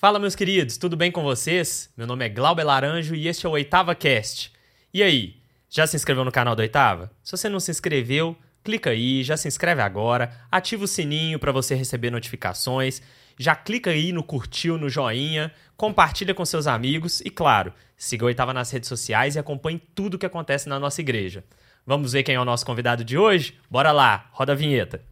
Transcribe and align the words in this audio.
Fala, 0.00 0.18
meus 0.18 0.34
queridos, 0.34 0.78
tudo 0.78 0.96
bem 0.96 1.12
com 1.12 1.22
vocês? 1.22 1.90
Meu 1.94 2.06
nome 2.06 2.24
é 2.24 2.28
Glauber 2.30 2.64
Laranjo 2.64 3.14
e 3.14 3.28
este 3.28 3.44
é 3.44 3.48
o 3.50 3.52
Oitava 3.52 3.94
Cast. 3.94 4.50
E 4.94 5.02
aí, 5.02 5.36
já 5.68 5.86
se 5.86 5.94
inscreveu 5.94 6.24
no 6.24 6.32
canal 6.32 6.56
do 6.56 6.62
Oitava? 6.62 7.12
Se 7.22 7.32
você 7.32 7.50
não 7.50 7.60
se 7.60 7.70
inscreveu, 7.70 8.34
clica 8.64 8.88
aí, 8.88 9.22
já 9.22 9.36
se 9.36 9.46
inscreve 9.46 9.82
agora, 9.82 10.34
ativa 10.50 10.84
o 10.84 10.88
sininho 10.88 11.38
para 11.38 11.52
você 11.52 11.74
receber 11.74 12.10
notificações, 12.10 13.02
já 13.38 13.54
clica 13.54 13.90
aí 13.90 14.10
no 14.10 14.22
curtiu, 14.22 14.78
no 14.78 14.88
joinha, 14.88 15.52
compartilha 15.76 16.32
com 16.32 16.46
seus 16.46 16.66
amigos 16.66 17.20
e, 17.20 17.28
claro, 17.28 17.70
siga 17.94 18.24
o 18.24 18.28
Oitava 18.28 18.54
nas 18.54 18.70
redes 18.70 18.88
sociais 18.88 19.36
e 19.36 19.38
acompanhe 19.38 19.78
tudo 19.94 20.14
o 20.14 20.18
que 20.18 20.24
acontece 20.24 20.66
na 20.66 20.80
nossa 20.80 21.02
igreja. 21.02 21.44
Vamos 21.84 22.14
ver 22.14 22.22
quem 22.22 22.36
é 22.36 22.40
o 22.40 22.44
nosso 22.46 22.64
convidado 22.64 23.04
de 23.04 23.18
hoje? 23.18 23.54
Bora 23.70 23.92
lá, 23.92 24.30
roda 24.32 24.52
a 24.52 24.56
vinheta. 24.56 25.02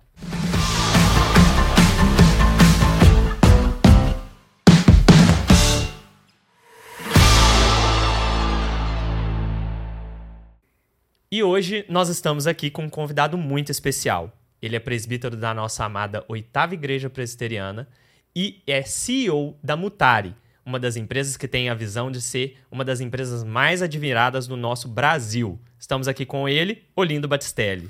E 11.39 11.43
hoje 11.45 11.85
nós 11.89 12.09
estamos 12.09 12.49
aqui 12.49 12.69
com 12.69 12.87
um 12.87 12.91
convidado 12.91 13.39
muito 13.39 13.71
especial. 13.71 14.37
Ele 14.61 14.75
é 14.75 14.81
presbítero 14.81 15.37
da 15.37 15.55
nossa 15.55 15.85
amada 15.85 16.25
Oitava 16.27 16.75
Igreja 16.75 17.09
Presbiteriana 17.09 17.89
e 18.35 18.61
é 18.67 18.83
CEO 18.83 19.57
da 19.63 19.77
Mutari, 19.77 20.35
uma 20.67 20.81
das 20.81 20.97
empresas 20.97 21.37
que 21.37 21.47
tem 21.47 21.69
a 21.69 21.75
visão 21.75 22.11
de 22.11 22.21
ser 22.21 22.59
uma 22.73 22.85
das 22.85 23.01
empresas 23.01 23.45
mais 23.45 23.83
admiradas 23.83 24.49
do 24.49 24.57
nosso 24.57 24.89
Brasil. 24.89 25.61
Estamos 25.79 26.09
aqui 26.09 26.27
com 26.27 26.49
ele, 26.49 26.83
Olindo 26.97 27.29
Batistelli. 27.29 27.89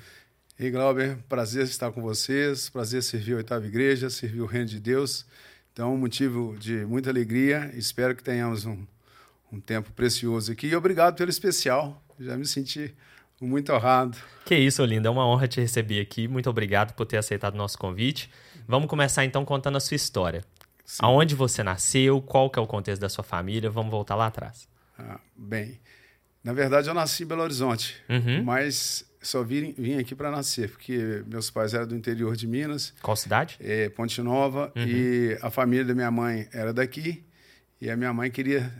E 0.58 0.68
Glauber, 0.70 1.16
prazer 1.26 1.64
estar 1.64 1.90
com 1.90 2.02
vocês, 2.02 2.68
prazer 2.68 3.02
servir 3.02 3.32
a 3.32 3.36
Oitava 3.36 3.66
Igreja, 3.66 4.10
servir 4.10 4.42
o 4.42 4.46
Reino 4.46 4.66
de 4.66 4.78
Deus. 4.78 5.24
Então, 5.72 5.94
um 5.94 5.96
motivo 5.96 6.54
de 6.58 6.84
muita 6.84 7.08
alegria. 7.08 7.72
Espero 7.74 8.14
que 8.14 8.22
tenhamos 8.22 8.66
um, 8.66 8.84
um 9.50 9.58
tempo 9.58 9.90
precioso 9.92 10.52
aqui. 10.52 10.66
E 10.66 10.76
obrigado 10.76 11.16
pelo 11.16 11.30
especial. 11.30 12.04
Já 12.20 12.36
me 12.36 12.44
senti 12.44 12.94
muito 13.40 13.72
honrado. 13.72 14.16
Que 14.44 14.56
isso, 14.56 14.82
Olinda. 14.82 15.08
É 15.08 15.10
uma 15.10 15.26
honra 15.26 15.46
te 15.46 15.60
receber 15.60 16.00
aqui. 16.00 16.26
Muito 16.26 16.48
obrigado 16.48 16.94
por 16.94 17.06
ter 17.06 17.18
aceitado 17.18 17.54
o 17.54 17.58
nosso 17.58 17.78
convite. 17.78 18.30
Vamos 18.66 18.88
começar 18.88 19.24
então 19.24 19.44
contando 19.44 19.76
a 19.76 19.80
sua 19.80 19.94
história. 19.94 20.44
Sim. 20.84 21.00
Aonde 21.02 21.34
você 21.34 21.62
nasceu, 21.62 22.20
qual 22.22 22.48
que 22.48 22.58
é 22.58 22.62
o 22.62 22.66
contexto 22.66 23.00
da 23.00 23.08
sua 23.08 23.22
família? 23.22 23.70
Vamos 23.70 23.90
voltar 23.90 24.14
lá 24.14 24.26
atrás. 24.26 24.66
Ah, 24.98 25.20
bem, 25.36 25.78
na 26.42 26.52
verdade 26.52 26.88
eu 26.88 26.94
nasci 26.94 27.22
em 27.22 27.26
Belo 27.26 27.42
Horizonte, 27.42 27.94
uhum. 28.08 28.42
mas 28.42 29.04
só 29.20 29.44
vim, 29.44 29.74
vim 29.78 29.98
aqui 29.98 30.14
para 30.14 30.30
nascer, 30.30 30.70
porque 30.70 31.22
meus 31.26 31.50
pais 31.50 31.74
eram 31.74 31.86
do 31.86 31.94
interior 31.94 32.34
de 32.34 32.46
Minas. 32.46 32.94
Qual 33.02 33.16
cidade? 33.16 33.56
É, 33.60 33.88
Ponte 33.90 34.20
Nova, 34.22 34.72
uhum. 34.74 34.82
e 34.82 35.38
a 35.42 35.50
família 35.50 35.84
da 35.84 35.94
minha 35.94 36.10
mãe 36.10 36.48
era 36.52 36.72
daqui, 36.72 37.22
e 37.80 37.90
a 37.90 37.96
minha 37.96 38.12
mãe 38.12 38.30
queria 38.30 38.72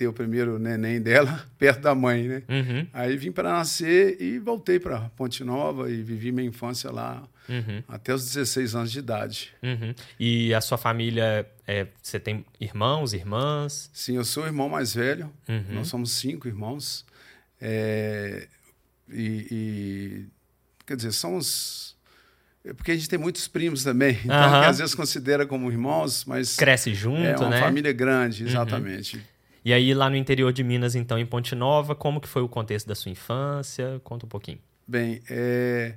ter 0.00 0.06
o 0.06 0.14
primeiro 0.14 0.58
neném 0.58 0.98
dela 0.98 1.46
perto 1.58 1.82
da 1.82 1.94
mãe, 1.94 2.26
né? 2.26 2.42
Uhum. 2.48 2.86
Aí 2.90 3.18
vim 3.18 3.30
para 3.30 3.52
nascer 3.52 4.16
e 4.18 4.38
voltei 4.38 4.80
para 4.80 5.10
Ponte 5.10 5.44
Nova 5.44 5.90
e 5.90 6.02
vivi 6.02 6.32
minha 6.32 6.48
infância 6.48 6.90
lá 6.90 7.22
uhum. 7.46 7.82
até 7.86 8.14
os 8.14 8.24
16 8.24 8.74
anos 8.74 8.90
de 8.90 8.98
idade. 8.98 9.52
Uhum. 9.62 9.94
E 10.18 10.54
a 10.54 10.60
sua 10.62 10.78
família, 10.78 11.46
é, 11.66 11.86
você 12.00 12.18
tem 12.18 12.46
irmãos, 12.58 13.12
irmãs? 13.12 13.90
Sim, 13.92 14.16
eu 14.16 14.24
sou 14.24 14.44
o 14.44 14.46
irmão 14.46 14.70
mais 14.70 14.94
velho. 14.94 15.30
Uhum. 15.46 15.64
Nós 15.68 15.88
somos 15.88 16.12
cinco 16.12 16.48
irmãos. 16.48 17.04
É, 17.60 18.48
e, 19.06 19.46
e, 19.50 20.26
quer 20.86 20.96
dizer, 20.96 21.12
somos 21.12 21.94
é 22.64 22.72
porque 22.72 22.92
a 22.92 22.94
gente 22.94 23.08
tem 23.08 23.18
muitos 23.18 23.48
primos 23.48 23.84
também, 23.84 24.18
então 24.24 24.60
que 24.60 24.66
às 24.66 24.78
vezes 24.78 24.94
considera 24.94 25.46
como 25.46 25.70
irmãos, 25.70 26.24
mas 26.26 26.56
cresce 26.56 26.94
junto, 26.94 27.22
é 27.22 27.36
uma 27.36 27.50
né? 27.50 27.60
família 27.60 27.92
grande, 27.92 28.44
uhum. 28.44 28.50
E 29.64 29.72
aí 29.72 29.92
lá 29.92 30.08
no 30.08 30.16
interior 30.16 30.52
de 30.52 30.64
Minas, 30.64 30.94
então, 30.94 31.18
em 31.18 31.26
Ponte 31.26 31.54
Nova, 31.54 31.94
como 31.94 32.20
que 32.20 32.28
foi 32.28 32.42
o 32.42 32.48
contexto 32.48 32.86
da 32.86 32.94
sua 32.94 33.10
infância? 33.10 34.00
Conta 34.02 34.26
um 34.26 34.28
pouquinho. 34.28 34.58
Bem, 34.86 35.22
é... 35.28 35.94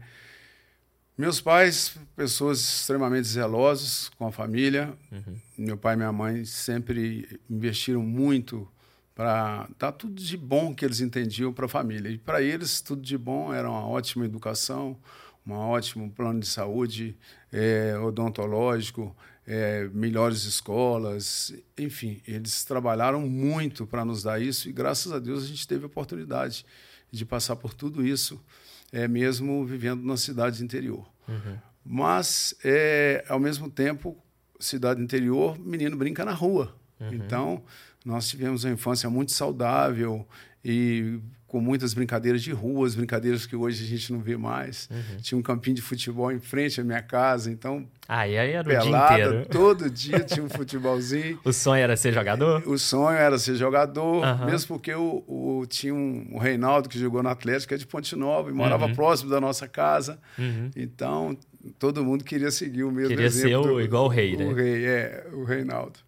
meus 1.18 1.40
pais, 1.40 1.98
pessoas 2.16 2.60
extremamente 2.60 3.28
zelosos 3.28 4.10
com 4.18 4.28
a 4.28 4.32
família. 4.32 4.94
Uhum. 5.12 5.36
Meu 5.58 5.78
pai 5.78 5.94
e 5.94 5.98
minha 5.98 6.12
mãe 6.12 6.46
sempre 6.46 7.40
investiram 7.50 8.02
muito 8.02 8.68
para 9.16 9.70
dar 9.80 9.92
tudo 9.92 10.16
de 10.22 10.36
bom 10.36 10.74
que 10.74 10.84
eles 10.84 11.00
entendiam 11.00 11.54
para 11.54 11.66
a 11.66 11.70
família. 11.70 12.10
E 12.10 12.18
para 12.18 12.42
eles, 12.42 12.82
tudo 12.82 13.02
de 13.02 13.18
bom 13.18 13.54
era 13.54 13.70
uma 13.70 13.88
ótima 13.88 14.26
educação, 14.26 14.98
um 15.46 15.54
ótimo 15.54 16.10
plano 16.12 16.40
de 16.40 16.48
saúde 16.48 17.16
é, 17.52 17.98
odontológico, 18.00 19.16
é, 19.46 19.90
melhores 19.94 20.46
escolas, 20.46 21.54
enfim, 21.78 22.22
eles 22.28 22.64
trabalharam 22.64 23.22
muito 23.22 23.86
para 23.86 24.06
nos 24.06 24.24
dar 24.24 24.42
isso 24.42 24.70
e 24.70 24.72
graças 24.72 25.12
a 25.12 25.20
Deus 25.20 25.44
a 25.44 25.48
gente 25.48 25.68
teve 25.68 25.84
a 25.84 25.88
oportunidade 25.88 26.66
de 27.12 27.26
passar 27.26 27.56
por 27.56 27.74
tudo 27.74 28.06
isso, 28.06 28.44
é, 28.92 29.08
mesmo 29.08 29.66
vivendo 29.66 30.04
na 30.04 30.18
cidade 30.18 30.64
interior. 30.64 31.08
Uhum. 31.28 31.58
Mas, 31.86 32.56
é, 32.64 33.24
ao 33.28 33.40
mesmo 33.40 33.70
tempo, 33.70 34.18
cidade 34.60 35.02
interior, 35.02 35.60
menino 35.60 35.98
brinca 35.98 36.24
na 36.24 36.32
rua. 36.32 36.76
Uhum. 37.00 37.14
Então, 37.14 37.64
nós 38.06 38.30
tivemos 38.30 38.64
uma 38.64 38.74
infância 38.74 39.10
muito 39.10 39.32
saudável 39.32 40.28
e 40.64 41.20
com 41.54 41.62
muitas 41.62 41.94
brincadeiras 41.94 42.42
de 42.42 42.52
ruas, 42.52 42.96
brincadeiras 42.96 43.46
que 43.46 43.56
hoje 43.56 43.84
a 43.84 43.88
gente 43.88 44.12
não 44.12 44.20
vê 44.20 44.36
mais. 44.36 44.90
Uhum. 44.90 45.18
Tinha 45.22 45.38
um 45.38 45.42
campinho 45.44 45.76
de 45.76 45.84
futebol 45.84 46.32
em 46.32 46.40
frente 46.40 46.82
à 46.82 46.84
minha 46.84 47.04
casa, 47.04 47.52
então. 47.52 47.86
Ah, 48.08 48.28
e 48.28 48.36
aí 48.36 48.54
era 48.54 48.68
pelada, 48.68 48.88
o 48.88 48.90
dia 48.90 49.28
inteiro. 49.28 49.46
Todo 49.52 49.88
dia 49.88 50.20
tinha 50.26 50.44
um 50.44 50.50
futebolzinho. 50.50 51.40
o 51.46 51.54
sonho 51.54 51.84
era 51.84 51.96
ser 51.96 52.12
jogador? 52.12 52.64
O 52.68 52.76
sonho 52.80 53.16
era 53.16 53.38
ser 53.38 53.54
jogador, 53.54 54.26
uhum. 54.26 54.46
mesmo 54.48 54.68
porque 54.68 54.96
o, 54.96 55.24
o, 55.28 55.64
tinha 55.68 55.94
um, 55.94 56.28
o 56.32 56.40
Reinaldo 56.40 56.90
que 56.90 56.98
jogou 56.98 57.22
no 57.22 57.30
Atlético, 57.30 57.76
é 57.76 57.78
de 57.78 57.86
Ponte 57.86 58.16
Nova, 58.16 58.50
e 58.50 58.54
morava 58.54 58.88
uhum. 58.88 58.96
próximo 58.96 59.30
da 59.30 59.40
nossa 59.40 59.68
casa. 59.68 60.18
Uhum. 60.40 60.72
Então, 60.76 61.38
todo 61.78 62.04
mundo 62.04 62.24
queria 62.24 62.50
seguir 62.50 62.84
o 62.84 62.92
mesmo 62.92 63.10
queria 63.10 63.28
exemplo. 63.28 63.62
Queria 63.62 63.64
ser 63.64 63.76
o, 63.76 63.80
igual 63.80 64.06
o 64.06 64.08
rei, 64.08 64.36
né? 64.36 64.46
O 64.48 64.56
rei, 64.56 64.86
é, 64.88 65.28
o 65.32 65.44
Reinaldo. 65.44 66.00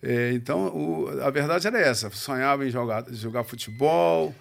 É, 0.00 0.30
então, 0.34 0.68
o, 0.68 1.20
a 1.20 1.30
verdade 1.30 1.66
era 1.66 1.80
essa. 1.80 2.08
Sonhava 2.10 2.64
em 2.64 2.70
jogar, 2.70 3.04
jogar 3.10 3.42
futebol. 3.42 4.32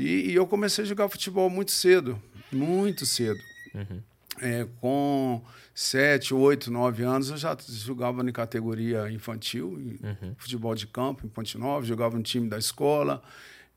E, 0.00 0.30
e, 0.30 0.34
eu 0.34 0.46
comecei 0.46 0.82
a 0.82 0.86
jogar 0.86 1.08
futebol 1.10 1.50
muito 1.50 1.70
cedo, 1.70 2.20
muito 2.50 3.04
cedo. 3.04 3.40
Uhum. 3.74 4.00
É, 4.40 4.66
com 4.80 5.42
sete, 5.74 6.32
oito, 6.32 6.70
nove 6.70 7.02
anos, 7.02 7.28
eu 7.28 7.36
já 7.36 7.54
jogava 7.68 8.22
em 8.22 8.32
categoria 8.32 9.10
infantil, 9.10 9.72
uhum. 10.02 10.34
futebol 10.38 10.74
de 10.74 10.86
campo 10.86 11.26
em 11.26 11.28
Ponte 11.28 11.58
Nova, 11.58 11.84
jogava 11.84 12.16
no 12.16 12.22
time 12.22 12.48
da 12.48 12.56
escola, 12.56 13.22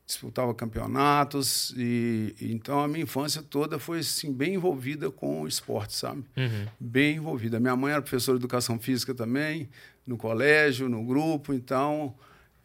disputava 0.06 0.54
campeonatos. 0.54 1.74
E, 1.76 2.34
e, 2.40 2.52
então 2.54 2.80
a 2.80 2.88
minha 2.88 3.02
infância 3.02 3.42
toda 3.42 3.78
foi 3.78 3.98
assim, 3.98 4.32
bem 4.32 4.54
envolvida 4.54 5.10
com 5.10 5.42
o 5.42 5.46
esporte, 5.48 5.94
sabe? 5.94 6.24
Uhum. 6.34 6.66
Bem 6.80 7.16
envolvida. 7.16 7.60
Minha 7.60 7.76
mãe 7.76 7.92
era 7.92 8.00
professora 8.00 8.38
de 8.38 8.42
educação 8.42 8.78
física 8.78 9.14
também, 9.14 9.68
no 10.06 10.16
colégio, 10.16 10.88
no 10.88 11.04
grupo, 11.04 11.52
então 11.52 12.14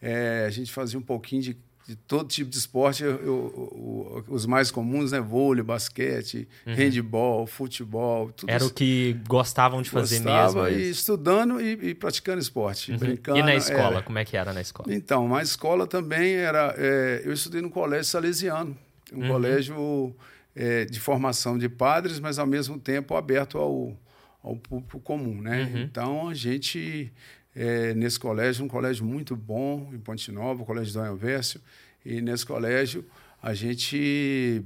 é, 0.02 0.46
a 0.48 0.50
gente 0.50 0.72
fazia 0.72 0.98
um 0.98 1.04
pouquinho 1.04 1.42
de 1.42 1.58
de 1.90 1.96
todo 1.96 2.30
tipo 2.30 2.52
de 2.52 2.58
esporte, 2.58 3.04
eu, 3.04 3.20
eu, 3.20 4.24
os 4.28 4.46
mais 4.46 4.70
comuns, 4.70 5.12
né? 5.12 5.20
Vôlei, 5.20 5.64
basquete, 5.64 6.48
uhum. 6.68 6.76
handball, 6.76 7.48
futebol. 7.48 8.32
Tudo 8.32 8.48
Era 8.48 8.60
isso. 8.60 8.70
o 8.70 8.74
que 8.76 9.18
gostavam 9.28 9.82
de 9.82 9.90
fazer 9.90 10.18
Gostava, 10.18 10.66
mesmo. 10.66 10.80
E 10.80 10.90
estudando 10.92 11.60
e, 11.60 11.90
e 11.90 11.96
praticando 11.96 12.40
esporte, 12.40 12.92
uhum. 12.92 12.98
brincando. 13.00 13.40
E 13.40 13.42
na 13.42 13.56
escola, 13.56 13.96
era. 13.96 14.02
como 14.04 14.20
é 14.20 14.24
que 14.24 14.38
era 14.38 14.54
na 14.54 14.62
escola? 14.62 14.94
Então, 14.94 15.28
na 15.28 15.42
escola 15.42 15.88
também 15.88 16.36
era. 16.36 16.76
É, 16.78 17.24
eu 17.26 17.34
estudei 17.34 17.60
no 17.60 17.72
colégio 17.72 18.06
salesiano, 18.06 18.78
um 19.12 19.24
uhum. 19.24 19.28
colégio 19.28 20.16
é, 20.56 20.86
de 20.86 21.00
formação 21.00 21.58
de 21.58 21.68
padres, 21.68 22.20
mas 22.20 22.38
ao 22.38 22.46
mesmo 22.46 22.78
tempo 22.78 23.16
aberto 23.16 23.58
ao, 23.58 23.98
ao 24.44 24.56
público 24.58 25.00
comum, 25.00 25.42
né? 25.42 25.72
Uhum. 25.74 25.82
Então 25.82 26.30
a 26.30 26.36
gente 26.36 27.12
é, 27.56 27.94
nesse 27.94 28.20
colégio, 28.20 28.64
um 28.64 28.68
colégio 28.68 29.06
muito 29.06 29.36
bom 29.36 29.90
em 29.94 30.00
Ponte 30.00 30.32
Nova, 30.32 30.62
o 30.62 30.66
Colégio 30.66 30.94
Dom 30.94 31.06
Elvésio, 31.06 31.62
e 32.06 32.22
nesse 32.22 32.46
colégio 32.46 33.06
a 33.42 33.54
gente 33.54 34.64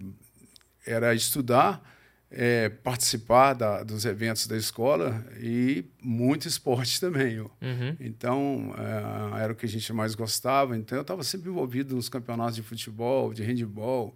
era 0.85 1.13
estudar, 1.13 1.81
é, 2.30 2.68
participar 2.68 3.53
da, 3.53 3.83
dos 3.83 4.06
eventos 4.06 4.47
da 4.47 4.57
escola 4.57 5.24
e 5.39 5.85
muito 6.01 6.47
esporte 6.47 7.00
também. 7.00 7.39
Uhum. 7.39 7.95
Então, 8.00 8.75
é, 8.77 9.44
era 9.44 9.53
o 9.53 9.56
que 9.56 9.65
a 9.65 9.69
gente 9.69 9.94
mais 9.94 10.15
gostava. 10.15 10.75
Então, 10.75 10.97
eu 10.97 11.03
estava 11.03 11.24
sempre 11.24 11.50
envolvido 11.50 11.95
nos 11.95 12.09
campeonatos 12.09 12.56
de 12.56 12.63
futebol, 12.63 13.33
de 13.33 13.44
handball, 13.44 14.15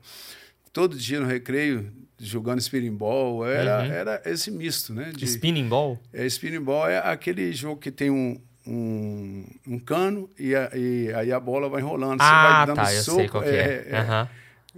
todo 0.73 0.97
dia 0.97 1.19
no 1.19 1.27
recreio 1.27 1.91
jogando 2.19 2.59
spinning 2.59 2.95
ball. 2.95 3.45
Era, 3.45 3.79
uhum. 3.79 3.91
era 3.91 4.21
esse 4.25 4.49
misto, 4.49 4.93
né? 4.93 5.11
De, 5.15 5.25
spinning 5.25 5.67
ball? 5.67 5.99
É, 6.11 6.25
spinning 6.25 6.61
ball 6.61 6.89
é 6.89 6.97
aquele 6.97 7.53
jogo 7.53 7.79
que 7.79 7.91
tem 7.91 8.09
um, 8.09 8.41
um, 8.67 9.45
um 9.65 9.79
cano 9.79 10.29
e, 10.37 10.53
a, 10.53 10.69
e, 10.73 11.13
aí 11.13 11.31
a 11.31 11.39
bola 11.39 11.69
vai 11.69 11.81
enrolando. 11.81 12.21
Ah, 12.21 12.25
você 12.25 12.47
vai 12.47 12.65
dando 12.65 12.75
tá, 12.75 12.85
soco. 12.85 13.11
Eu 13.11 13.15
sei 13.15 13.29
qual 13.29 13.43
é, 13.43 13.49
é. 13.49 13.87
é 13.89 14.01
uhum. 14.01 14.27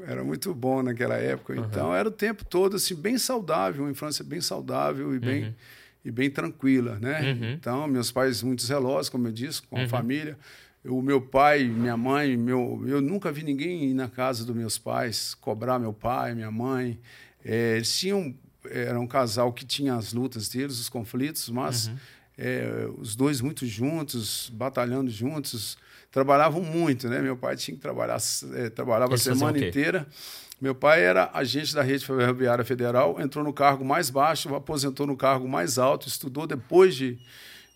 Era 0.08 0.24
muito 0.24 0.54
bom 0.54 0.82
naquela 0.82 1.16
época. 1.16 1.54
Uhum. 1.54 1.66
Então, 1.66 1.96
era 1.96 2.08
o 2.08 2.12
tempo 2.12 2.46
todo 2.46 2.76
assim, 2.76 2.96
bem 2.96 3.18
saudável, 3.18 3.84
uma 3.84 3.92
infância 3.92 4.24
bem 4.24 4.40
saudável 4.40 5.14
e 5.14 5.20
bem, 5.20 5.44
uhum. 5.46 5.54
e 6.06 6.12
bem 6.12 6.30
tranquila, 6.30 6.98
né? 7.00 7.34
Uhum. 7.34 7.52
Então, 7.54 7.88
meus 7.88 8.12
pais 8.12 8.42
muito 8.42 8.64
zelosos, 8.64 9.10
como 9.10 9.28
eu 9.28 9.32
disse, 9.32 9.62
com 9.64 9.78
a 9.78 9.88
família. 9.88 10.38
O 10.86 11.02
meu 11.02 11.20
pai, 11.20 11.66
minha 11.66 11.98
mãe, 11.98 12.38
meu, 12.38 12.82
eu 12.88 13.02
nunca 13.02 13.32
vi 13.32 13.44
ninguém 13.44 13.84
ir 13.86 13.94
na 13.94 14.08
casa 14.08 14.46
dos 14.46 14.56
meus 14.56 14.78
pais 14.78 15.34
cobrar 15.34 15.78
meu 15.78 15.92
pai, 15.92 16.34
minha 16.34 16.52
mãe. 16.52 16.98
É, 17.44 17.76
eles 17.76 17.98
tinham, 17.98 18.34
era 18.70 18.98
um 18.98 19.08
casal 19.08 19.52
que 19.52 19.66
tinha 19.66 19.96
as 19.96 20.14
lutas 20.14 20.48
deles, 20.48 20.80
os 20.80 20.88
conflitos, 20.88 21.50
mas 21.50 21.92
é, 22.42 22.90
os 22.98 23.18
dois 23.18 23.42
muito 23.42 23.66
juntos, 23.66 24.50
batalhando 24.54 25.12
juntos, 25.12 25.78
trabalhavam 26.10 26.62
muito, 26.62 27.10
né? 27.10 27.22
Meu 27.22 27.36
pai 27.36 27.58
tinha 27.58 27.76
que 27.76 27.82
trabalhar, 27.82 28.18
é, 28.56 28.70
trabalhava 28.70 29.12
a 29.12 29.16
Eles 29.16 29.26
faziam 29.26 29.38
semana 29.38 29.68
inteira. 29.68 30.08
Meu 30.62 30.74
pai 30.74 31.02
era 31.04 31.30
agente 31.34 31.76
da 31.76 31.82
rede 31.82 32.06
ferroviária 32.06 32.64
federal, 32.64 33.20
entrou 33.20 33.44
no 33.44 33.52
cargo 33.52 33.84
mais 33.84 34.10
baixo, 34.10 34.56
aposentou 34.56 35.06
no 35.06 35.18
cargo 35.18 35.48
mais 35.48 35.78
alto, 35.78 36.08
estudou 36.08 36.48
depois 36.48 36.96
de, 36.96 37.18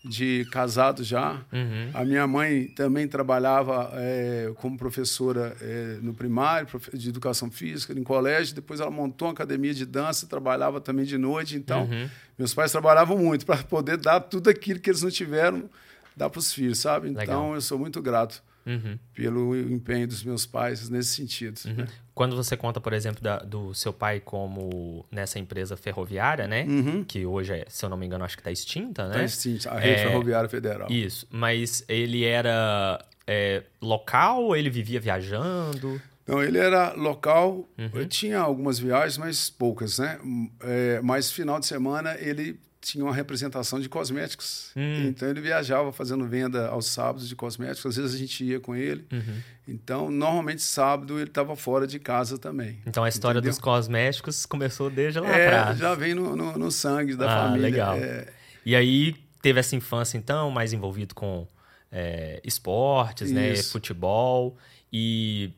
de 0.04 0.46
casado 0.50 1.02
já. 1.02 1.40
Uhum. 1.50 1.90
A 1.94 2.04
minha 2.04 2.26
mãe 2.26 2.66
também 2.66 3.08
trabalhava 3.08 3.90
é, 3.94 4.52
como 4.56 4.76
professora 4.76 5.56
é, 5.60 5.98
no 6.02 6.12
primário, 6.12 6.68
de 6.92 7.08
educação 7.08 7.50
física, 7.50 7.98
em 7.98 8.02
colégio. 8.04 8.54
Depois 8.54 8.80
ela 8.80 8.90
montou 8.90 9.28
uma 9.28 9.32
academia 9.34 9.72
de 9.72 9.86
dança, 9.86 10.26
trabalhava 10.26 10.80
também 10.80 11.04
de 11.06 11.16
noite. 11.16 11.56
Então, 11.56 11.84
Uhum. 11.84 12.08
meus 12.38 12.52
pais 12.52 12.70
trabalhavam 12.70 13.16
muito 13.16 13.46
para 13.46 13.56
poder 13.62 13.96
dar 13.96 14.20
tudo 14.20 14.50
aquilo 14.50 14.78
que 14.78 14.90
eles 14.90 15.02
não 15.02 15.10
tiveram, 15.10 15.68
dar 16.14 16.28
para 16.28 16.38
os 16.38 16.52
filhos, 16.52 16.78
sabe? 16.78 17.08
Então, 17.08 17.20
Legal. 17.20 17.54
eu 17.54 17.60
sou 17.60 17.78
muito 17.78 18.02
grato 18.02 18.42
Uhum. 18.66 18.98
pelo 19.14 19.54
empenho 19.56 20.06
dos 20.08 20.22
meus 20.24 20.46
pais 20.46 20.88
nesse 20.88 21.14
sentido. 21.16 21.60
né? 21.76 21.86
Quando 22.14 22.34
você 22.36 22.56
conta, 22.56 22.80
por 22.80 22.92
exemplo, 22.92 23.22
da- 23.22 23.38
do 23.40 23.74
seu 23.74 23.92
pai 23.92 24.20
como 24.20 25.04
nessa 25.10 25.38
empresa 25.38 25.76
ferroviária, 25.76 26.46
né? 26.46 26.66
Que 27.08 27.26
hoje, 27.26 27.52
é, 27.52 27.64
se 27.68 27.84
eu 27.84 27.88
não 27.90 27.96
me 27.96 28.06
engano, 28.06 28.24
acho 28.24 28.36
que 28.36 28.40
está 28.40 28.50
extinta, 28.52 29.06
né? 29.08 29.14
Tá 29.14 29.24
extinto, 29.24 29.68
a 29.68 29.78
rede 29.78 30.00
É, 30.00 30.04
ferroviária 30.04 30.48
federal. 30.48 30.90
Isso. 30.90 31.26
Mas 31.30 31.84
ele 31.88 32.24
era 32.24 33.04
é, 33.26 33.62
local 33.82 34.44
ou 34.44 34.56
ele 34.56 34.70
vivia 34.70 35.00
viajando? 35.00 36.00
Então, 36.22 36.42
ele 36.42 36.56
era 36.58 36.92
local, 36.94 37.68
Uhum. 37.76 38.06
tinha 38.08 38.38
algumas 38.38 38.78
viagens, 38.78 39.18
mas 39.18 39.50
poucas, 39.50 39.98
né? 39.98 40.18
É, 40.62 41.00
mas 41.02 41.30
final 41.30 41.60
de 41.60 41.66
semana 41.66 42.16
ele 42.18 42.58
tinha 42.84 43.04
uma 43.04 43.14
representação 43.14 43.80
de 43.80 43.88
cosméticos. 43.88 44.70
Hum. 44.76 45.06
Então 45.08 45.28
ele 45.28 45.40
viajava 45.40 45.92
fazendo 45.92 46.26
venda 46.28 46.68
aos 46.68 46.86
sábados 46.86 47.28
de 47.28 47.34
cosméticos. 47.34 47.86
Às 47.86 47.96
vezes 47.96 48.14
a 48.14 48.18
gente 48.18 48.44
ia 48.44 48.60
com 48.60 48.74
ele. 48.76 49.04
Uhum. 49.12 49.40
Então, 49.66 50.10
normalmente 50.10 50.62
sábado 50.62 51.18
ele 51.18 51.28
estava 51.30 51.56
fora 51.56 51.86
de 51.86 51.98
casa 51.98 52.36
também. 52.38 52.78
Então 52.86 53.02
a 53.02 53.08
história 53.08 53.38
Entendeu? 53.38 53.52
dos 53.52 53.58
cosméticos 53.60 54.44
começou 54.46 54.90
desde 54.90 55.18
lá 55.20 55.28
É, 55.30 55.46
atrás. 55.48 55.78
já 55.78 55.94
vem 55.94 56.14
no, 56.14 56.36
no- 56.36 56.58
no 56.58 56.70
sangue 56.70 57.14
da 57.16 57.26
Ah, 57.32 57.44
família. 57.48 57.68
legal. 57.70 57.94
É, 57.96 58.28
E 58.66 58.76
aí 58.76 59.14
teve 59.42 59.60
essa 59.60 59.74
infância, 59.76 60.16
então, 60.18 60.50
mais 60.50 60.72
envolvido 60.72 61.14
com 61.14 61.46
é, 61.92 62.40
esportes, 62.44 63.30
né? 63.30 63.54
Futebol. 63.56 64.56
E 64.92 65.50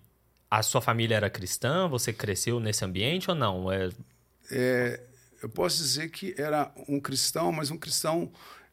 a 0.51 0.63
sua 0.63 0.81
família 0.81 1.15
era 1.17 1.31
cristã? 1.31 1.89
Você 1.89 2.13
cresceu 2.13 2.61
nesse 2.61 2.85
ambiente 2.85 3.31
ou 3.31 3.35
não? 3.37 3.73
É, 3.73 3.89
é, 4.51 5.01
eu 5.43 5.49
posso 5.49 5.79
dizer 5.79 6.11
que 6.11 6.35
era 6.39 6.71
um 6.89 6.99
cristão, 7.01 7.51
mas 7.53 7.71
um 7.71 7.77
cristão 7.77 8.31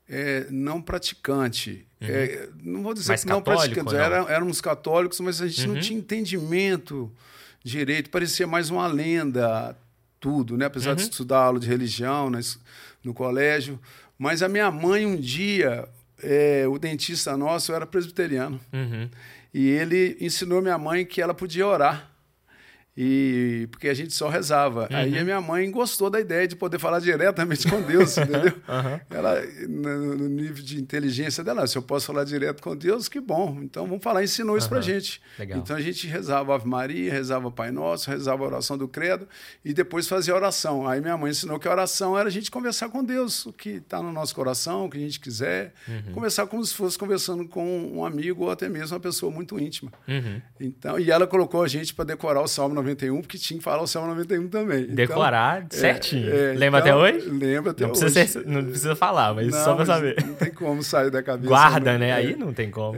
é, 0.08 0.48
não 0.50 0.82
praticante. 0.82 1.86
É, 2.02 2.50
não 2.62 2.84
vou 2.84 2.94
dizer 2.94 3.10
Uhum. 3.10 3.14
Mas 3.14 3.24
que 3.24 3.30
não 3.30 3.42
praticante, 3.42 3.96
era, 3.96 4.18
éramos 4.32 4.60
católicos, 4.62 5.20
mas 5.22 5.42
a 5.42 5.48
gente 5.48 5.68
Uhum. 5.68 5.76
não 5.76 5.82
tinha 5.82 5.98
entendimento 6.00 7.12
direito, 7.64 8.10
parecia 8.10 8.46
mais 8.46 8.70
uma 8.70 8.86
lenda, 8.88 9.78
tudo, 10.20 10.58
né? 10.58 10.66
apesar 10.66 10.94
de 10.96 11.04
Uhum. 11.04 11.10
estudar 11.10 11.40
aula 11.40 11.60
de 11.60 11.68
religião 11.68 12.38
es- 12.38 12.60
no 13.04 13.14
colégio. 13.14 13.80
Mas 14.18 14.42
a 14.42 14.50
minha 14.50 14.70
mãe, 14.72 15.06
um 15.06 15.16
dia, 15.18 15.88
é, 16.22 16.66
o 16.68 16.78
dentista 16.78 17.36
nosso 17.38 17.74
era 17.74 17.86
presbiteriano. 17.86 18.60
uhum. 18.72 19.10
E 19.54 19.70
ele 19.70 20.18
ensinou 20.20 20.62
minha 20.62 20.78
mãe 20.78 21.06
que 21.06 21.22
ela 21.22 21.34
podia 21.34 21.68
orar. 21.68 22.12
E 22.96 23.68
porque 23.72 23.88
a 23.88 23.94
gente 23.94 24.14
só 24.14 24.30
rezava. 24.30 24.88
Aí 24.92 25.18
a 25.18 25.24
minha 25.24 25.42
mãe 25.42 25.70
gostou 25.72 26.12
da 26.12 26.20
ideia 26.20 26.48
de 26.48 26.56
poder 26.56 26.78
falar 26.78 27.00
diretamente 27.00 27.68
com 27.68 27.82
Deus, 27.82 28.18
entendeu? 28.18 28.54
Aham. 28.70 29.02
Ela, 29.10 29.42
no, 29.68 30.16
no 30.16 30.30
nível 30.30 30.64
de 30.64 30.80
inteligência 30.80 31.44
dela, 31.44 31.66
se 31.66 31.76
eu 31.76 31.82
posso 31.82 32.06
falar 32.06 32.24
direto 32.24 32.62
com 32.62 32.76
Deus, 32.76 33.08
que 33.08 33.20
bom. 33.20 33.60
Então 33.64 33.88
vamos 33.88 34.04
falar, 34.04 34.24
ensinou 34.24 34.56
isso 34.58 34.70
pra 34.70 34.80
gente. 34.80 35.20
Legal. 35.40 35.58
Então 35.58 35.76
a 35.76 35.82
gente 35.82 36.06
rezava 36.06 36.54
Ave 36.54 36.68
Maria, 36.68 37.12
rezava 37.12 37.50
Pai 37.50 37.72
Nosso, 37.72 38.12
rezava 38.12 38.44
a 38.44 38.48
oração 38.48 38.78
do 38.78 38.88
Credo 38.88 39.28
e 39.66 39.74
depois 39.74 40.08
fazia 40.08 40.36
oração. 40.36 40.88
Aí 40.88 41.02
minha 41.02 41.18
mãe 41.18 41.32
ensinou 41.32 41.58
que 41.60 41.68
a 41.68 41.72
oração 41.72 42.18
era 42.18 42.30
a 42.30 42.32
gente 42.32 42.52
conversar 42.52 42.90
com 42.90 43.04
Deus, 43.04 43.48
o 43.48 43.54
que 43.54 43.70
está 43.70 44.04
no 44.04 44.12
nosso 44.12 44.36
coração, 44.36 44.86
o 44.86 44.90
que 44.90 44.98
a 44.98 45.02
gente 45.02 45.20
quiser. 45.20 45.74
Uhum. 45.88 46.14
Conversar 46.14 46.46
como 46.46 46.64
se 46.64 46.76
fosse 46.76 46.98
conversando 46.98 47.48
com 47.48 47.66
um 47.92 48.06
amigo 48.06 48.44
ou 48.44 48.52
até 48.52 48.70
mesmo 48.70 48.96
uma 48.96 49.00
pessoa 49.00 49.32
muito 49.32 49.60
íntima. 49.60 49.92
Uhum. 50.08 50.42
Então, 50.60 51.00
e 51.00 51.10
ela 51.10 51.26
colocou 51.26 51.64
a 51.64 51.68
gente 51.68 51.92
para 51.92 52.06
decorar 52.06 52.42
o 52.42 52.48
Salmo 52.48 52.83
91, 52.84 53.22
porque 53.22 53.38
tinha 53.38 53.58
que 53.58 53.64
falar 53.64 53.82
o 53.82 53.88
Salmo 53.88 54.10
91 54.10 54.48
também. 54.48 54.84
Então, 54.84 54.96
Decorar 54.96 55.66
é, 55.72 55.76
certinho. 55.76 56.30
é, 56.30 56.54
Lembra 56.54 56.80
então, 56.82 57.02
até 57.02 57.18
hoje? 57.18 57.30
Lembro 57.30 57.72
até 57.72 57.84
Não 57.84 57.92
hoje. 57.92 58.00
precisa, 58.02 58.28
ser- 58.42 58.46
não 58.48 58.64
precisa 58.66 58.96
falar, 58.96 59.34
mas 59.34 59.54
só 59.56 59.76
pra 59.76 59.86
mas 59.86 59.88
saber. 59.88 60.16
Não 60.26 60.36
tem 60.36 60.52
como 60.52 60.84
sair 60.84 61.10
da 61.10 61.24
cabeça. 61.24 61.48
Guarda, 61.48 61.94
não. 61.94 62.00
né? 62.00 62.10
É. 62.10 62.14
Aí 62.14 62.36
não 62.36 62.54
tem 62.54 62.70
como. 62.72 62.98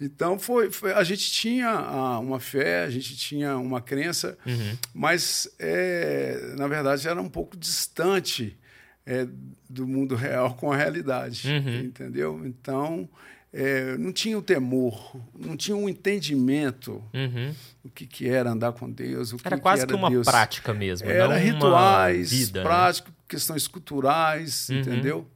Então 0.00 0.38
foi, 0.38 0.70
foi- 0.70 0.92
a 0.92 1.04
gente 1.04 1.30
tinha 1.30 1.68
ah, 1.68 2.18
uma 2.18 2.40
fé, 2.40 2.82
a 2.84 2.90
gente 2.90 3.16
tinha 3.16 3.56
uma 3.56 3.80
crença, 3.80 4.36
Uhum. 4.44 4.76
mas 4.92 5.48
é, 5.60 6.54
na 6.58 6.66
verdade 6.66 7.06
era 7.06 7.20
um 7.20 7.28
pouco 7.28 7.56
distante 7.56 8.58
é, 9.06 9.26
do 9.68 9.86
mundo 9.86 10.14
real 10.16 10.54
com 10.54 10.72
a 10.72 10.76
realidade, 10.76 11.48
Uhum. 11.48 11.80
entendeu? 11.84 12.42
Então 12.44 13.08
é, 13.52 13.96
não 13.98 14.12
tinha 14.12 14.38
o 14.38 14.42
temor, 14.42 15.14
não 15.38 15.56
tinha 15.56 15.76
o 15.76 15.88
entendimento 15.88 17.02
Uhum. 17.12 17.54
o 17.84 17.90
que, 17.90 18.06
que 18.06 18.28
era 18.28 18.50
andar 18.50 18.72
com 18.72 18.90
Deus, 18.90 19.32
o 19.32 19.36
que 19.36 19.46
Era 19.46 19.56
que 19.56 19.62
quase 19.62 19.82
era 19.82 19.88
que 19.88 19.94
uma 19.94 20.08
Deus. 20.10 20.26
prática 20.26 20.72
mesmo. 20.72 21.08
Era 21.10 21.36
rituais, 21.36 22.30
vida, 22.30 22.64
né? 22.64 22.92
questões 23.28 23.66
culturais, 23.68 24.68
Uhum. 24.68 24.78
entendeu? 24.80 25.28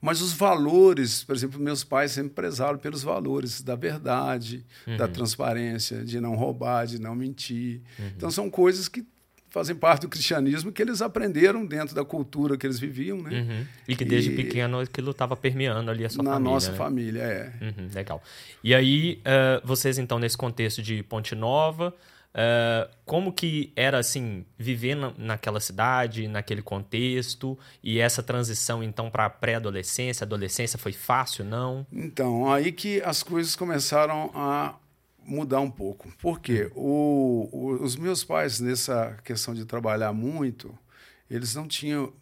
Mas 0.00 0.20
os 0.20 0.32
valores, 0.34 1.24
por 1.24 1.34
exemplo, 1.34 1.58
meus 1.58 1.82
pais 1.82 2.12
sempre 2.12 2.34
prezaram 2.34 2.78
pelos 2.78 3.02
valores 3.02 3.62
da 3.62 3.74
verdade, 3.74 4.64
Uhum. 4.86 4.96
da 4.98 5.08
transparência, 5.08 6.04
de 6.04 6.20
não 6.20 6.34
roubar, 6.34 6.86
de 6.86 6.98
não 7.00 7.14
mentir. 7.14 7.80
Uhum. 7.98 8.06
Então 8.16 8.30
são 8.30 8.50
coisas 8.50 8.86
que 8.88 9.04
fazem 9.54 9.76
parte 9.76 10.00
do 10.02 10.08
cristianismo 10.08 10.72
que 10.72 10.82
eles 10.82 11.00
aprenderam 11.00 11.64
dentro 11.64 11.94
da 11.94 12.04
cultura 12.04 12.58
que 12.58 12.66
eles 12.66 12.78
viviam, 12.80 13.22
né? 13.22 13.30
Uhum. 13.40 13.66
E 13.86 13.94
que 13.94 14.04
desde 14.04 14.32
E- 14.32 14.34
pequeno 14.36 14.80
aquilo 14.80 15.12
estava 15.12 15.36
permeando 15.36 15.92
ali 15.92 16.04
a 16.04 16.10
sua 16.10 16.24
Na 16.24 16.32
família. 16.32 16.52
nossa 16.52 16.72
né? 16.72 16.76
família, 16.76 17.22
é. 17.22 17.52
Uhum, 17.62 17.88
legal. 17.94 18.20
E 18.64 18.74
aí, 18.74 19.20
eh, 19.24 19.60
vocês 19.64 19.96
então, 19.96 20.18
nesse 20.18 20.36
contexto 20.36 20.82
de 20.82 21.04
Ponte 21.04 21.36
Nova, 21.36 21.94
eh, 22.34 22.88
como 23.04 23.32
que 23.32 23.72
era, 23.76 23.96
assim, 23.98 24.44
viver 24.58 24.96
na, 24.96 25.12
naquela 25.16 25.60
cidade, 25.60 26.26
naquele 26.26 26.60
contexto, 26.60 27.56
e 27.80 28.00
essa 28.00 28.24
transição, 28.24 28.82
então, 28.82 29.08
para 29.08 29.26
a 29.26 29.30
pré-adolescência, 29.30 30.24
adolescência, 30.24 30.76
foi 30.76 30.92
fácil, 30.92 31.44
não? 31.44 31.86
Então, 31.92 32.52
aí 32.52 32.72
que 32.72 33.00
as 33.02 33.22
coisas 33.22 33.54
começaram 33.54 34.32
a 34.34 34.74
mudar 35.26 35.60
um 35.60 35.70
pouco. 35.70 36.12
Por 36.20 36.40
quê? 36.40 36.70
O, 36.74 37.48
o- 37.52 37.82
os 37.82 37.96
meus 37.96 38.22
pais, 38.24 38.60
nessa 38.60 39.16
questão 39.24 39.54
de 39.54 39.64
trabalhar 39.64 40.12
muito, 40.12 40.76
eles 41.30 41.54
não 41.54 41.66
tinham 41.68 42.12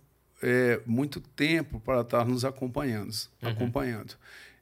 é, 0.43 0.81
muito 0.87 1.21
tempo 1.21 1.79
para 1.81 2.01
estar 2.01 2.25
nos 2.25 2.45
acompanhando, 2.45 3.15
acompanhando. 3.41 4.15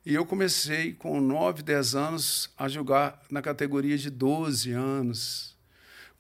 E 0.05 0.15
eu 0.15 0.25
comecei 0.27 0.93
com 0.95 1.21
9, 1.21 1.63
10 1.63 1.95
anos 1.95 2.51
a 2.57 2.69
jogar 2.69 3.21
na 3.31 3.41
categoria 3.43 3.97
de 3.99 4.09
12 4.11 4.73
anos. 4.73 5.50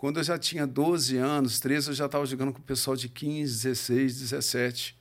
Quando 0.01 0.17
eu 0.19 0.25
já 0.25 0.39
tinha 0.39 0.67
12 0.67 1.19
anos, 1.19 1.61
13, 1.61 1.89
eu 1.89 1.95
já 1.95 2.07
estava 2.07 2.25
jogando 2.25 2.55
com 2.55 2.59
o 2.59 2.63
pessoal 2.63 2.97
de 2.97 3.07
15, 3.07 3.65
16, 3.65 4.21
17. 4.21 4.97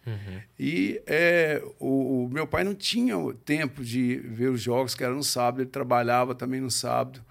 E 0.59 1.01
é, 1.07 1.63
o, 1.79 2.25
o 2.25 2.29
meu 2.29 2.45
pai 2.45 2.65
não 2.65 2.75
tinha 2.75 3.15
tempo 3.45 3.81
de 3.81 4.17
ver 4.17 4.49
os 4.49 4.61
jogos, 4.61 4.95
que 4.95 5.01
era 5.01 5.13
no 5.13 5.23
sábado, 5.23 5.61
ele 5.61 5.69
trabalhava 5.69 6.35
também 6.35 6.59
no 6.59 6.69
sábado. 6.69 7.23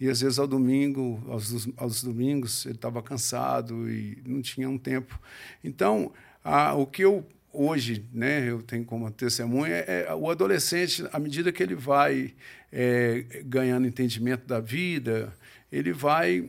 E 0.00 0.08
às 0.08 0.20
vezes 0.20 0.38
ao 0.38 0.46
domingo, 0.46 1.20
aos, 1.28 1.68
aos 1.76 2.00
domingos, 2.00 2.64
ele 2.64 2.76
estava 2.76 3.02
cansado 3.02 3.90
e 3.90 4.22
não 4.24 4.40
tinha 4.40 4.70
um 4.70 4.78
tempo. 4.78 5.18
Então, 5.64 6.12
a, 6.44 6.74
o 6.74 6.86
que 6.86 7.02
eu 7.02 7.26
hoje 7.52 8.04
né, 8.12 8.48
eu 8.48 8.62
tenho 8.62 8.84
como 8.84 9.10
testemunha 9.10 9.74
é, 9.74 10.06
é 10.08 10.14
o 10.14 10.30
adolescente, 10.30 11.04
à 11.12 11.18
medida 11.18 11.50
que 11.50 11.60
ele 11.60 11.74
vai 11.74 12.34
é, 12.70 13.42
ganhando 13.44 13.84
entendimento 13.84 14.46
da 14.46 14.60
vida, 14.60 15.34
ele 15.72 15.92
vai 15.92 16.48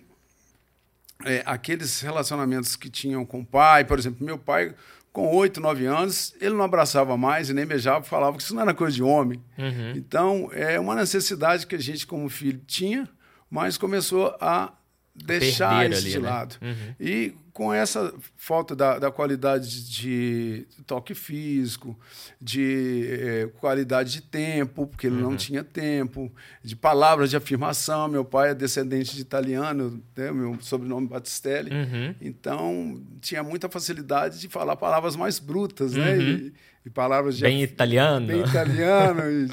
é, 1.25 1.43
aqueles 1.45 2.01
relacionamentos 2.01 2.75
que 2.75 2.89
tinham 2.89 3.25
com 3.25 3.41
o 3.41 3.45
pai, 3.45 3.83
por 3.85 3.97
exemplo, 3.97 4.25
meu 4.25 4.37
pai, 4.37 4.73
com 5.11 5.27
oito, 5.35 5.59
nove 5.59 5.85
anos, 5.85 6.35
ele 6.39 6.53
não 6.53 6.63
abraçava 6.63 7.17
mais 7.17 7.49
e 7.49 7.53
nem 7.53 7.65
beijava, 7.65 8.03
falava 8.03 8.37
que 8.37 8.43
isso 8.43 8.53
não 8.53 8.61
era 8.61 8.73
coisa 8.73 8.95
de 8.95 9.01
homem. 9.01 9.41
Então, 9.95 10.49
é 10.53 10.79
uma 10.79 10.93
necessidade 10.95 11.65
que 11.65 11.75
a 11.75 11.79
gente, 11.79 12.05
como 12.05 12.29
filho, 12.29 12.61
tinha, 12.67 13.09
mas 13.49 13.77
começou 13.77 14.35
a 14.39 14.73
deixar 15.15 15.79
Perder 15.79 15.95
isso 15.97 16.05
ali, 16.05 16.11
de 16.11 16.19
né? 16.19 16.29
lado. 16.29 16.55
Uhum. 16.61 16.95
E 16.99 17.33
com 17.57 17.73
essa 17.73 18.13
falta 18.35 18.75
da, 18.75 18.99
da 18.99 19.09
qualidade 19.09 19.89
de 19.89 20.67
toque 20.85 21.15
físico, 21.15 21.97
de 22.39 23.07
eh, 23.09 23.49
qualidade 23.59 24.11
de 24.11 24.21
tempo, 24.21 24.85
porque 24.85 25.07
ele 25.07 25.15
Uhum. 25.15 25.31
não 25.31 25.35
tinha 25.35 25.63
tempo, 25.63 26.31
de 26.63 26.75
palavras 26.75 27.31
de 27.31 27.35
afirmação. 27.35 28.07
Meu 28.09 28.23
pai 28.23 28.51
é 28.51 28.53
descendente 28.53 29.15
de 29.15 29.23
italiano, 29.23 29.99
né? 30.15 30.31
meu 30.31 30.55
sobrenome 30.61 31.07
Battistelli. 31.07 31.71
Uhum. 31.71 32.13
Então, 32.21 33.01
tinha 33.21 33.41
muita 33.41 33.67
facilidade 33.67 34.39
de 34.39 34.47
falar 34.47 34.75
palavras 34.75 35.15
mais 35.15 35.39
brutas, 35.39 35.93
né? 35.93 36.13
Uhum. 36.13 36.21
E, 36.21 36.53
palavras 36.89 37.35
de 37.37 37.43
Bem 37.43 37.61
italiano. 37.63 38.27
bem 38.27 38.41
italiano 38.41 39.21
e, 39.31 39.47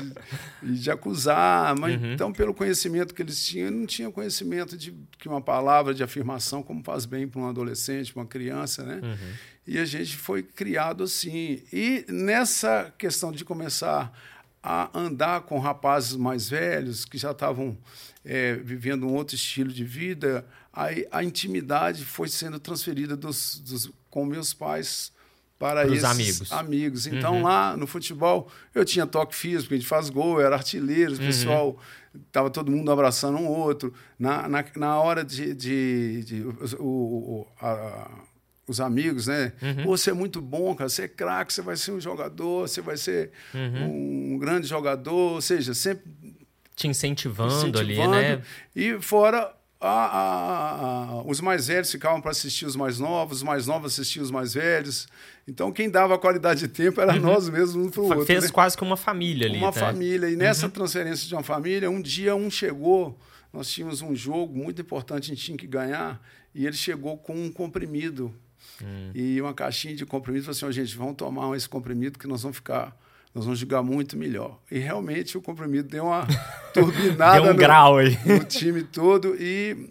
e 0.70 0.72
de 0.74 0.90
acusar. 0.90 1.74
Mas, 1.78 1.94
Uhum. 2.00 2.12
Então, 2.14 2.32
pelo 2.32 2.52
conhecimento 2.54 3.14
que 3.14 3.22
eles 3.22 3.44
tinham, 3.44 3.70
não 3.70 3.86
tinha 3.86 4.10
conhecimento 4.10 4.76
de 4.76 4.92
que 5.18 5.28
uma 5.28 5.40
palavra 5.40 5.92
de 5.94 6.02
afirmação 6.02 6.62
como 6.62 6.82
faz 6.82 7.04
bem 7.04 7.26
para 7.28 7.40
um 7.40 7.48
adolescente, 7.48 8.12
para 8.12 8.22
uma 8.22 8.28
criança, 8.28 8.82
né? 8.82 9.00
Uhum. 9.02 9.32
E 9.66 9.78
a 9.78 9.84
gente 9.84 10.16
foi 10.16 10.42
criado 10.42 11.04
assim. 11.04 11.62
E 11.72 12.04
nessa 12.08 12.92
questão 12.98 13.32
de 13.32 13.44
começar 13.44 14.12
a 14.62 14.90
andar 14.98 15.42
com 15.42 15.58
rapazes 15.58 16.16
mais 16.16 16.48
velhos 16.48 17.04
que 17.04 17.16
já 17.18 17.30
estavam 17.32 17.76
eh, 18.24 18.54
vivendo 18.62 19.06
um 19.06 19.12
outro 19.14 19.34
estilo 19.36 19.70
de 19.72 19.84
vida, 19.84 20.44
aí 20.72 21.06
a 21.10 21.22
intimidade 21.22 22.04
foi 22.04 22.28
sendo 22.28 22.58
transferida 22.58 23.14
dos, 23.16 23.58
dos- 23.60 23.90
com 24.10 24.24
meus 24.24 24.54
pais 24.54 25.12
para 25.64 25.80
Pros 25.86 25.94
esses 25.94 26.04
amigos. 26.10 26.52
amigos. 26.52 27.06
Então, 27.06 27.36
Uhum. 27.36 27.42
lá 27.42 27.74
no 27.74 27.86
futebol, 27.86 28.50
eu 28.74 28.84
tinha 28.84 29.06
toque 29.06 29.34
físico, 29.34 29.72
a 29.72 29.76
gente 29.78 29.86
faz 29.86 30.10
gol, 30.10 30.38
era 30.38 30.54
artilheiro, 30.56 31.12
Uhum. 31.12 31.16
o 31.16 31.20
pessoal 31.20 31.78
estava 32.26 32.50
todo 32.50 32.70
mundo 32.70 32.90
abraçando 32.92 33.38
um 33.38 33.46
outro. 33.48 33.94
Na, 34.18 34.46
na, 34.46 34.62
na 34.76 35.00
hora 35.00 35.24
de. 35.24 35.54
de, 35.54 36.22
de- 36.24 36.42
o, 36.78 36.84
o- 36.84 37.46
a- 37.62 38.10
os 38.66 38.78
amigos, 38.78 39.26
né? 39.26 39.52
Uhum. 39.62 39.84
Você 39.86 40.10
é 40.10 40.12
muito 40.12 40.40
bom, 40.42 40.74
cara. 40.74 40.88
Você 40.90 41.02
é 41.04 41.08
craque, 41.08 41.52
você 41.54 41.62
vai 41.62 41.76
ser 41.76 41.92
um 41.92 42.00
jogador, 42.00 42.68
você 42.68 42.80
vai 42.82 42.96
ser 42.98 43.30
Uhum. 43.54 44.34
um 44.34 44.38
grande 44.38 44.66
jogador. 44.66 45.32
Ou 45.34 45.40
seja, 45.40 45.72
sempre 45.74 46.04
Te 46.76 46.88
incentivando, 46.88 47.78
ali, 47.78 47.92
incentivando. 47.94 48.10
né? 48.12 48.42
E 48.76 48.98
fora, 49.00 49.50
a- 49.86 50.06
a- 50.06 51.04
a- 51.18 51.22
os 51.24 51.40
mais 51.40 51.66
velhos 51.68 51.90
ficavam 51.90 52.20
para 52.20 52.30
assistir 52.30 52.64
os 52.66 52.76
mais 52.76 52.98
novos, 52.98 53.38
os 53.38 53.42
mais 53.42 53.66
novos 53.66 53.92
assistiam 53.92 54.22
os 54.22 54.30
mais 54.30 54.54
velhos. 54.54 55.06
Então, 55.46 55.70
quem 55.72 55.90
dava 55.90 56.18
qualidade 56.18 56.60
de 56.60 56.68
tempo 56.68 57.00
era 57.00 57.14
nós 57.14 57.48
mesmos, 57.48 57.86
um 57.86 57.90
para 57.90 58.00
o 58.00 58.04
outro. 58.06 58.24
Fez 58.26 58.44
né? 58.44 58.50
quase 58.50 58.76
que 58.76 58.82
uma 58.82 58.96
família 58.96 59.46
ali. 59.46 59.58
uma 59.58 59.66
né? 59.66 59.72
família. 59.72 60.30
E 60.30 60.36
nessa 60.36 60.68
transferência 60.68 61.28
de 61.28 61.34
uma 61.34 61.42
família, 61.42 61.90
um 61.90 62.00
dia 62.00 62.34
um 62.34 62.50
chegou, 62.50 63.18
nós 63.52 63.68
tínhamos 63.70 64.00
um 64.02 64.14
jogo 64.14 64.56
muito 64.56 64.80
importante, 64.80 65.30
a 65.30 65.34
gente 65.34 65.44
tinha 65.44 65.56
que 65.58 65.66
ganhar, 65.66 66.20
e 66.54 66.66
ele 66.66 66.76
chegou 66.76 67.16
com 67.18 67.34
um 67.34 67.50
comprimido 67.50 68.34
Hum. 68.82 69.10
e 69.14 69.40
uma 69.40 69.52
caixinha 69.54 69.94
de 69.94 70.04
comprimido. 70.06 70.44
Falou 70.44 70.56
assim: 70.56 70.64
"Ó, 70.66 70.70
gente, 70.72 70.96
vamos 70.96 71.14
tomar 71.16 71.54
esse 71.56 71.68
comprimido 71.68 72.18
que 72.18 72.26
nós 72.26 72.42
vamos 72.42 72.56
ficar. 72.56 72.96
Nós 73.34 73.44
vamos 73.44 73.58
jogar 73.58 73.82
muito 73.82 74.16
melhor. 74.16 74.60
E 74.70 74.78
realmente 74.78 75.36
o 75.36 75.42
comprimido 75.42 75.88
deu 75.88 76.04
uma 76.04 76.26
turbinada 76.72 77.40
Deu 77.40 77.44
um 77.50 77.52
no, 77.52 77.58
grau 77.58 77.98
aí. 77.98 78.16
no 78.24 78.44
time 78.44 78.84
todo 78.84 79.34
e 79.38 79.90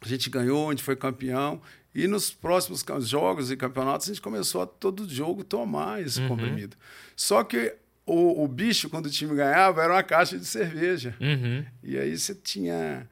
a 0.00 0.06
gente 0.06 0.30
ganhou, 0.30 0.68
a 0.68 0.72
gente 0.72 0.82
foi 0.82 0.94
campeão. 0.94 1.60
E 1.92 2.06
nos 2.06 2.30
próximos 2.30 2.84
jogos 3.08 3.50
e 3.50 3.56
campeonatos, 3.56 4.08
a 4.08 4.12
gente 4.12 4.22
começou 4.22 4.62
a 4.62 4.66
todo 4.66 5.08
jogo 5.08 5.42
tomar 5.42 6.00
esse 6.00 6.20
comprimido. 6.28 6.76
Só 7.16 7.42
que 7.42 7.74
o, 8.06 8.44
o 8.44 8.46
bicho, 8.46 8.88
quando 8.88 9.06
o 9.06 9.10
time 9.10 9.34
ganhava, 9.34 9.82
era 9.82 9.92
uma 9.92 10.02
caixa 10.04 10.38
de 10.38 10.44
cerveja. 10.44 11.16
Uhum. 11.20 11.64
E 11.82 11.98
aí 11.98 12.16
você 12.16 12.34
tinha 12.34 13.08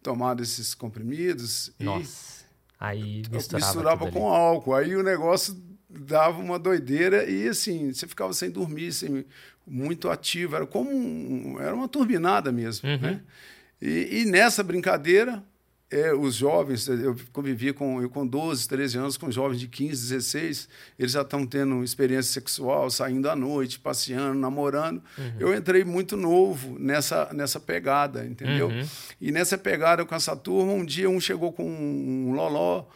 tomado 0.00 0.42
esses 0.42 0.74
comprimidos 0.74 1.72
Nossa. 1.78 2.42
Aí 2.78 3.22
e 3.24 3.28
misturava, 3.30 3.66
misturava 3.66 4.04
tudo 4.06 4.12
com 4.12 4.32
ali. 4.32 4.40
álcool. 4.40 4.74
Aí 4.74 4.96
o 4.96 5.02
negócio 5.02 5.60
dava 5.94 6.40
uma 6.40 6.58
doideira 6.58 7.28
e 7.28 7.48
assim, 7.48 7.92
você 7.92 8.06
ficava 8.06 8.32
sem 8.32 8.50
dormir, 8.50 8.92
sem, 8.92 9.24
muito 9.66 10.10
ativo. 10.10 10.56
Era 10.56 10.66
como 10.66 10.90
um- 10.90 11.56
era 11.60 11.74
uma 11.74 11.88
turbinada 11.88 12.50
mesmo. 12.50 12.88
Uhum. 12.88 12.98
Né? 12.98 13.20
E, 13.80 14.22
e 14.22 14.24
nessa 14.24 14.62
brincadeira, 14.62 15.42
é, 15.90 16.14
os 16.14 16.34
jovens, 16.36 16.88
eu 16.88 17.14
convivi 17.34 17.70
com, 17.72 18.00
eu 18.00 18.08
com 18.08 18.26
12, 18.26 18.66
13 18.66 18.96
anos 18.96 19.16
com 19.18 19.30
jovens 19.30 19.60
de 19.60 19.68
15, 19.68 20.08
16, 20.08 20.68
eles 20.98 21.12
já 21.12 21.20
estão 21.20 21.44
tendo 21.44 21.84
experiência 21.84 22.32
sexual, 22.32 22.88
saindo 22.90 23.28
à 23.28 23.36
noite, 23.36 23.78
passeando, 23.78 24.38
namorando. 24.38 25.02
Uhum. 25.18 25.32
Eu 25.38 25.54
entrei 25.54 25.84
muito 25.84 26.16
novo 26.16 26.78
nessa, 26.78 27.28
nessa 27.34 27.60
pegada, 27.60 28.24
entendeu? 28.24 28.68
Uhum. 28.68 28.86
E 29.20 29.30
nessa 29.30 29.58
pegada 29.58 30.02
com 30.06 30.14
essa 30.14 30.34
turma, 30.34 30.72
um 30.72 30.84
dia 30.84 31.10
um 31.10 31.20
chegou 31.20 31.52
com 31.52 31.68
um 31.68 32.32
loló, 32.32 32.86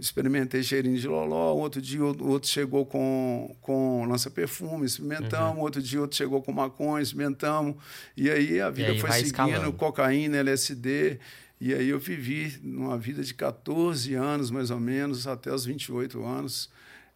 experimentei 0.00 0.62
cheirinho 0.62 0.98
de 0.98 1.06
loló, 1.06 1.54
outro 1.54 1.80
dia 1.80 2.02
outro 2.02 2.48
chegou 2.48 2.86
com, 2.86 3.54
com 3.60 4.04
lança-perfume, 4.06 4.86
experimentamos, 4.86 5.56
Uhum. 5.56 5.60
outro 5.62 5.82
dia 5.82 6.00
outro 6.00 6.16
chegou 6.16 6.40
com 6.42 6.50
maconha, 6.52 7.02
experimentamos, 7.02 7.76
e 8.16 8.30
aí 8.30 8.60
a 8.60 8.70
vida 8.70 8.92
aí 8.92 8.98
foi 8.98 9.10
seguindo, 9.12 9.26
escalando. 9.26 9.72
cocaína, 9.74 10.38
LSD, 10.38 11.18
e 11.60 11.74
aí 11.74 11.88
eu 11.90 11.98
vivi 11.98 12.58
uma 12.64 12.96
vida 12.96 13.22
de 13.22 13.34
14 13.34 14.14
anos, 14.14 14.50
mais 14.50 14.70
ou 14.70 14.80
menos, 14.80 15.26
até 15.26 15.52
os 15.52 15.64
28 15.66 16.24
anos, 16.24 16.70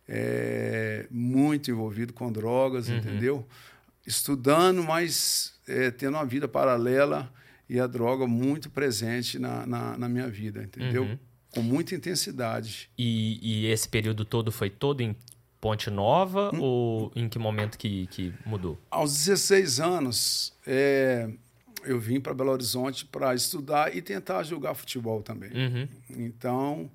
é, 0.07 1.07
muito 1.11 1.71
envolvido 1.71 2.13
com 2.13 2.31
drogas, 2.31 2.89
Uhum. 2.89 2.99
entendeu? 2.99 3.47
Estudando, 4.07 4.83
mas 4.85 5.55
é, 5.67 5.91
tendo 5.91 6.15
uma 6.19 6.27
vida 6.27 6.47
paralela 6.47 7.33
e 7.69 7.81
a 7.81 7.87
droga 7.87 8.27
muito 8.27 8.69
presente 8.69 9.39
na, 9.39 9.65
na, 9.67 9.97
na 9.97 10.09
minha 10.09 10.29
vida, 10.29 10.63
entendeu? 10.63 11.05
Uhum. 11.05 11.19
Com 11.55 11.63
muita 11.63 11.95
intensidade. 11.95 12.91
E, 12.99 13.39
e 13.43 13.67
esse 13.67 13.89
período 13.89 14.25
todo 14.25 14.51
foi 14.51 14.69
todo 14.71 15.01
em 15.01 15.15
Ponte 15.61 15.89
Nova 15.89 16.51
Hum. 16.55 16.61
ou 16.61 17.13
em 17.17 17.29
que 17.29 17.39
momento 17.39 17.79
que, 17.79 18.07
que 18.09 18.35
mudou? 18.45 18.79
Aos 18.91 19.15
16 19.17 19.81
anos, 19.81 20.53
é, 20.67 21.31
eu 21.85 21.99
vim 21.99 22.21
para 22.21 22.35
Belo 22.35 22.51
Horizonte 22.51 23.07
para 23.07 23.35
estudar 23.35 23.95
e 23.97 24.03
tentar 24.03 24.43
jogar 24.43 24.75
futebol 24.75 25.23
também. 25.23 25.51
Uhum. 25.51 25.89
Então, 26.19 26.91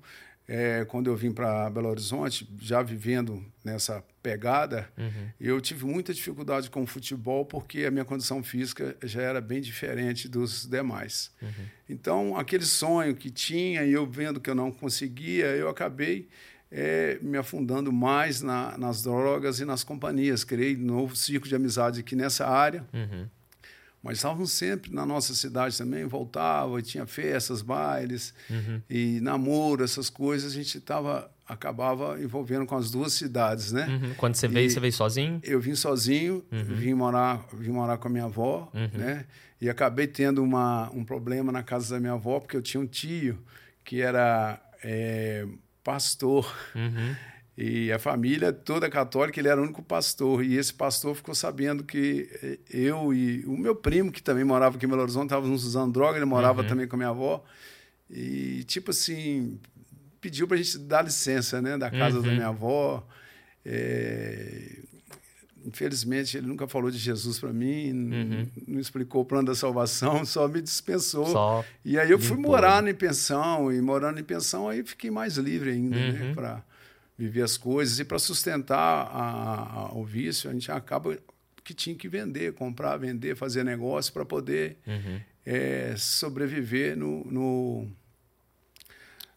é, 0.52 0.84
quando 0.84 1.06
eu 1.08 1.14
vim 1.14 1.30
para 1.30 1.70
Belo 1.70 1.88
Horizonte, 1.88 2.44
já 2.58 2.82
vivendo 2.82 3.44
nessa 3.64 4.02
pegada, 4.20 4.88
Uhum. 4.98 5.28
eu 5.40 5.60
tive 5.60 5.84
muita 5.86 6.12
dificuldade 6.12 6.68
com 6.68 6.82
o 6.82 6.86
futebol 6.88 7.44
porque 7.44 7.84
a 7.84 7.90
minha 7.90 8.04
condição 8.04 8.42
física 8.42 8.96
já 9.04 9.22
era 9.22 9.40
bem 9.40 9.60
diferente 9.60 10.28
dos 10.28 10.66
demais. 10.66 11.30
Uhum. 11.40 11.48
Então, 11.88 12.36
aquele 12.36 12.64
sonho 12.66 13.14
que 13.14 13.30
tinha 13.30 13.84
e 13.84 13.92
eu 13.92 14.04
vendo 14.04 14.40
que 14.40 14.50
eu 14.50 14.54
não 14.56 14.72
conseguia, 14.72 15.46
eu 15.54 15.68
acabei 15.68 16.28
é, 16.68 17.18
me 17.22 17.38
afundando 17.38 17.92
mais 17.92 18.42
na, 18.42 18.76
nas 18.76 19.04
drogas 19.04 19.60
e 19.60 19.64
nas 19.64 19.84
companhias. 19.84 20.42
Criei 20.42 20.74
um 20.76 20.80
novo 20.80 21.14
ciclo 21.14 21.48
de 21.48 21.54
amizade 21.54 22.00
aqui 22.00 22.16
nessa 22.16 22.48
área. 22.48 22.84
Uhum. 22.92 23.28
Mas 24.02 24.16
estavam 24.18 24.46
sempre 24.46 24.90
na 24.94 25.04
nossa 25.04 25.34
cidade 25.34 25.76
também, 25.76 26.06
voltava, 26.06 26.78
e 26.78 26.82
tinha 26.82 27.06
festas, 27.06 27.60
bailes 27.60 28.32
Uhum. 28.48 28.80
e 28.88 29.20
namoro, 29.20 29.84
essas 29.84 30.08
coisas, 30.08 30.52
a 30.52 30.54
gente 30.54 30.80
tava, 30.80 31.30
acabava 31.46 32.18
envolvendo 32.22 32.64
com 32.64 32.76
as 32.76 32.90
duas 32.90 33.12
cidades, 33.12 33.72
né? 33.72 33.86
Uhum. 33.86 34.14
Quando 34.14 34.36
você 34.36 34.48
veio, 34.48 34.66
E- 34.66 34.70
você 34.70 34.80
veio 34.80 34.92
sozinho? 34.92 35.38
Eu 35.42 35.60
vim 35.60 35.74
sozinho, 35.74 36.42
vim, 36.50 36.94
morar, 36.94 37.46
vim 37.52 37.70
morar 37.72 37.98
com 37.98 38.08
a 38.08 38.10
minha 38.10 38.24
avó, 38.24 38.70
Uhum. 38.72 38.88
né? 38.98 39.26
E 39.60 39.68
acabei 39.68 40.06
tendo 40.06 40.42
uma, 40.42 40.90
um 40.94 41.04
problema 41.04 41.52
na 41.52 41.62
casa 41.62 41.94
da 41.94 42.00
minha 42.00 42.14
avó, 42.14 42.40
porque 42.40 42.56
eu 42.56 42.62
tinha 42.62 42.80
um 42.80 42.86
tio 42.86 43.38
que 43.84 44.00
era 44.00 44.58
é, 44.82 45.46
pastor. 45.84 46.50
E 47.62 47.92
a 47.92 47.98
família 47.98 48.52
toda 48.54 48.88
católica, 48.88 49.38
ele 49.38 49.48
era 49.48 49.60
o 49.60 49.64
único 49.64 49.82
pastor. 49.82 50.42
E 50.42 50.56
esse 50.56 50.72
pastor 50.72 51.14
ficou 51.14 51.34
sabendo 51.34 51.84
que 51.84 52.28
eh, 52.42 52.58
eu 52.70 53.12
e 53.12 53.44
o 53.46 53.54
meu 53.56 53.74
primo, 53.76 54.10
que 54.10 54.22
também 54.22 54.44
morava 54.44 54.76
aqui 54.76 54.86
em 54.86 54.88
Belo 54.88 55.02
Horizonte, 55.02 55.26
estávamos 55.26 55.64
usando 55.64 55.92
droga, 55.92 56.16
ele 56.16 56.24
morava 56.24 56.62
Uhum. 56.62 56.66
também 56.68 56.88
com 56.88 56.96
a 56.96 56.98
minha 56.98 57.10
avó. 57.10 57.44
E, 58.08 58.64
tipo 58.64 58.90
assim, 58.92 59.58
pediu 60.22 60.48
para 60.48 60.56
a 60.56 60.62
gente 60.62 60.78
dar 60.78 61.02
licença, 61.02 61.60
né, 61.60 61.76
da 61.76 61.90
casa 61.90 62.22
da 62.22 62.28
Uhum. 62.28 62.34
minha 62.34 62.48
avó. 62.48 63.06
É, 63.64 64.78
Infelizmente, 65.62 66.38
ele 66.38 66.46
nunca 66.46 66.66
falou 66.66 66.90
de 66.90 66.96
Jesus 66.96 67.38
para 67.38 67.52
mim, 67.52 67.92
Uhum. 67.92 68.46
não 68.66 68.80
explicou 68.80 69.20
o 69.20 69.24
plano 69.26 69.48
da 69.48 69.54
salvação, 69.54 70.24
só 70.24 70.48
me 70.48 70.62
dispensou. 70.62 71.26
Só. 71.26 71.62
E 71.84 71.98
aí 71.98 72.10
eu 72.10 72.18
fui 72.18 72.38
Limpou, 72.38 72.52
morar 72.52 72.86
em 72.88 72.94
pensão, 72.94 73.70
e 73.70 73.78
morando 73.82 74.18
em 74.18 74.24
pensão, 74.24 74.66
aí 74.70 74.82
fiquei 74.82 75.10
mais 75.10 75.36
livre 75.36 75.68
ainda, 75.70 75.98
né? 75.98 76.22
Uhum. 76.28 76.34
Para 76.34 76.64
viver 77.20 77.42
as 77.42 77.56
coisas. 77.58 77.98
E 77.98 78.04
para 78.04 78.18
sustentar 78.18 78.78
a- 78.78 79.88
a- 79.90 79.94
o 79.94 80.04
vício, 80.04 80.48
a 80.48 80.52
gente 80.52 80.72
acaba 80.72 81.18
que 81.62 81.74
tinha 81.74 81.94
que 81.94 82.08
vender, 82.08 82.54
comprar, 82.54 82.96
vender, 82.96 83.36
fazer 83.36 83.62
negócio 83.64 84.12
para 84.12 84.24
poder 84.24 84.78
Uhum. 84.86 85.20
é, 85.44 85.94
sobreviver 85.96 86.96
no, 86.96 87.24
no, 87.26 87.86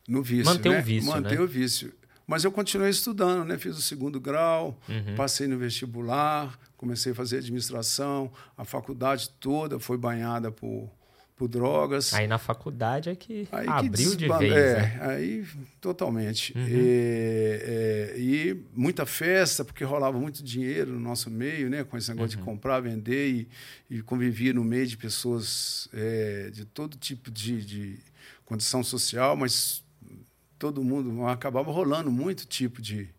no 0.07 0.21
vício. 0.23 0.45
Manter 0.45 0.69
o 0.69 0.71
né? 0.73 0.81
vício, 0.81 1.09
Manter 1.11 1.37
né? 1.37 1.41
o 1.43 1.47
vício. 1.47 1.93
Mas 2.25 2.43
eu 2.45 2.51
continuei 2.51 2.89
estudando, 2.89 3.43
né? 3.45 3.57
Fiz 3.57 3.77
o 3.77 3.81
segundo 3.81 4.19
grau, 4.19 4.79
Uhum. 4.87 5.15
passei 5.15 5.45
no 5.45 5.57
vestibular, 5.57 6.57
comecei 6.77 7.11
a 7.11 7.15
fazer 7.15 7.37
administração. 7.39 8.31
A 8.57 8.63
faculdade 8.63 9.29
toda 9.41 9.77
foi 9.77 9.97
banhada 9.97 10.49
por, 10.51 10.89
por 11.35 11.47
drogas. 11.47 12.13
Aí 12.13 12.27
na 12.27 12.37
faculdade 12.37 13.09
é 13.09 13.15
que 13.15 13.47
aí 13.51 13.67
abriu 13.67 14.11
que 14.11 14.17
de 14.17 14.27
vez. 14.27 14.53
É, 14.53 14.81
né? 14.81 14.99
aí 15.01 15.45
totalmente. 15.81 16.53
Uhum. 16.55 16.67
E, 16.67 17.59
é, 17.61 18.15
e, 18.17 18.63
muita 18.73 19.05
festa, 19.05 19.65
porque 19.65 19.83
rolava 19.83 20.19
muito 20.19 20.43
dinheiro 20.43 20.91
no 20.91 20.99
nosso 20.99 21.29
meio, 21.29 21.69
né? 21.69 21.83
Com 21.83 21.97
esse 21.97 22.09
negócio 22.09 22.37
uhum. 22.37 22.43
de 22.43 22.49
comprar, 22.49 22.79
vender 22.79 23.29
e, 23.29 23.47
e 23.89 24.01
convivia 24.01 24.53
no 24.53 24.63
meio 24.63 24.85
de 24.85 24.97
pessoas 24.97 25.89
é, 25.93 26.49
de 26.51 26.65
todo 26.65 26.97
tipo 26.97 27.31
de, 27.31 27.65
de 27.65 27.99
condição 28.45 28.83
social, 28.83 29.35
mas 29.35 29.83
todo 30.59 30.83
mundo 30.83 31.25
acabava 31.27 31.71
rolando 31.71 32.11
muito 32.11 32.45
tipo 32.45 32.81
de, 32.81 33.09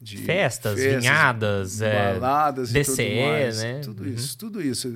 de 0.00 0.16
festas, 0.18 0.78
festas 0.78 1.02
vinhadas, 1.02 1.80
baladas, 1.80 2.74
é, 2.74 2.80
DCE, 2.80 3.62
né? 3.62 3.80
Tudo 3.82 4.04
uhum. 4.04 4.08
isso, 4.08 4.38
tudo 4.38 4.62
isso. 4.62 4.88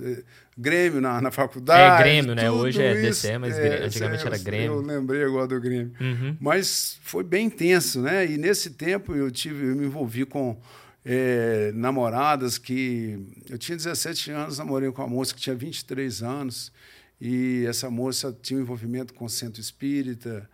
É, 0.56 0.60
Grêmio 0.60 1.00
na, 1.00 1.20
na 1.20 1.30
faculdade. 1.30 2.00
É 2.00 2.04
Grêmio, 2.04 2.34
né? 2.34 2.50
Hoje 2.50 2.82
é 2.82 2.94
DCE, 2.94 3.38
mas 3.38 3.58
é, 3.58 3.84
antigamente 3.84 4.26
era 4.26 4.38
Grêmio. 4.38 4.74
Eu 4.74 4.80
lembrei 4.80 5.24
agora 5.24 5.46
do 5.46 5.60
Grêmio. 5.60 5.92
Uhum. 6.00 6.36
Mas 6.40 6.98
foi 7.02 7.22
bem 7.22 7.46
intenso, 7.46 8.00
né? 8.00 8.26
E 8.26 8.36
nesse 8.36 8.70
tempo 8.70 9.14
eu 9.14 9.30
tive, 9.30 9.66
eu 9.66 9.76
me 9.76 9.86
envolvi 9.86 10.24
com 10.24 10.58
é, 11.04 11.70
namoradas 11.74 12.58
que 12.58 13.18
eu 13.48 13.58
tinha 13.58 13.76
17 13.76 14.30
anos, 14.30 14.58
namorei 14.58 14.90
com 14.90 15.02
uma 15.02 15.08
moça 15.08 15.34
que 15.34 15.40
tinha 15.40 15.54
23 15.54 16.22
anos 16.22 16.72
e 17.20 17.64
essa 17.66 17.88
moça 17.88 18.36
tinha 18.42 18.58
um 18.58 18.62
envolvimento 18.62 19.14
com 19.14 19.24
o 19.24 19.28
centro 19.30 19.60
espírita 19.60 20.48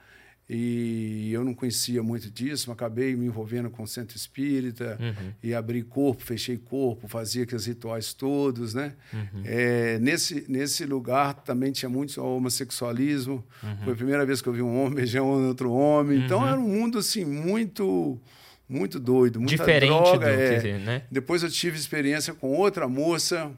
e 0.48 1.32
eu 1.32 1.44
não 1.44 1.54
conhecia 1.54 2.02
muito 2.02 2.30
disso, 2.30 2.68
mas 2.68 2.74
acabei 2.74 3.14
me 3.16 3.26
envolvendo 3.26 3.70
com 3.70 3.84
o 3.84 3.86
centro 3.86 4.16
espírita 4.16 4.98
uhum. 5.00 5.32
e 5.42 5.54
abri 5.54 5.82
corpo, 5.82 6.22
fechei 6.22 6.58
corpo, 6.58 7.08
fazia 7.08 7.44
aqueles 7.44 7.64
rituais 7.64 8.12
todos, 8.12 8.74
né? 8.74 8.92
Uhum. 9.12 9.42
É, 9.44 9.98
nesse, 10.00 10.44
nesse 10.48 10.84
lugar 10.84 11.34
também 11.34 11.72
tinha 11.72 11.88
muito 11.88 12.20
homossexualismo. 12.20 13.44
Uhum. 13.62 13.76
Foi 13.84 13.92
a 13.92 13.96
primeira 13.96 14.26
vez 14.26 14.42
que 14.42 14.48
eu 14.48 14.52
vi 14.52 14.62
um 14.62 14.78
homem 14.78 14.94
beijar 14.96 15.22
um 15.22 15.46
outro 15.46 15.72
homem. 15.72 16.24
Então 16.24 16.40
uhum. 16.40 16.48
era 16.48 16.58
um 16.58 16.68
mundo 16.68 16.98
assim 16.98 17.24
muito 17.24 18.20
muito 18.68 18.98
doido, 18.98 19.38
muita 19.38 19.56
Diferente 19.56 19.88
droga. 19.88 20.26
Do 20.26 20.42
é. 20.42 20.60
que, 20.60 20.72
né? 20.78 21.02
Depois 21.10 21.42
eu 21.42 21.50
tive 21.50 21.76
experiência 21.76 22.32
com 22.32 22.50
outra 22.50 22.88
moça, 22.88 23.52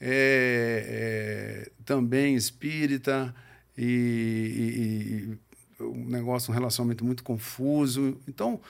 é, 0.00 1.64
é, 1.66 1.70
também 1.84 2.34
espírita 2.36 3.34
e, 3.76 3.84
e 5.32 5.38
um 5.80 6.04
negócio, 6.06 6.50
um 6.50 6.54
relacionamento 6.54 7.04
muito 7.04 7.22
confuso. 7.22 8.18
Então, 8.26 8.60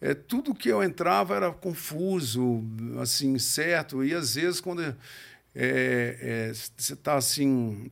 é, 0.00 0.14
tudo 0.14 0.54
que 0.54 0.68
eu 0.68 0.82
entrava 0.82 1.36
era 1.36 1.50
confuso, 1.52 2.62
assim, 3.00 3.38
certo. 3.38 4.04
E 4.04 4.14
às 4.14 4.34
vezes, 4.34 4.60
quando 4.60 4.82
é, 4.82 4.94
é, 5.54 6.52
você 6.52 6.92
está 6.92 7.16
assim, 7.16 7.90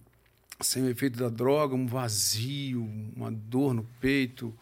sem 0.61 0.83
o 0.83 0.91
efeito 0.91 1.19
da 1.19 1.29
droga, 1.29 1.75
um 1.75 1.87
vazio, 1.87 2.89
uma 3.17 3.31
dor 3.31 3.73
no 3.73 3.85
peito, 4.01 4.55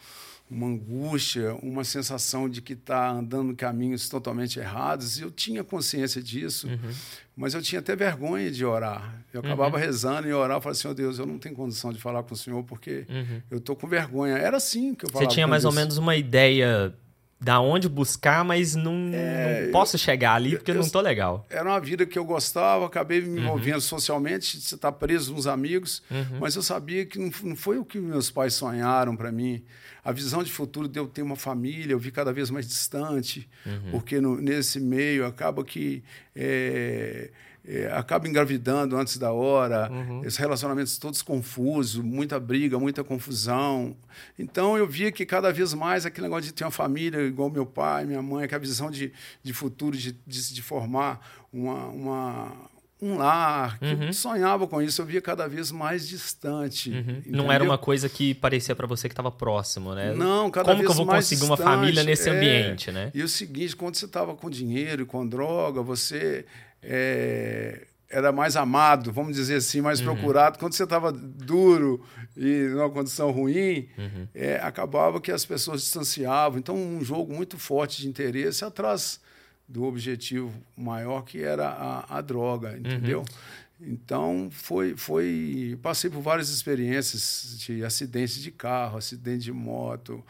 uma 0.52 0.66
angústia, 0.66 1.54
uma 1.62 1.82
sensação 1.82 2.48
de 2.48 2.60
que 2.60 2.74
está 2.74 3.10
andando 3.10 3.54
caminhos 3.56 4.08
totalmente 4.08 4.58
errados. 4.58 5.18
Eu 5.18 5.30
tinha 5.30 5.64
consciência 5.64 6.22
disso, 6.22 6.68
uhum. 6.68 6.90
mas 7.34 7.54
eu 7.54 7.62
tinha 7.62 7.78
até 7.80 7.96
vergonha 7.96 8.50
de 8.50 8.64
orar. 8.64 9.24
Eu 9.32 9.40
acabava 9.40 9.76
uhum. 9.76 9.82
rezando 9.82 10.28
e 10.28 10.32
orar, 10.32 10.58
eu 10.58 10.60
falava 10.60 10.78
assim, 10.78 10.88
oh, 10.88 10.94
Deus, 10.94 11.18
eu 11.18 11.26
não 11.26 11.38
tenho 11.38 11.54
condição 11.54 11.92
de 11.92 11.98
falar 11.98 12.22
com 12.22 12.34
o 12.34 12.36
Senhor 12.36 12.62
porque 12.64 13.06
uhum. 13.08 13.42
eu 13.50 13.58
estou 13.58 13.74
com 13.74 13.86
vergonha. 13.86 14.36
Era 14.36 14.58
assim 14.58 14.94
que 14.94 15.06
eu 15.06 15.10
falava 15.10 15.30
Você 15.30 15.34
tinha 15.34 15.46
mais 15.46 15.62
Deus. 15.62 15.74
ou 15.74 15.80
menos 15.80 15.96
uma 15.96 16.14
ideia 16.14 16.94
da 17.42 17.60
onde 17.60 17.88
buscar, 17.88 18.44
mas 18.44 18.76
não, 18.76 19.10
é, 19.12 19.64
não 19.64 19.72
posso 19.72 19.96
eu, 19.96 19.98
chegar 20.00 20.34
ali 20.34 20.56
porque 20.56 20.70
eu, 20.70 20.76
não 20.76 20.88
tô 20.88 21.00
legal. 21.00 21.44
Era 21.50 21.68
uma 21.68 21.80
vida 21.80 22.06
que 22.06 22.16
eu 22.16 22.24
gostava, 22.24 22.86
acabei 22.86 23.20
me 23.20 23.40
uhum. 23.40 23.44
envolvendo 23.44 23.80
socialmente, 23.80 24.60
você 24.60 24.76
está 24.76 24.92
preso 24.92 25.34
nos 25.34 25.48
amigos, 25.48 26.04
uhum. 26.08 26.38
mas 26.38 26.54
eu 26.54 26.62
sabia 26.62 27.04
que 27.04 27.18
não, 27.18 27.32
não, 27.42 27.56
foi 27.56 27.78
o 27.78 27.84
que 27.84 27.98
meus 27.98 28.30
pais 28.30 28.54
sonharam 28.54 29.16
para 29.16 29.32
mim. 29.32 29.64
A 30.04 30.12
visão 30.12 30.42
de 30.42 30.52
futuro 30.52 30.86
de 30.86 30.98
eu 31.00 31.06
ter 31.08 31.22
uma 31.22 31.34
família, 31.34 31.92
eu 31.92 31.98
vi 31.98 32.12
cada 32.12 32.32
vez 32.32 32.48
mais 32.48 32.66
distante, 32.66 33.48
uhum. 33.66 33.90
porque 33.90 34.20
no, 34.20 34.40
nesse 34.40 34.78
meio 34.78 35.26
acaba 35.26 35.64
que 35.64 36.04
é, 36.36 37.30
é, 37.64 37.86
acaba 37.92 38.28
engravidando 38.28 38.96
antes 38.96 39.16
da 39.16 39.32
hora, 39.32 39.88
uhum. 39.90 40.24
esses 40.24 40.36
relacionamentos 40.36 40.98
todos 40.98 41.22
confusos, 41.22 42.02
muita 42.02 42.40
briga, 42.40 42.78
muita 42.78 43.04
confusão. 43.04 43.96
Então 44.38 44.76
eu 44.76 44.86
via 44.86 45.12
que 45.12 45.24
cada 45.24 45.52
vez 45.52 45.72
mais 45.72 46.04
aquele 46.04 46.26
negócio 46.26 46.46
de 46.46 46.52
ter 46.52 46.64
uma 46.64 46.70
família 46.70 47.20
igual 47.20 47.50
meu 47.50 47.64
pai, 47.64 48.04
minha 48.04 48.22
mãe, 48.22 48.48
que 48.48 48.54
a 48.54 48.58
visão 48.58 48.90
de, 48.90 49.12
de 49.42 49.52
futuro, 49.52 49.96
de, 49.96 50.12
de, 50.26 50.54
de 50.54 50.62
formar 50.62 51.20
uma, 51.52 51.86
uma, 51.86 52.52
um 53.00 53.16
lar, 53.16 53.78
que 53.78 53.86
uhum. 53.86 54.12
sonhava 54.12 54.66
com 54.66 54.82
isso, 54.82 55.00
eu 55.00 55.06
via 55.06 55.20
cada 55.20 55.48
vez 55.48 55.70
mais 55.70 56.08
distante. 56.08 56.90
Uhum. 56.90 57.22
Não 57.26 57.52
era 57.52 57.62
uma 57.62 57.78
coisa 57.78 58.08
que 58.08 58.34
parecia 58.34 58.74
para 58.74 58.88
você 58.88 59.08
que 59.08 59.12
estava 59.12 59.30
próximo, 59.30 59.94
né? 59.94 60.12
Não, 60.14 60.50
cada 60.50 60.66
Como 60.66 60.78
vez 60.78 60.86
mais 60.86 60.86
Como 60.86 60.86
que 60.86 60.90
eu 60.90 60.94
vou 60.94 61.06
conseguir 61.06 61.40
distante, 61.40 61.50
uma 61.50 61.56
família 61.56 62.02
nesse 62.02 62.28
é... 62.28 62.32
ambiente, 62.32 62.90
né? 62.90 63.12
E 63.14 63.22
o 63.22 63.28
seguinte, 63.28 63.76
quando 63.76 63.94
você 63.94 64.06
estava 64.06 64.34
com 64.34 64.50
dinheiro 64.50 65.02
e 65.02 65.04
com 65.04 65.24
droga, 65.24 65.80
você 65.80 66.44
é, 66.82 67.86
era 68.08 68.30
mais 68.30 68.56
amado, 68.56 69.10
vamos 69.12 69.36
dizer 69.36 69.56
assim, 69.56 69.80
mais 69.80 70.00
uhum. 70.00 70.06
procurado. 70.06 70.58
Quando 70.58 70.74
você 70.74 70.84
estava 70.84 71.10
duro 71.10 72.04
e 72.36 72.68
numa 72.68 72.90
condição 72.90 73.30
ruim, 73.30 73.88
uhum. 73.96 74.28
é, 74.34 74.56
acabava 74.56 75.20
que 75.20 75.32
as 75.32 75.44
pessoas 75.44 75.80
distanciavam. 75.80 76.58
Então, 76.58 76.76
um 76.76 77.02
jogo 77.02 77.32
muito 77.32 77.58
forte 77.58 78.02
de 78.02 78.08
interesse 78.08 78.64
atrás 78.64 79.20
do 79.66 79.84
objetivo 79.84 80.52
maior 80.76 81.22
que 81.22 81.42
era 81.42 81.68
a, 81.68 82.18
a 82.18 82.20
droga, 82.20 82.70
uhum. 82.70 82.76
entendeu? 82.76 83.20
Uhum. 83.20 83.62
Então 83.84 84.48
foi 84.52 84.94
foi 84.96 85.76
passei 85.82 86.08
por 86.08 86.20
várias 86.20 86.50
experiências 86.50 87.56
de 87.58 87.84
acidentes 87.84 88.40
de 88.40 88.50
carro, 88.52 88.98
acidente 88.98 89.44
de 89.44 89.52
moto, 89.52 90.22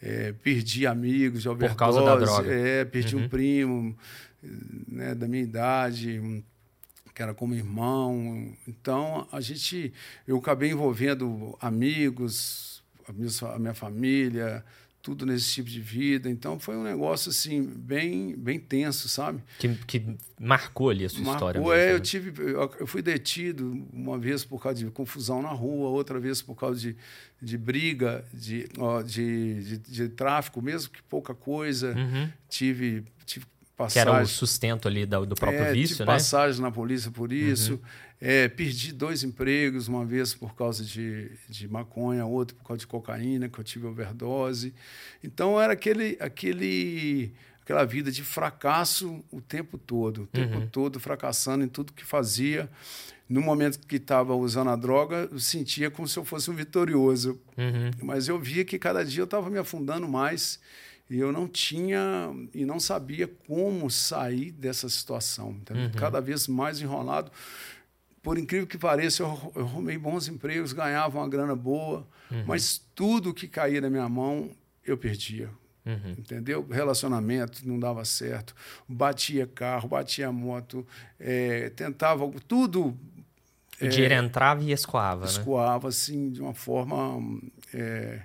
é, 0.00 0.32
perdi 0.32 0.86
amigos 0.86 1.42
de 1.42 1.48
overdose, 1.48 1.74
por 1.74 1.78
causa 1.78 2.02
da 2.02 2.16
droga. 2.16 2.52
É, 2.52 2.84
perdi 2.84 3.16
um 3.16 3.22
uhum. 3.22 3.28
primo, 3.28 3.96
né, 4.42 5.14
da 5.14 5.28
minha 5.28 5.42
idade, 5.42 6.44
que 7.14 7.22
era 7.22 7.34
como 7.34 7.54
irmão. 7.54 8.52
Então, 8.66 9.26
a 9.30 9.40
gente, 9.40 9.92
eu 10.26 10.36
acabei 10.38 10.70
envolvendo 10.70 11.56
amigos, 11.60 12.82
a 13.06 13.12
minha, 13.12 13.30
a 13.54 13.58
minha 13.58 13.74
família, 13.74 14.64
tudo 15.02 15.26
nesse 15.26 15.52
tipo 15.52 15.68
de 15.68 15.80
vida. 15.80 16.30
Então, 16.30 16.58
foi 16.58 16.76
um 16.76 16.84
negócio, 16.84 17.28
assim, 17.30 17.62
bem, 17.62 18.36
bem 18.36 18.58
tenso, 18.58 19.08
sabe? 19.08 19.42
Que, 19.58 19.74
que 19.86 20.16
marcou 20.40 20.90
ali 20.90 21.04
a 21.04 21.08
sua 21.08 21.24
marcou, 21.24 21.48
história. 21.48 21.58
É. 21.58 21.86
Né? 21.86 21.94
Eu, 21.94 22.00
tive, 22.00 22.32
eu 22.52 22.86
fui 22.86 23.02
detido 23.02 23.84
uma 23.92 24.16
vez 24.16 24.44
por 24.44 24.62
causa 24.62 24.78
de 24.78 24.90
confusão 24.90 25.42
na 25.42 25.50
rua, 25.50 25.88
outra 25.88 26.20
vez 26.20 26.40
por 26.40 26.54
causa 26.54 26.78
de, 26.78 26.96
de 27.40 27.58
briga, 27.58 28.24
de, 28.32 28.68
ó, 28.78 29.02
de, 29.02 29.64
de, 29.64 29.78
de, 29.78 30.08
tráfico, 30.08 30.62
mesmo 30.62 30.90
que 30.92 31.02
pouca 31.02 31.34
coisa. 31.34 31.94
Uhum. 31.96 32.30
Tive, 32.48 33.04
tive 33.26 33.46
passagem. 33.76 34.10
Que 34.10 34.16
era 34.16 34.22
o 34.22 34.26
sustento 34.26 34.88
ali 34.88 35.06
do, 35.06 35.26
do 35.26 35.34
próprio 35.34 35.64
é, 35.64 35.72
vício, 35.72 36.04
né? 36.04 36.12
passagem 36.12 36.60
na 36.60 36.70
polícia 36.70 37.10
por 37.10 37.32
isso. 37.32 37.74
Uhum. 37.74 37.80
É, 38.20 38.48
perdi 38.48 38.92
dois 38.92 39.24
empregos, 39.24 39.88
uma 39.88 40.04
vez 40.04 40.32
por 40.32 40.54
causa 40.54 40.84
de, 40.84 41.30
de 41.48 41.66
maconha, 41.66 42.24
outro 42.24 42.56
por 42.56 42.64
causa 42.64 42.78
de 42.78 42.86
cocaína, 42.86 43.48
que 43.48 43.58
eu 43.58 43.64
tive 43.64 43.86
overdose. 43.86 44.72
Então 45.24 45.60
era 45.60 45.72
aquele, 45.72 46.16
aquele, 46.20 47.32
aquela 47.62 47.84
vida 47.84 48.12
de 48.12 48.22
fracasso 48.22 49.24
o 49.30 49.40
tempo 49.40 49.76
todo, 49.76 50.22
o 50.22 50.26
tempo 50.26 50.58
uhum. 50.58 50.68
todo 50.68 51.00
fracassando 51.00 51.64
em 51.64 51.68
tudo 51.68 51.92
que 51.92 52.04
fazia. 52.04 52.70
No 53.28 53.40
momento 53.40 53.80
que 53.86 53.96
estava 53.96 54.34
usando 54.34 54.68
a 54.70 54.76
droga, 54.76 55.28
eu 55.32 55.38
sentia 55.38 55.90
como 55.90 56.06
se 56.06 56.18
eu 56.18 56.24
fosse 56.24 56.50
um 56.50 56.54
vitorioso. 56.54 57.40
Uhum. 57.56 57.90
Mas 58.02 58.28
eu 58.28 58.38
via 58.38 58.64
que 58.64 58.78
cada 58.78 59.04
dia 59.04 59.22
eu 59.22 59.24
estava 59.24 59.48
me 59.48 59.58
afundando 59.58 60.06
mais 60.06 60.60
e 61.12 61.18
eu 61.18 61.30
não 61.30 61.46
tinha 61.46 62.34
e 62.54 62.64
não 62.64 62.80
sabia 62.80 63.28
como 63.46 63.90
sair 63.90 64.50
dessa 64.50 64.88
situação. 64.88 65.48
Uhum. 65.48 65.92
Cada 65.94 66.20
vez 66.22 66.48
mais 66.48 66.80
enrolado. 66.80 67.30
Por 68.22 68.38
incrível 68.38 68.66
que 68.66 68.78
pareça, 68.78 69.22
eu, 69.22 69.52
eu 69.54 69.62
arrumei 69.66 69.98
bons 69.98 70.26
empregos, 70.26 70.72
ganhava 70.72 71.18
uma 71.18 71.28
grana 71.28 71.54
boa, 71.54 72.06
uhum. 72.30 72.44
mas 72.46 72.80
tudo 72.94 73.34
que 73.34 73.46
caía 73.46 73.80
na 73.80 73.90
minha 73.90 74.08
mão, 74.08 74.50
eu 74.86 74.96
perdia. 74.96 75.50
Uhum. 75.84 76.12
Entendeu? 76.16 76.66
Relacionamento 76.70 77.68
não 77.68 77.78
dava 77.78 78.04
certo, 78.06 78.54
batia 78.88 79.46
carro, 79.46 79.88
batia 79.88 80.32
moto, 80.32 80.86
é, 81.20 81.68
tentava 81.70 82.26
tudo. 82.48 82.96
O 83.78 83.88
dinheiro 83.88 84.14
é, 84.14 84.16
entrava 84.16 84.62
e 84.62 84.72
escoava. 84.72 85.26
Escoava, 85.26 85.84
né? 85.84 85.88
assim, 85.90 86.30
de 86.30 86.40
uma 86.40 86.54
forma. 86.54 87.20
É, 87.74 88.22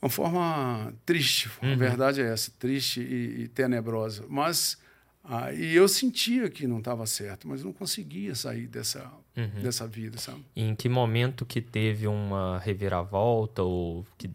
uma 0.00 0.08
forma 0.08 0.92
triste, 1.04 1.50
uhum. 1.62 1.72
a 1.72 1.76
verdade 1.76 2.20
é 2.20 2.32
essa, 2.32 2.50
triste 2.58 3.00
e, 3.00 3.42
e 3.42 3.48
tenebrosa. 3.48 4.24
Mas 4.28 4.78
ah, 5.24 5.52
e 5.52 5.74
eu 5.74 5.88
sentia 5.88 6.48
que 6.48 6.66
não 6.66 6.78
estava 6.78 7.04
certo, 7.06 7.48
mas 7.48 7.62
não 7.62 7.72
conseguia 7.72 8.34
sair 8.34 8.66
dessa 8.66 9.10
uhum. 9.36 9.62
dessa 9.62 9.86
vida, 9.86 10.18
sabe? 10.18 10.44
em 10.56 10.74
que 10.74 10.88
momento 10.88 11.44
que 11.44 11.60
teve 11.60 12.06
uma 12.06 12.58
reviravolta 12.58 13.62
ou 13.62 14.06
que 14.16 14.30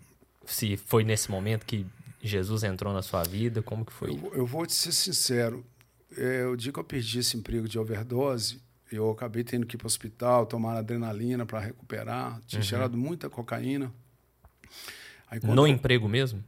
se 0.46 0.78
foi 0.78 1.04
nesse 1.04 1.32
momento 1.32 1.66
que 1.66 1.86
Jesus 2.22 2.64
entrou 2.64 2.94
na 2.94 3.02
sua 3.02 3.24
vida, 3.24 3.62
como 3.62 3.86
que 3.86 3.92
foi? 3.92 4.10
Eu, 4.10 4.34
eu 4.36 4.46
vou 4.46 4.66
te 4.66 4.74
ser 4.74 4.92
sincero, 4.92 5.66
é, 6.18 6.46
o 6.46 6.56
dia 6.56 6.72
que 6.72 6.80
eu 6.80 6.84
perdi 6.84 7.20
esse 7.20 7.36
emprego 7.36 7.68
de 7.68 7.78
overdose, 7.80 8.62
eu 8.92 9.10
acabei 9.10 9.44
tendo 9.44 9.66
que 9.66 9.76
ir 9.76 9.78
para 9.78 9.86
o 9.86 9.88
hospital, 9.88 10.46
tomar 10.46 10.78
adrenalina 10.78 11.46
para 11.46 11.60
recuperar. 11.60 12.40
Tinha 12.46 12.62
uhum. 12.62 12.66
cheirado 12.66 12.98
muita 12.98 13.30
cocaína. 13.30 13.92
Aí, 15.34 15.40
no 15.44 15.68
emprego 15.68 16.08
mesmo? 16.08 16.44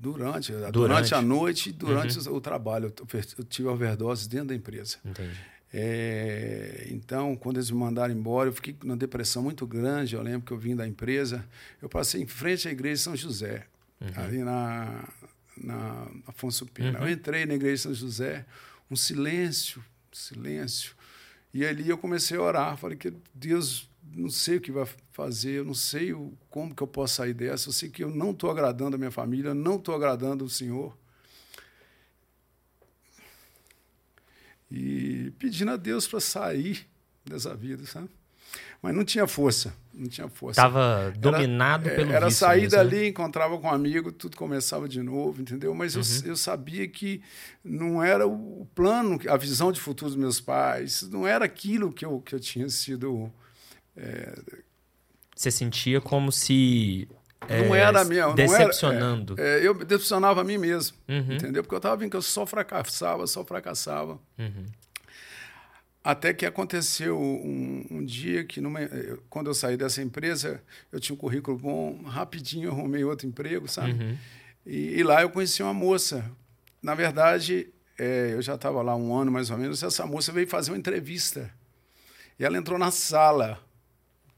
Durante, 0.00 0.52
durante, 0.52 0.72
durante 0.72 1.14
a 1.14 1.20
noite 1.20 1.70
e 1.70 1.72
durante 1.72 2.18
uhum. 2.18 2.36
o 2.36 2.40
trabalho. 2.40 2.92
Eu, 3.38 3.44
tive 3.44 3.68
overdose 3.68 4.28
dentro 4.28 4.48
da 4.48 4.54
empresa. 4.54 4.96
Entendi. 5.04 5.36
É, 5.72 6.86
então, 6.90 7.36
quando 7.36 7.56
eles 7.56 7.70
me 7.70 7.78
mandaram 7.78 8.14
embora, 8.14 8.48
eu 8.48 8.52
fiquei 8.52 8.76
numa 8.82 8.96
depressão 8.96 9.42
muito 9.42 9.66
grande. 9.66 10.14
Eu 10.14 10.22
lembro 10.22 10.42
que 10.42 10.52
eu 10.52 10.58
vim 10.58 10.76
da 10.76 10.86
empresa, 10.86 11.44
eu 11.82 11.88
passei 11.88 12.22
em 12.22 12.26
frente 12.26 12.68
à 12.68 12.70
igreja 12.70 12.94
de 12.94 13.00
São 13.00 13.16
José, 13.16 13.66
uhum. 14.00 14.08
ali 14.16 14.38
na, 14.38 15.04
na 15.56 16.06
Afonso 16.26 16.64
Pena. 16.66 17.00
Uhum. 17.00 17.06
Eu 17.06 17.12
entrei 17.12 17.44
na 17.44 17.54
igreja 17.54 17.74
de 17.74 17.82
São 17.82 17.94
José, 17.94 18.46
um 18.90 18.96
silêncio, 18.96 19.84
silêncio. 20.12 20.96
E 21.52 21.66
ali 21.66 21.88
eu 21.88 21.98
comecei 21.98 22.36
a 22.36 22.42
orar, 22.42 22.76
falei 22.76 22.96
que 22.96 23.12
Deus, 23.34 23.88
não 24.14 24.30
sei 24.30 24.56
o 24.56 24.60
que 24.60 24.72
vai 24.72 24.86
fazer, 25.12 25.52
eu 25.58 25.64
não 25.64 25.74
sei 25.74 26.12
o, 26.12 26.32
como 26.50 26.74
que 26.74 26.82
eu 26.82 26.86
posso 26.86 27.16
sair 27.16 27.34
dessa, 27.34 27.68
eu 27.68 27.72
sei 27.72 27.88
que 27.88 28.02
eu 28.02 28.10
não 28.10 28.30
estou 28.30 28.50
agradando 28.50 28.96
a 28.96 28.98
minha 28.98 29.10
família, 29.10 29.54
não 29.54 29.76
estou 29.76 29.94
agradando 29.94 30.44
o 30.44 30.50
Senhor. 30.50 30.96
E 34.70 35.32
pedindo 35.38 35.70
a 35.70 35.76
Deus 35.76 36.06
para 36.06 36.20
sair 36.20 36.86
dessa 37.24 37.54
vida, 37.54 37.86
sabe? 37.86 38.10
Mas 38.80 38.94
não 38.94 39.04
tinha 39.04 39.26
força, 39.26 39.74
não 39.92 40.08
tinha 40.08 40.28
força. 40.28 40.60
Estava 40.60 41.12
dominado 41.18 41.88
era, 41.88 41.96
pelo 41.96 42.12
Era 42.12 42.26
vício 42.26 42.40
sair 42.40 42.62
mesmo, 42.62 42.76
dali, 42.76 42.96
né? 42.96 43.06
encontrava 43.08 43.58
com 43.58 43.66
um 43.66 43.70
amigo, 43.70 44.12
tudo 44.12 44.36
começava 44.36 44.88
de 44.88 45.02
novo, 45.02 45.42
entendeu? 45.42 45.74
Mas 45.74 45.96
uhum. 45.96 46.02
eu, 46.24 46.30
eu 46.30 46.36
sabia 46.36 46.86
que 46.86 47.20
não 47.64 48.02
era 48.02 48.26
o 48.26 48.66
plano, 48.74 49.18
a 49.28 49.36
visão 49.36 49.72
de 49.72 49.80
futuro 49.80 50.10
dos 50.10 50.18
meus 50.18 50.40
pais, 50.40 51.02
não 51.10 51.26
era 51.26 51.44
aquilo 51.44 51.92
que 51.92 52.04
eu, 52.04 52.20
que 52.20 52.34
eu 52.34 52.40
tinha 52.40 52.68
sido... 52.68 53.32
É... 53.98 54.38
Você 55.34 55.50
sentia 55.50 56.00
como 56.00 56.32
se 56.32 57.08
não 57.46 57.74
é, 57.74 57.80
era 57.80 58.04
minha. 58.04 58.32
Decepcionando. 58.32 59.36
Não 59.36 59.42
era, 59.42 59.58
é, 59.58 59.60
é, 59.60 59.66
eu 59.66 59.74
decepcionava 59.74 60.40
a 60.40 60.44
mim 60.44 60.58
mesmo. 60.58 60.96
Uhum. 61.08 61.34
Entendeu? 61.34 61.62
Porque 61.62 61.74
eu 61.74 61.78
estava 61.78 61.96
vendo 61.96 62.10
que 62.10 62.16
eu 62.16 62.22
só 62.22 62.44
fracassava, 62.44 63.26
só 63.26 63.44
fracassava. 63.44 64.18
Uhum. 64.38 64.66
Até 66.02 66.32
que 66.32 66.46
aconteceu 66.46 67.18
um, 67.18 67.86
um, 67.90 68.04
dia 68.04 68.44
que, 68.44 68.60
numa, 68.60 68.80
quando 69.28 69.48
eu 69.48 69.54
saí 69.54 69.76
dessa 69.76 70.00
empresa, 70.02 70.62
eu 70.90 70.98
tinha 70.98 71.14
um 71.14 71.18
currículo 71.18 71.58
bom, 71.58 72.02
rapidinho 72.04 72.70
arrumei 72.70 73.04
outro 73.04 73.26
emprego, 73.26 73.68
sabe? 73.68 73.92
Uhum. 73.92 74.16
E, 74.64 74.98
e, 74.98 75.02
lá 75.02 75.22
eu 75.22 75.30
conheci 75.30 75.62
uma 75.62 75.74
moça. 75.74 76.24
Na 76.82 76.94
verdade, 76.94 77.68
é, 77.98 78.32
eu 78.32 78.42
já 78.42 78.54
estava 78.54 78.80
lá 78.82 78.96
um 78.96 79.14
ano 79.14 79.30
mais 79.30 79.50
ou 79.50 79.58
menos. 79.58 79.82
Essa 79.82 80.06
moça 80.06 80.32
veio 80.32 80.46
fazer 80.46 80.70
uma 80.70 80.78
entrevista. 80.78 81.50
E 82.38 82.44
ela 82.44 82.56
entrou 82.56 82.78
na 82.78 82.90
sala 82.90 83.60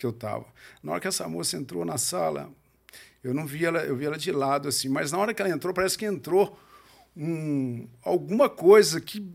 que 0.01 0.07
eu 0.07 0.11
estava. 0.11 0.47
Na 0.83 0.93
hora 0.93 1.01
que 1.01 1.07
essa 1.07 1.29
moça 1.29 1.59
entrou 1.59 1.85
na 1.85 1.99
sala, 1.99 2.51
eu 3.23 3.35
não 3.35 3.47
vi 3.47 3.67
ela, 3.67 3.85
eu 3.85 3.95
vi 3.95 4.07
ela 4.07 4.17
de 4.17 4.33
lado 4.33 4.67
assim, 4.67 4.89
mas 4.89 5.13
na 5.13 5.19
hora 5.19 5.35
que 5.35 5.43
ela 5.43 5.51
entrou, 5.51 5.75
parece 5.75 5.99
que 5.99 6.07
entrou 6.07 6.59
um, 7.15 7.87
alguma 8.03 8.49
coisa 8.49 8.99
que 8.99 9.31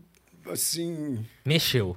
assim 0.50 1.24
mexeu. 1.44 1.96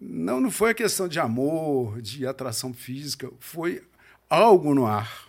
Não, 0.00 0.40
não 0.40 0.50
foi 0.50 0.70
a 0.70 0.74
questão 0.74 1.06
de 1.06 1.20
amor, 1.20 2.00
de 2.00 2.26
atração 2.26 2.72
física, 2.72 3.30
foi 3.38 3.82
algo 4.30 4.74
no 4.74 4.86
ar. 4.86 5.28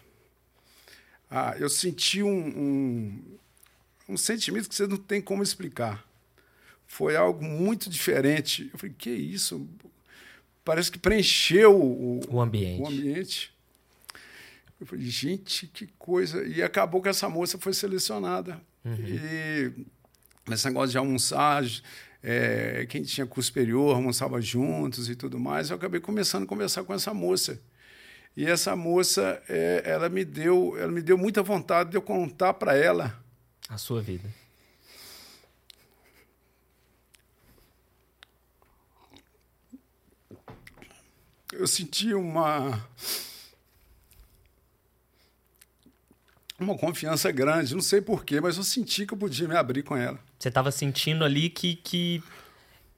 Ah, 1.30 1.56
eu 1.60 1.70
senti 1.70 2.24
um, 2.24 2.48
um, 2.48 3.38
um 4.08 4.18
sentimento 4.18 4.70
que 4.70 4.76
você 4.76 4.88
não 4.88 4.96
tem 4.96 5.22
como 5.22 5.44
explicar. 5.44 6.06
Foi 6.86 7.18
algo 7.18 7.44
muito 7.44 7.90
diferente. 7.90 8.70
Eu 8.72 8.80
falei, 8.80 8.96
que 8.98 9.10
isso? 9.10 9.68
Parece 10.68 10.92
que 10.92 11.00
preencheu 11.00 11.82
o, 11.82 12.20
o 12.30 12.42
ambiente. 12.42 12.82
O 12.82 12.88
ambiente. 12.88 13.54
Eu 14.82 14.86
falei, 14.86 15.06
gente, 15.06 15.66
que 15.66 15.88
coisa. 15.98 16.46
E 16.46 16.62
acabou 16.62 17.02
que 17.02 17.08
essa 17.08 17.30
moça 17.30 17.58
foi 17.58 17.74
selecionada. 17.74 18.60
Uhum. 18.84 18.98
E 19.00 19.72
nesse 20.46 20.68
negócio 20.68 20.90
de 20.90 20.98
almoçar, 20.98 21.64
é, 22.22 22.86
quem 22.90 23.02
tinha 23.04 23.26
curso 23.26 23.48
superior 23.48 23.96
almoçava 23.96 24.42
juntos 24.42 25.10
e 25.10 25.16
tudo 25.16 25.40
mais. 25.40 25.70
Eu 25.70 25.78
acabei 25.78 26.02
começando 26.02 26.44
a 26.44 26.48
conversar 26.48 26.84
com 26.84 26.94
essa 26.94 27.14
moça. 27.14 27.62
E 28.36 28.46
essa 28.46 28.76
moça, 28.76 29.42
é, 29.48 29.84
ela 29.86 30.10
me 30.10 30.26
deu, 30.26 30.78
ela 30.78 30.92
me 30.92 31.02
deu 31.02 31.18
muita 31.18 31.42
vontade 31.42 31.92
de 31.92 31.96
eu 31.96 32.02
contar 32.02 32.56
para 32.56 32.76
ela 32.76 33.18
a 33.70 33.78
sua 33.78 34.02
vida. 34.02 34.28
Eu 41.58 41.68
senti 41.68 42.14
uma 42.14 42.80
uma 46.60 46.78
confiança 46.78 47.32
grande. 47.32 47.74
Não 47.74 47.82
sei 47.82 48.02
porquê, 48.02 48.42
mas 48.42 48.58
eu 48.58 48.64
senti 48.64 49.06
que 49.06 49.14
eu 49.14 49.18
podia 49.18 49.48
me 49.48 49.56
abrir 49.56 49.84
com 49.84 49.96
ela. 49.96 50.20
Você 50.38 50.50
estava 50.50 50.72
sentindo 50.72 51.24
ali 51.24 51.50
que, 51.50 51.76
que 51.76 52.24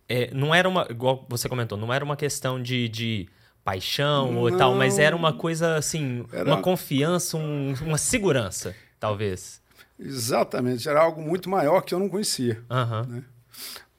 é, 0.08 0.34
não 0.34 0.54
era 0.54 0.68
uma, 0.68 0.88
igual 0.90 1.26
você 1.30 1.48
comentou, 1.48 1.78
não 1.78 1.94
era 1.94 2.04
uma 2.04 2.16
questão 2.16 2.62
de, 2.62 2.90
de 2.90 3.30
paixão 3.64 4.32
não, 4.32 4.40
ou 4.40 4.58
tal, 4.58 4.76
mas 4.76 4.98
era 4.98 5.16
uma 5.16 5.34
coisa 5.34 5.76
assim, 5.76 6.26
era... 6.32 6.50
uma 6.50 6.62
confiança, 6.62 7.38
um, 7.38 7.74
uma 7.82 7.98
segurança, 7.98 8.76
talvez. 9.00 9.62
Exatamente, 10.00 10.88
era 10.88 11.02
algo 11.02 11.22
muito 11.22 11.50
maior 11.50 11.82
que 11.82 11.94
eu 11.94 12.00
não 12.00 12.10
conhecia. 12.10 12.64
Uhum. 12.70 13.16
Né? 13.16 13.24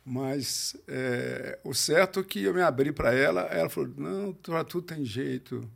Mas 0.05 0.77
é, 0.89 1.59
o 1.63 1.75
certo 1.75 2.21
é 2.21 2.25
que 2.25 2.43
eu 2.43 2.55
me 2.55 2.63
abri 2.63 2.93
para 2.93 3.15
ela, 3.15 3.43
ela 3.43 3.69
falou: 3.69 3.91
não, 3.97 4.33
para 4.33 4.65
tudo 4.65 4.87
tem 4.87 5.05
jeito 5.05 5.69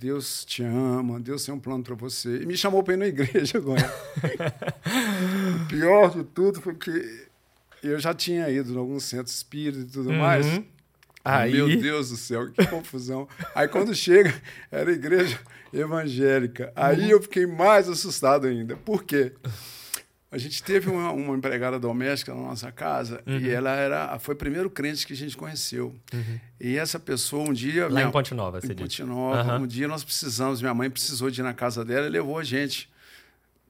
Deus 0.00 0.46
te 0.46 0.62
ama, 0.62 1.20
Deus 1.20 1.44
tem 1.44 1.54
um 1.54 1.60
plano 1.60 1.84
para 1.84 1.94
você. 1.94 2.40
E 2.40 2.46
me 2.46 2.56
chamou 2.56 2.82
para 2.82 2.94
ir 2.94 2.96
na 2.96 3.06
igreja 3.06 3.58
agora. 3.58 3.94
o 5.62 5.66
pior 5.68 6.10
de 6.16 6.24
tudo 6.24 6.58
foi 6.58 6.74
que 6.74 7.26
eu 7.82 8.00
já 8.00 8.14
tinha 8.14 8.48
ido 8.48 8.72
em 8.72 8.78
alguns 8.78 9.04
centros 9.04 9.36
espíritas 9.36 9.82
e 9.82 9.86
tudo 9.86 10.08
uhum. 10.08 10.18
mais. 10.18 10.46
Aí... 11.22 11.52
Meu 11.52 11.68
Deus 11.78 12.08
do 12.08 12.16
céu, 12.16 12.50
que 12.50 12.66
confusão. 12.66 13.28
Aí 13.54 13.68
quando 13.68 13.94
chega, 13.94 14.32
era 14.72 14.90
igreja 14.90 15.38
evangélica. 15.70 16.72
Aí 16.74 17.02
uhum. 17.02 17.10
eu 17.10 17.22
fiquei 17.22 17.44
mais 17.44 17.86
assustado 17.86 18.46
ainda. 18.46 18.76
Por 18.76 19.04
quê? 19.04 19.34
A 20.32 20.38
gente 20.38 20.62
teve 20.62 20.88
uma, 20.88 21.10
uma, 21.10 21.36
empregada 21.36 21.76
doméstica 21.76 22.32
na 22.32 22.40
nossa 22.40 22.70
casa 22.70 23.20
uhum. 23.26 23.38
e 23.38 23.50
ela 23.50 23.70
era 23.70 24.16
foi 24.20 24.34
o 24.34 24.38
primeiro 24.38 24.70
crente 24.70 25.04
que 25.04 25.12
a 25.12 25.16
gente 25.16 25.36
conheceu. 25.36 25.92
Uhum. 26.12 26.40
E 26.60 26.76
essa 26.76 27.00
pessoa 27.00 27.50
um 27.50 27.52
dia 27.52 27.84
lá 27.84 27.90
minha, 27.90 28.04
em 28.04 28.12
Ponte 28.12 28.32
Nova, 28.32 28.60
você 28.60 28.72
em 28.72 28.76
Ponte 28.76 29.02
Nova, 29.02 29.56
uhum. 29.56 29.64
um 29.64 29.66
dia 29.66 29.88
nós 29.88 30.04
precisamos, 30.04 30.60
minha 30.60 30.72
mãe 30.72 30.88
precisou 30.88 31.30
de 31.30 31.40
ir 31.40 31.42
na 31.42 31.52
casa 31.52 31.84
dela 31.84 32.06
e 32.06 32.10
levou 32.10 32.38
a 32.38 32.44
gente. 32.44 32.88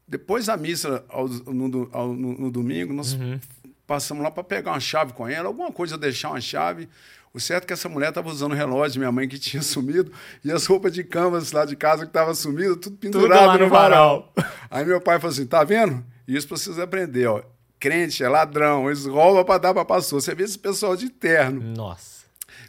Depois 0.06 0.46
da 0.46 0.56
missa 0.56 1.02
ao, 1.08 1.28
no, 1.28 1.88
ao, 1.92 2.12
no, 2.12 2.38
no, 2.38 2.50
domingo, 2.50 2.92
nós 2.92 3.14
uhum. 3.14 3.40
passamos 3.86 4.22
lá 4.22 4.30
para 4.30 4.44
pegar 4.44 4.72
uma 4.72 4.80
chave 4.80 5.14
com 5.14 5.26
ela, 5.26 5.48
alguma 5.48 5.72
coisa 5.72 5.96
deixar 5.96 6.28
uma 6.28 6.42
chave. 6.42 6.90
O 7.32 7.40
certo 7.40 7.64
é 7.64 7.66
que 7.68 7.72
essa 7.72 7.88
mulher 7.88 8.10
estava 8.10 8.28
usando 8.28 8.52
o 8.52 8.56
relógio 8.56 8.94
de 8.94 8.98
minha 8.98 9.12
mãe 9.12 9.26
que 9.26 9.38
tinha 9.38 9.62
sumido 9.64 10.12
e 10.44 10.52
as 10.52 10.66
roupas 10.66 10.92
de 10.92 11.04
canvas 11.04 11.52
lá 11.52 11.64
de 11.64 11.74
casa 11.74 12.02
que 12.02 12.10
estavam 12.10 12.34
sumidas, 12.34 12.76
tudo 12.82 12.96
pendurado 12.96 13.52
tudo 13.52 13.58
no, 13.60 13.64
no 13.64 13.70
varal. 13.70 14.30
Aí 14.70 14.84
meu 14.84 15.00
pai 15.00 15.18
falou 15.18 15.32
assim: 15.32 15.46
tá 15.46 15.64
vendo? 15.64 16.04
Isso 16.36 16.46
precisa 16.46 16.84
aprender, 16.84 17.26
ó. 17.26 17.42
Crente 17.78 18.22
é 18.22 18.28
ladrão, 18.28 18.86
eles 18.86 19.06
roubam 19.06 19.44
para 19.44 19.58
dar 19.58 19.74
para 19.74 19.84
pastor. 19.84 20.20
Você 20.20 20.34
vê 20.34 20.44
esse 20.44 20.58
pessoal 20.58 20.94
de 20.94 21.08
terno. 21.08 21.60
Nossa. 21.60 22.20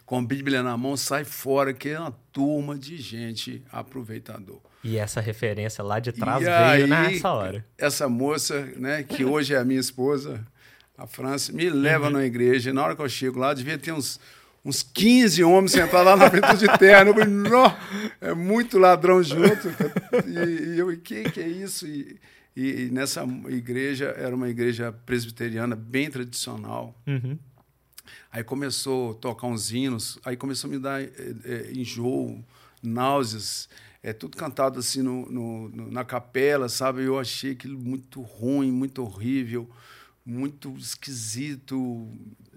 Com 0.05 0.25
Bíblia 0.25 0.63
na 0.63 0.75
mão, 0.77 0.95
sai 0.97 1.23
fora, 1.25 1.73
que 1.73 1.89
é 1.89 1.99
uma 1.99 2.15
turma 2.31 2.77
de 2.77 2.97
gente 2.97 3.63
aproveitador. 3.71 4.59
E 4.83 4.97
essa 4.97 5.21
referência 5.21 5.83
lá 5.83 5.99
de 5.99 6.11
trás 6.11 6.41
e 6.41 6.45
veio 6.45 6.55
aí, 6.55 6.87
nessa 6.87 7.31
hora. 7.31 7.65
Essa 7.77 8.09
moça, 8.09 8.65
né, 8.77 9.03
que 9.03 9.23
hoje 9.23 9.53
é 9.53 9.57
a 9.57 9.65
minha 9.65 9.79
esposa, 9.79 10.45
a 10.97 11.05
França, 11.05 11.51
me 11.53 11.69
leva 11.69 12.05
uhum. 12.05 12.13
na 12.13 12.25
igreja. 12.25 12.69
E 12.69 12.73
na 12.73 12.83
hora 12.83 12.95
que 12.95 13.01
eu 13.01 13.09
chego 13.09 13.37
lá, 13.37 13.53
devia 13.53 13.77
ter 13.77 13.91
uns, 13.91 14.19
uns 14.65 14.81
15 14.81 15.43
homens 15.43 15.71
sentados 15.71 16.05
lá 16.05 16.17
na 16.17 16.29
frente 16.29 16.57
de 16.57 16.67
terno. 16.79 17.11
Eu 17.11 17.15
falei, 17.15 17.77
é 18.21 18.33
muito 18.33 18.79
ladrão 18.79 19.21
junto. 19.21 19.67
E, 20.25 20.75
e 20.75 20.79
eu, 20.79 20.87
o 20.87 20.97
que, 20.97 21.29
que 21.29 21.39
é 21.39 21.47
isso? 21.47 21.85
E, 21.85 22.17
e, 22.55 22.83
e, 22.83 22.91
nessa 22.91 23.23
igreja, 23.49 24.13
era 24.17 24.35
uma 24.35 24.49
igreja 24.49 24.91
presbiteriana 24.91 25.75
bem 25.75 26.09
tradicional. 26.09 26.95
Uhum. 27.07 27.37
Aí 28.31 28.43
começou 28.43 29.11
a 29.11 29.13
tocar 29.15 29.47
uns 29.47 29.71
hinos, 29.71 30.19
aí 30.25 30.35
começou 30.35 30.69
a 30.69 30.73
me 30.73 30.79
dar 30.79 31.01
é, 31.01 31.09
é, 31.45 31.71
enjoo, 31.73 32.43
náuseas, 32.81 33.69
é 34.03 34.11
tudo 34.13 34.35
cantado 34.35 34.79
assim 34.79 35.01
no, 35.01 35.29
no, 35.31 35.69
no, 35.69 35.91
na 35.91 36.03
capela, 36.03 36.67
sabe? 36.67 37.03
Eu 37.03 37.19
achei 37.19 37.51
aquilo 37.51 37.77
muito 37.79 38.21
ruim, 38.21 38.71
muito 38.71 39.03
horrível, 39.03 39.69
muito 40.25 40.75
esquisito. 40.77 42.09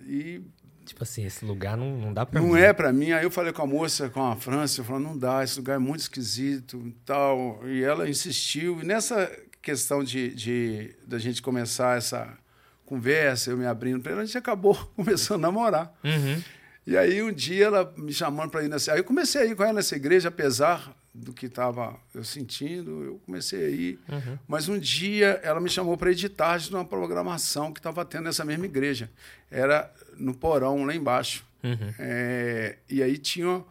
E 0.06 0.40
Tipo 0.84 1.02
assim, 1.02 1.24
esse 1.24 1.44
lugar 1.44 1.76
não, 1.78 1.96
não 1.96 2.12
dá 2.12 2.26
para 2.26 2.40
Não 2.40 2.50
mim. 2.50 2.58
é 2.58 2.72
para 2.72 2.92
mim. 2.92 3.12
Aí 3.12 3.24
eu 3.24 3.30
falei 3.30 3.52
com 3.52 3.62
a 3.62 3.66
moça, 3.66 4.10
com 4.10 4.22
a 4.22 4.36
França, 4.36 4.80
eu 4.80 4.84
falei, 4.84 5.02
não 5.02 5.16
dá, 5.16 5.42
esse 5.42 5.58
lugar 5.58 5.76
é 5.76 5.78
muito 5.78 6.00
esquisito 6.00 6.82
e 6.86 6.92
tal. 7.06 7.60
E 7.66 7.82
ela 7.82 8.08
insistiu. 8.08 8.80
E 8.80 8.84
nessa 8.84 9.30
questão 9.64 10.04
de, 10.04 10.28
de, 10.34 10.94
de 11.06 11.16
a 11.16 11.18
gente 11.18 11.40
começar 11.40 11.96
essa 11.96 12.36
conversa, 12.84 13.50
eu 13.50 13.56
me 13.56 13.64
abrindo 13.64 14.02
para 14.02 14.12
ela, 14.12 14.22
a 14.22 14.24
gente 14.24 14.36
acabou 14.36 14.76
começando 14.94 15.38
a 15.44 15.48
namorar. 15.48 15.98
Uhum. 16.04 16.42
E 16.86 16.98
aí 16.98 17.22
um 17.22 17.32
dia 17.32 17.64
ela 17.64 17.92
me 17.96 18.12
chamando 18.12 18.50
para 18.50 18.62
ir 18.62 18.68
nessa. 18.68 18.92
Aí 18.92 18.98
eu 18.98 19.04
comecei 19.04 19.40
a 19.40 19.44
ir 19.46 19.56
com 19.56 19.62
ela 19.62 19.72
nessa 19.72 19.96
igreja, 19.96 20.28
apesar 20.28 20.94
do 21.14 21.32
que 21.32 21.46
estava 21.46 21.96
eu 22.14 22.22
sentindo, 22.22 23.04
eu 23.04 23.20
comecei 23.24 23.64
a 23.64 23.70
ir. 23.70 24.00
Uhum. 24.06 24.38
Mas 24.46 24.68
um 24.68 24.78
dia 24.78 25.40
ela 25.42 25.60
me 25.60 25.70
chamou 25.70 25.96
para 25.96 26.10
editar 26.10 26.58
de 26.58 26.70
uma 26.70 26.84
programação 26.84 27.72
que 27.72 27.80
estava 27.80 28.04
tendo 28.04 28.24
nessa 28.24 28.44
mesma 28.44 28.66
igreja. 28.66 29.10
Era 29.50 29.90
no 30.18 30.34
porão, 30.34 30.84
lá 30.84 30.94
embaixo. 30.94 31.42
Uhum. 31.62 31.94
É, 31.98 32.76
e 32.90 33.02
aí 33.02 33.16
tinha 33.16 33.64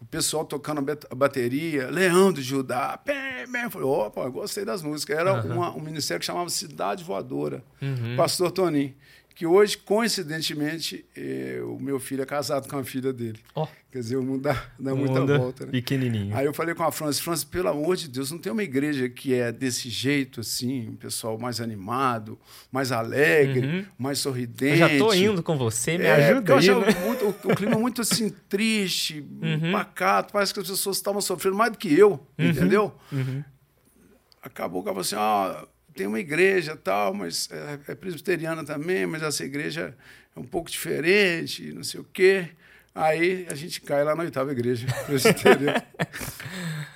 o 0.00 0.06
pessoal 0.06 0.44
tocando 0.44 0.78
a 1.10 1.14
bateria, 1.14 1.90
Leandro 1.90 2.40
Judá, 2.40 2.96
pé, 2.96 3.29
Eu 3.58 3.70
falei, 3.70 3.88
opa, 3.88 4.28
gostei 4.28 4.64
das 4.64 4.82
músicas. 4.82 5.18
Era 5.18 5.42
uhum. 5.42 5.52
uma, 5.52 5.76
um 5.76 5.80
ministério 5.80 6.20
que 6.20 6.26
chamava 6.26 6.48
Cidade 6.50 7.04
Voadora, 7.04 7.62
uhum. 7.80 8.16
Pastor 8.16 8.50
Toninho 8.50 8.94
que 9.40 9.46
hoje, 9.46 9.78
coincidentemente, 9.78 11.02
eh, 11.16 11.62
o 11.64 11.80
meu 11.80 11.98
filho 11.98 12.22
é 12.22 12.26
casado 12.26 12.68
com 12.68 12.76
a 12.76 12.84
filha 12.84 13.10
dele. 13.10 13.40
Oh. 13.54 13.66
Quer 13.90 14.00
dizer, 14.00 14.16
o 14.16 14.22
mundo 14.22 14.42
dá, 14.42 14.66
dá 14.78 14.94
muita 14.94 15.24
volta. 15.24 15.64
Né? 15.64 15.72
Pequenininho. 15.72 16.36
Aí 16.36 16.44
eu 16.44 16.52
falei 16.52 16.74
com 16.74 16.82
a 16.82 16.92
França, 16.92 17.22
França, 17.22 17.46
pelo 17.50 17.70
amor 17.70 17.96
de 17.96 18.06
Deus, 18.06 18.30
não 18.30 18.38
tem 18.38 18.52
uma 18.52 18.62
igreja 18.62 19.08
que 19.08 19.32
é 19.32 19.50
desse 19.50 19.88
jeito, 19.88 20.40
assim, 20.40 20.90
um 20.90 20.94
pessoal 20.94 21.38
mais 21.38 21.58
animado, 21.58 22.38
mais 22.70 22.92
alegre, 22.92 23.66
uhum. 23.66 23.86
mais 23.98 24.18
sorridente. 24.18 24.72
Eu 24.72 24.76
já 24.76 24.92
estou 24.92 25.14
indo 25.14 25.42
com 25.42 25.56
você, 25.56 25.96
me 25.96 26.04
é, 26.04 26.16
ajuda 26.16 26.58
aí, 26.58 26.68
né? 26.68 27.06
muito, 27.06 27.24
o, 27.24 27.30
o, 27.30 27.56
clima 27.56 27.78
muito, 27.78 28.02
assim, 28.02 28.28
triste, 28.46 29.24
uhum. 29.40 29.72
pacato, 29.72 30.34
parece 30.34 30.52
que 30.52 30.60
as 30.60 30.68
pessoas 30.68 30.98
estavam 30.98 31.22
sofrendo 31.22 31.56
mais 31.56 31.72
do 31.72 31.78
que 31.78 31.90
eu, 31.98 32.10
uhum. 32.38 32.46
entendeu? 32.46 32.94
Uhum. 33.10 33.42
Acabou 34.42 34.82
que 34.82 34.90
eu 34.90 34.92
falei 34.92 35.06
assim, 35.06 35.16
ah 35.16 35.66
tem 35.94 36.06
uma 36.06 36.20
igreja 36.20 36.76
tal, 36.76 37.14
mas 37.14 37.48
é, 37.50 37.92
é, 37.92 37.94
presbiteriana 37.94 38.64
também, 38.64 39.06
mas 39.06 39.22
essa 39.22 39.44
igreja 39.44 39.94
é 40.36 40.40
um 40.40 40.44
pouco 40.44 40.70
diferente, 40.70 41.72
não 41.72 41.82
sei 41.82 42.00
o 42.00 42.04
quê. 42.04 42.48
Aí 42.94 43.46
a 43.50 43.54
gente 43.54 43.80
cai 43.80 44.02
lá 44.02 44.14
na 44.14 44.22
oitava 44.22 44.50
igreja 44.52 44.86
presbiteriana. 45.06 45.84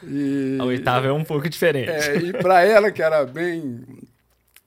e, 0.02 0.59
a 0.61 0.64
oitava 0.64 1.07
é 1.07 1.12
um 1.12 1.24
pouco 1.24 1.48
diferente. 1.48 1.90
É, 1.90 2.16
e 2.16 2.33
para 2.33 2.62
ela, 2.62 2.90
que 2.90 3.02
era 3.02 3.24
bem 3.24 3.85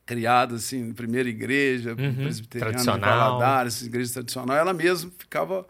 criada 0.06 0.56
assim, 0.56 0.94
primeira 0.94 1.28
igreja 1.28 1.90
uhum, 1.92 2.16
presbiteriana, 2.16 2.72
tradicional. 2.72 3.40
Valadares, 3.40 3.82
igreja 3.82 4.14
tradicional, 4.14 4.56
ela 4.56 4.74
mesma 4.74 5.12
ficava 5.18 5.68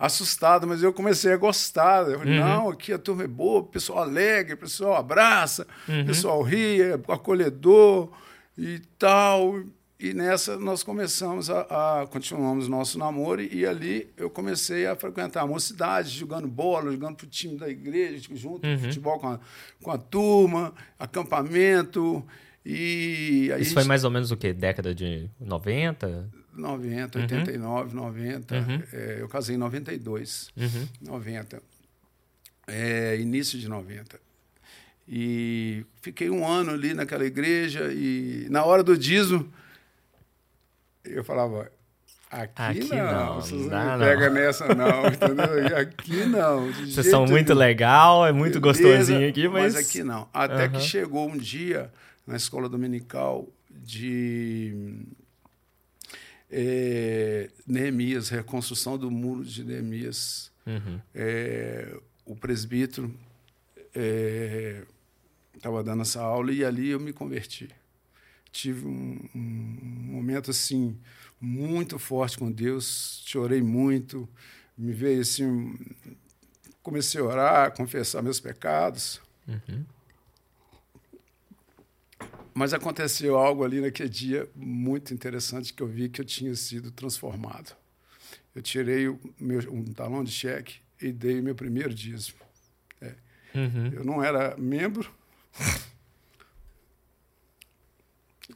assustado, 0.00 0.66
mas 0.66 0.82
eu 0.82 0.94
comecei 0.94 1.30
a 1.30 1.36
gostar. 1.36 2.08
Eu 2.08 2.18
falei, 2.18 2.40
uhum. 2.40 2.48
não, 2.48 2.68
aqui 2.70 2.90
a 2.90 2.98
turma 2.98 3.24
é 3.24 3.28
boa, 3.28 3.60
o 3.60 3.64
pessoal 3.64 3.98
alegre, 3.98 4.54
o 4.54 4.56
pessoal 4.56 4.96
abraça, 4.96 5.66
uhum. 5.86 6.00
o 6.00 6.06
pessoal 6.06 6.42
ri, 6.42 6.80
é 6.80 6.94
acolhedor 7.08 8.10
e 8.56 8.80
tal. 8.98 9.62
E 9.98 10.14
nessa 10.14 10.58
nós 10.58 10.82
começamos 10.82 11.50
a, 11.50 12.00
a 12.00 12.06
continuamos 12.06 12.66
nosso 12.66 12.98
namoro 12.98 13.42
e 13.42 13.66
ali 13.66 14.10
eu 14.16 14.30
comecei 14.30 14.86
a 14.86 14.96
frequentar 14.96 15.42
a 15.42 15.46
mocidade, 15.46 16.08
jogando 16.08 16.48
bola, 16.48 16.90
jogando 16.90 17.16
pro 17.16 17.26
time 17.26 17.58
da 17.58 17.68
igreja, 17.68 18.26
junto, 18.32 18.66
uhum. 18.66 18.78
futebol 18.78 19.18
com 19.18 19.28
a, 19.28 19.40
com 19.82 19.90
a 19.90 19.98
turma, 19.98 20.72
acampamento. 20.98 22.24
E 22.64 23.46
Isso 23.46 23.58
gente... 23.58 23.74
foi 23.74 23.84
mais 23.84 24.04
ou 24.04 24.10
menos 24.10 24.30
o 24.30 24.36
quê? 24.36 24.52
Década 24.52 24.94
de 24.94 25.28
90? 25.40 26.28
90, 26.54 27.18
uhum. 27.18 27.24
89, 27.24 27.94
90. 27.94 28.54
Uhum. 28.54 28.82
É, 28.92 29.16
eu 29.20 29.28
casei 29.28 29.56
em 29.56 29.58
92, 29.58 30.50
uhum. 30.56 30.88
90. 31.00 31.62
É, 32.66 33.16
início 33.18 33.58
de 33.58 33.68
90. 33.68 34.20
E 35.08 35.84
fiquei 36.00 36.30
um 36.30 36.46
ano 36.46 36.70
ali 36.72 36.94
naquela 36.94 37.24
igreja 37.24 37.92
e 37.92 38.46
na 38.50 38.64
hora 38.64 38.82
do 38.82 38.96
dízimo 38.96 39.50
eu 41.04 41.24
falava, 41.24 41.70
aqui, 42.30 42.62
aqui 42.62 42.94
não, 42.94 43.12
não, 43.12 43.34
vocês 43.36 43.66
não, 43.66 43.98
não 43.98 43.98
pega 43.98 44.30
nessa 44.30 44.74
não, 44.74 45.06
entendeu? 45.08 45.76
Aqui 45.76 46.26
não. 46.26 46.72
Vocês 46.72 47.06
são 47.06 47.26
muito 47.26 47.48
nenhum. 47.48 47.58
legal, 47.58 48.26
é 48.26 48.32
muito 48.32 48.60
Beleza, 48.60 48.82
gostosinho 48.82 49.28
aqui, 49.28 49.48
mas... 49.48 49.74
mas 49.74 49.88
aqui 49.88 50.04
não. 50.04 50.28
Até 50.32 50.68
que 50.68 50.80
chegou 50.80 51.28
um 51.28 51.36
dia 51.36 51.90
na 52.30 52.36
escola 52.36 52.68
dominical 52.68 53.48
de 53.68 55.04
é, 56.48 57.50
Neemias, 57.66 58.28
reconstrução 58.28 58.96
do 58.96 59.10
muro 59.10 59.44
de 59.44 59.64
Neemias. 59.64 60.52
Uhum. 60.64 61.00
É, 61.12 61.98
o 62.24 62.36
presbítero 62.36 63.12
estava 65.52 65.80
é, 65.80 65.82
dando 65.82 66.02
essa 66.02 66.20
aula 66.20 66.52
e 66.52 66.64
ali 66.64 66.90
eu 66.90 67.00
me 67.00 67.12
converti. 67.12 67.68
Tive 68.52 68.86
um, 68.86 69.28
um, 69.34 69.40
momento 70.12 70.52
assim 70.52 70.96
muito 71.40 71.98
forte 71.98 72.38
com 72.38 72.50
Deus, 72.50 73.24
chorei 73.26 73.60
muito, 73.60 74.28
me 74.78 74.92
veio 74.92 75.20
assim, 75.20 75.76
comecei 76.80 77.20
a 77.20 77.24
orar, 77.24 77.74
confessar 77.74 78.22
meus 78.22 78.38
pecados. 78.38 79.20
Uhum. 79.48 79.84
Mas 82.54 82.72
aconteceu 82.72 83.36
algo 83.36 83.64
ali 83.64 83.80
naquele 83.80 84.08
dia 84.08 84.48
muito 84.54 85.14
interessante 85.14 85.72
que 85.72 85.82
eu 85.82 85.86
vi 85.86 86.08
que 86.08 86.20
eu 86.20 86.24
tinha 86.24 86.54
sido 86.54 86.90
transformado. 86.90 87.76
Eu 88.54 88.62
tirei 88.62 89.08
o 89.08 89.18
meu, 89.38 89.60
um 89.72 89.84
talão 89.84 90.24
de 90.24 90.32
cheque 90.32 90.80
e 91.00 91.12
dei 91.12 91.40
o 91.40 91.42
meu 91.42 91.54
primeiro 91.54 91.94
dízimo. 91.94 92.38
É. 93.00 93.14
Uhum. 93.54 93.92
Eu 93.92 94.04
não 94.04 94.22
era 94.22 94.56
membro, 94.56 95.10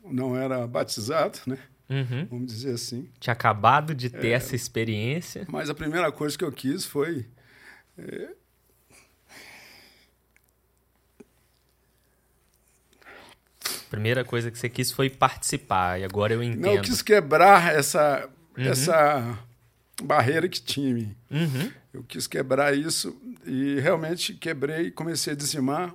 não 0.05 0.37
era 0.37 0.67
batizado, 0.67 1.39
né? 1.47 1.59
Uhum. 1.89 2.27
Vamos 2.31 2.47
dizer 2.47 2.75
assim. 2.75 3.09
Tinha 3.21 3.33
acabado 3.33 3.95
de 3.95 4.11
ter 4.11 4.29
é, 4.29 4.33
essa 4.33 4.57
experiência. 4.57 5.47
Mas 5.49 5.69
a 5.71 5.75
primeira 5.75 6.11
coisa 6.11 6.37
que 6.37 6.45
eu 6.45 6.53
quis 6.53 6.85
foi 6.85 7.27
é, 7.99 8.35
primeira 13.95 14.25
coisa 14.25 14.51
que 14.51 14.59
você 14.59 14.69
quis 14.69 14.91
foi 14.91 15.09
participar, 15.09 16.01
e 16.01 16.05
agora 16.05 16.35
eu 16.35 16.43
entendo. 16.43 16.63
Não, 16.63 16.75
eu 16.75 16.83
quis 16.83 17.01
quebrar 17.03 17.75
essa, 17.75 18.29
uhum. 18.57 18.65
essa 18.65 19.39
barreira 20.03 20.49
que 20.49 20.61
tinha. 20.61 21.15
Uhum. 21.31 21.71
Eu 21.93 22.03
quis 22.03 22.27
quebrar 22.27 22.77
isso 22.77 23.17
e 23.47 23.79
realmente 23.81 24.35
quebrei, 24.35 24.91
comecei 24.91 25.33
a 25.33 25.37
dizimar. 25.37 25.95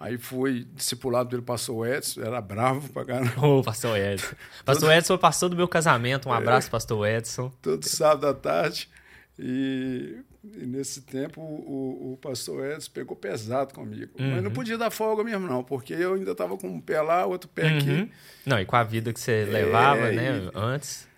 Aí 0.00 0.16
fui 0.16 0.64
discipulado 0.74 1.28
pelo 1.28 1.42
pastor 1.42 1.88
Edson, 1.88 2.20
era 2.20 2.40
bravo 2.40 2.88
pra 2.92 3.04
caramba. 3.04 3.44
Ô, 3.44 3.58
oh, 3.58 3.62
pastor 3.64 3.98
Edson. 3.98 4.36
Pastor 4.64 4.92
Edson 4.92 5.18
pastor 5.18 5.48
do 5.48 5.56
meu 5.56 5.66
casamento, 5.66 6.28
um 6.28 6.32
é. 6.34 6.36
abraço, 6.36 6.68
é, 6.68 6.70
pastor 6.70 7.08
Edson. 7.08 7.52
Todo 7.60 7.84
sábado 7.84 8.28
à 8.28 8.34
tarde. 8.34 8.88
E 9.36 10.18
e 10.44 10.64
nesse 10.64 11.02
tempo 11.02 11.40
o, 11.40 12.12
o 12.12 12.16
pastor 12.18 12.64
Edson 12.64 12.90
pegou 12.92 13.16
pesado 13.16 13.74
comigo. 13.74 14.12
Uhum. 14.18 14.30
Mas 14.32 14.42
não 14.42 14.50
podia 14.50 14.78
dar 14.78 14.90
folga 14.90 15.24
mesmo, 15.24 15.46
não, 15.46 15.64
porque 15.64 15.92
eu 15.92 16.14
ainda 16.14 16.32
estava 16.32 16.56
com 16.56 16.68
um 16.68 16.80
pé 16.80 17.00
lá, 17.02 17.26
outro 17.26 17.48
pé 17.48 17.64
uhum. 17.64 17.78
aqui. 17.78 18.10
Não, 18.46 18.60
e 18.60 18.64
com 18.64 18.76
a 18.76 18.84
vida 18.84 19.12
que 19.12 19.20
você 19.20 19.44
levava, 19.44 20.08
é, 20.08 20.12
né, 20.12 20.50
antes. 20.54 21.08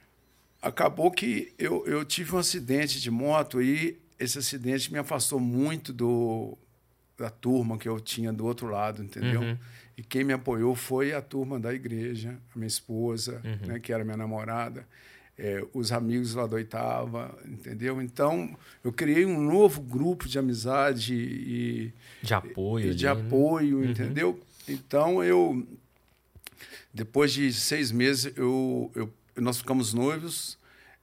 Acabou 0.62 1.10
que 1.10 1.52
eu, 1.58 1.86
eu 1.86 2.04
tive 2.04 2.34
um 2.34 2.38
acidente 2.38 3.00
de 3.00 3.10
moto 3.10 3.62
e 3.62 3.98
esse 4.18 4.38
acidente 4.38 4.92
me 4.92 4.98
afastou 4.98 5.40
muito 5.40 5.92
do, 5.92 6.56
da 7.16 7.30
turma 7.30 7.78
que 7.78 7.88
eu 7.88 7.98
tinha 8.00 8.32
do 8.32 8.44
outro 8.46 8.68
lado, 8.68 9.02
entendeu? 9.02 9.40
Uhum. 9.40 9.58
E 9.96 10.02
quem 10.02 10.24
me 10.24 10.32
apoiou 10.32 10.74
foi 10.74 11.12
a 11.12 11.20
turma 11.20 11.58
da 11.58 11.72
igreja, 11.72 12.38
a 12.54 12.58
minha 12.58 12.66
esposa, 12.68 13.40
uhum. 13.44 13.68
né, 13.68 13.78
que 13.78 13.92
era 13.92 14.02
minha 14.02 14.16
namorada 14.16 14.86
é, 15.40 15.64
os 15.72 15.90
amigos 15.90 16.34
lá 16.34 16.46
da 16.46 16.56
oitava, 16.56 17.34
entendeu? 17.46 18.02
Então, 18.02 18.54
eu 18.84 18.92
criei 18.92 19.24
um 19.24 19.40
novo 19.40 19.80
grupo 19.80 20.28
de 20.28 20.38
amizade 20.38 21.14
e 21.14 21.92
de 22.22 22.34
apoio, 22.34 22.90
e, 22.90 22.94
de 22.94 23.08
ali, 23.08 23.20
né? 23.20 23.26
apoio, 23.26 23.78
né? 23.80 23.90
entendeu? 23.90 24.38
Então, 24.68 25.24
eu 25.24 25.66
depois 26.92 27.32
de 27.32 27.52
seis 27.54 27.90
meses, 27.90 28.32
eu, 28.36 28.90
eu 28.94 29.10
nós 29.36 29.58
ficamos 29.58 29.94
noivos 29.94 30.58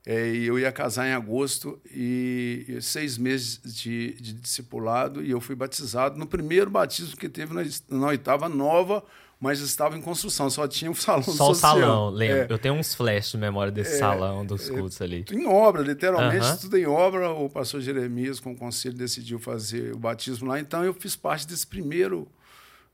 é, 0.05 0.31
e 0.31 0.45
eu 0.45 0.59
ia 0.59 0.71
casar 0.71 1.07
em 1.07 1.13
agosto 1.13 1.81
e, 1.89 2.65
e 2.67 2.81
seis 2.81 3.17
meses 3.17 3.59
de, 3.63 4.13
de 4.13 4.33
discipulado 4.33 5.23
e 5.23 5.31
eu 5.31 5.41
fui 5.41 5.55
batizado 5.55 6.19
no 6.19 6.27
primeiro 6.27 6.69
batismo 6.69 7.17
que 7.17 7.27
teve 7.27 7.53
na, 7.53 7.63
na 7.89 8.07
oitava 8.07 8.47
nova 8.47 9.03
mas 9.39 9.59
estava 9.59 9.95
em 9.97 10.01
construção, 10.01 10.49
só 10.49 10.67
tinha 10.67 10.89
um 10.89 10.95
salão 10.95 11.23
só 11.23 11.31
social. 11.31 11.51
O 11.51 11.55
salão, 11.55 12.09
lembro. 12.09 12.37
É. 12.37 12.47
Eu 12.49 12.57
tenho 12.57 12.73
uns 12.73 12.95
flashes 12.95 13.31
de 13.31 13.37
memória 13.37 13.71
desse 13.71 13.95
é, 13.95 13.99
salão 13.99 14.45
dos 14.45 14.69
é, 14.69 14.73
cultos 14.73 15.01
ali. 15.01 15.25
Em 15.31 15.45
obra, 15.45 15.83
literalmente, 15.83 16.45
uh 16.45 16.49
-huh. 16.49 16.61
tudo 16.61 16.77
em 16.77 16.85
obra. 16.85 17.29
O 17.31 17.49
pastor 17.49 17.81
Jeremias, 17.81 18.39
com 18.39 18.51
o 18.51 18.55
conselho, 18.55 18.95
decidiu 18.95 19.37
fazer 19.39 19.93
o 19.93 19.99
batismo 19.99 20.47
lá. 20.47 20.59
Então, 20.59 20.83
eu 20.83 20.93
fiz 20.93 21.15
parte 21.15 21.45
desse 21.47 21.67
primeiro, 21.67 22.27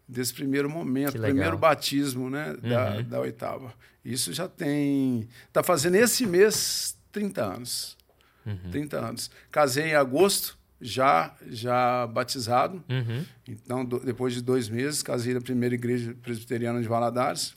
desse 0.07 0.33
primeiro 0.33 0.69
momento, 0.69 1.19
primeiro 1.19 1.57
batismo 1.57 2.29
né, 2.29 2.55
da, 2.61 2.95
uhum. 2.95 3.03
da 3.03 3.19
oitava. 3.21 3.73
Isso 4.03 4.33
já 4.33 4.47
tem... 4.49 5.29
Está 5.47 5.63
fazendo 5.63 5.95
esse 5.95 6.25
mês 6.25 6.97
30 7.13 7.41
anos. 7.41 7.97
Uhum. 8.45 8.69
30 8.69 8.97
anos. 8.97 9.31
Casei 9.49 9.91
em 9.91 9.95
agosto 9.95 10.57
já 10.83 11.33
já 11.47 12.05
batizado. 12.07 12.83
Uhum. 12.89 13.25
Então, 13.47 13.85
do, 13.85 13.99
depois 13.99 14.33
de 14.33 14.41
dois 14.41 14.69
meses, 14.69 15.01
casei 15.01 15.33
na 15.33 15.41
primeira 15.41 15.73
igreja 15.73 16.15
presbiteriana 16.21 16.81
de 16.81 16.87
Valadares. 16.87 17.55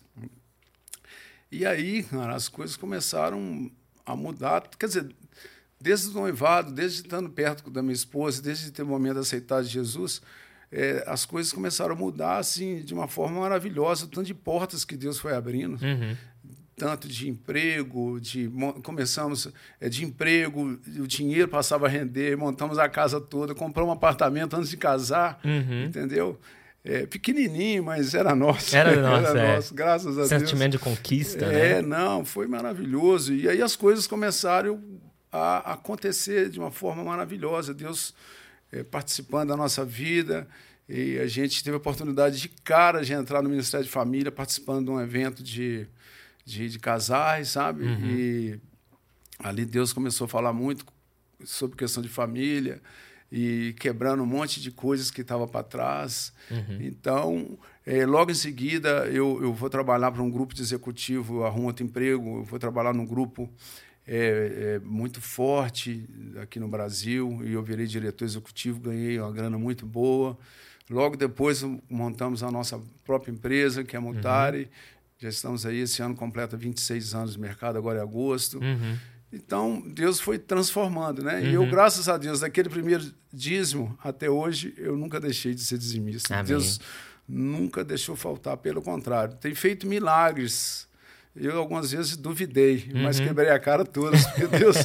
E 1.50 1.64
aí, 1.66 2.02
cara, 2.02 2.34
as 2.34 2.48
coisas 2.48 2.76
começaram 2.76 3.70
a 4.04 4.16
mudar. 4.16 4.62
Quer 4.78 4.86
dizer, 4.86 5.14
desde 5.80 6.08
o 6.08 6.12
noivado, 6.12 6.72
desde 6.72 7.02
estando 7.02 7.28
perto 7.30 7.70
da 7.70 7.82
minha 7.82 7.94
esposa, 7.94 8.42
desde 8.42 8.70
ter 8.70 8.82
o 8.82 8.86
momento 8.86 9.20
de 9.22 9.68
Jesus, 9.68 10.22
é, 10.70 11.04
as 11.06 11.24
coisas 11.24 11.52
começaram 11.52 11.94
a 11.94 11.98
mudar 11.98 12.38
assim 12.38 12.82
de 12.82 12.92
uma 12.92 13.08
forma 13.08 13.40
maravilhosa, 13.40 14.06
tanto 14.06 14.24
de 14.24 14.34
portas 14.34 14.84
que 14.84 14.96
Deus 14.96 15.18
foi 15.18 15.34
abrindo, 15.34 15.82
Uhum. 15.82 16.16
Tanto 16.76 17.08
de 17.08 17.28
emprego, 17.28 18.20
de 18.20 18.50
começamos 18.82 19.48
é, 19.80 19.88
de 19.88 20.04
emprego, 20.04 20.78
o 20.98 21.06
dinheiro 21.06 21.48
passava 21.48 21.86
a 21.86 21.88
render, 21.88 22.36
montamos 22.36 22.78
a 22.78 22.86
casa 22.88 23.18
toda, 23.20 23.54
compramos 23.54 23.90
um 23.90 23.96
apartamento 23.96 24.54
antes 24.56 24.68
de 24.68 24.76
casar, 24.76 25.40
Uhum. 25.44 25.84
entendeu? 25.84 26.38
É, 26.84 27.04
pequenininho, 27.06 27.82
mas 27.82 28.14
era 28.14 28.34
nosso. 28.34 28.76
Era 28.76 28.94
nosso, 29.00 29.26
era 29.26 29.40
é. 29.40 29.56
nosso 29.56 29.74
graças 29.74 30.12
a 30.18 30.26
Deus. 30.26 30.28
Sentimento 30.28 30.72
de 30.72 30.78
conquista, 30.78 31.44
É, 31.46 31.80
né? 31.80 31.82
não, 31.82 32.24
foi 32.24 32.46
maravilhoso. 32.46 33.32
E 33.34 33.48
aí 33.48 33.60
as 33.60 33.74
coisas 33.74 34.06
começaram 34.06 34.80
a 35.32 35.72
acontecer 35.72 36.48
de 36.48 36.60
uma 36.60 36.70
forma 36.70 37.02
maravilhosa. 37.02 37.74
Deus 37.74 38.14
eh, 38.70 38.84
participando 38.84 39.48
da 39.48 39.56
nossa 39.56 39.84
vida. 39.84 40.46
E 40.88 41.18
a 41.18 41.26
gente 41.26 41.64
teve 41.64 41.74
a 41.74 41.78
oportunidade 41.78 42.38
de 42.40 42.48
cara 42.48 43.02
de 43.02 43.12
entrar 43.12 43.42
no 43.42 43.48
Ministério 43.48 43.84
de 43.84 43.90
Família, 43.90 44.30
participando 44.30 44.84
de 44.84 44.90
um 44.92 45.00
evento 45.00 45.42
de, 45.42 45.88
de, 46.46 46.68
de 46.68 46.78
casais, 46.78 47.48
sabe? 47.48 47.85
E 48.06 48.61
ali 49.38 49.66
Deus 49.66 49.92
começou 49.92 50.24
a 50.24 50.28
falar 50.28 50.52
muito 50.52 50.87
sobre 51.44 51.76
questão 51.76 52.02
de 52.02 52.09
família 52.09 52.80
e 53.30 53.74
quebrando 53.80 54.22
um 54.22 54.26
monte 54.26 54.61
de 54.61 54.70
coisas 54.70 55.11
que 55.11 55.20
estava 55.20 55.46
para 55.48 55.64
trás. 55.64 56.32
Então, 56.80 57.59
eh, 57.85 58.06
logo 58.06 58.30
em 58.30 58.35
seguida, 58.35 59.06
eu, 59.09 59.42
eu 59.42 59.52
vou 59.52 59.68
trabalhar 59.68 60.12
para 60.12 60.22
um 60.22 60.30
grupo 60.30 60.54
de 60.54 60.62
executivo, 60.62 61.44
arrumo 61.44 61.66
outro 61.66 61.85
emprego, 61.85 62.38
eu 62.38 62.44
vou 62.44 62.59
trabalhar 62.59 62.94
num 62.94 63.04
grupo 63.04 63.50
eh, 64.06 64.76
eh, 64.76 64.80
muito 64.85 65.20
forte 65.20 66.09
aqui 66.40 66.61
no 66.61 66.68
Brasil 66.68 67.40
e 67.44 67.52
eu 67.52 67.62
virei 67.62 67.87
diretor 67.87 68.24
executivo, 68.24 68.78
ganhei 68.78 69.18
uma 69.18 69.32
grana 69.32 69.59
muito 69.59 69.85
boa. 69.85 70.38
Logo 70.88 71.16
depois, 71.16 71.64
montamos 71.90 72.44
a 72.44 72.50
nossa 72.50 72.80
própria 73.04 73.32
empresa, 73.32 73.82
que 73.82 73.96
é 73.96 73.98
a 73.98 74.00
Mutari. 74.00 74.70
Já 75.18 75.29
estamos 75.29 75.64
aí, 75.64 75.79
esse 75.79 76.02
ano 76.02 76.14
completa 76.14 76.57
26 76.57 77.14
anos 77.14 77.33
de 77.33 77.40
mercado, 77.40 77.79
agora 77.79 77.98
é 77.98 78.02
agosto. 78.02 78.59
Uhum. 78.59 78.96
Então, 79.33 79.83
Deus 79.87 80.20
foi 80.20 80.38
transformando, 80.38 81.22
né? 81.22 81.44
E 81.44 81.55
eu, 81.55 81.66
graças 81.68 82.09
a 82.09 82.16
Deus, 82.16 82.40
daquele 82.40 82.68
primeiro 82.68 83.05
dízimo 83.33 83.98
até 84.02 84.31
hoje, 84.31 84.72
eu 84.76 84.96
nunca 84.96 85.18
deixei 85.18 85.55
de 85.55 85.62
ser 85.62 85.79
dizimista. 85.79 86.35
Amém. 86.35 86.46
Deus 86.46 86.81
nunca 87.29 87.85
deixou 87.85 88.14
faltar, 88.14 88.57
pelo 88.59 88.81
contrário. 88.81 89.35
Tem 89.37 89.55
feito 89.55 89.87
milagres. 89.87 90.86
Eu, 91.37 91.59
algumas 91.59 91.92
vezes, 91.92 92.16
duvidei, 92.16 92.90
mas 92.94 93.20
quebrei 93.20 93.51
a 93.51 93.59
cara 93.59 93.85
todas, 93.85 94.27
porque 94.27 94.46
Deus 94.59 94.77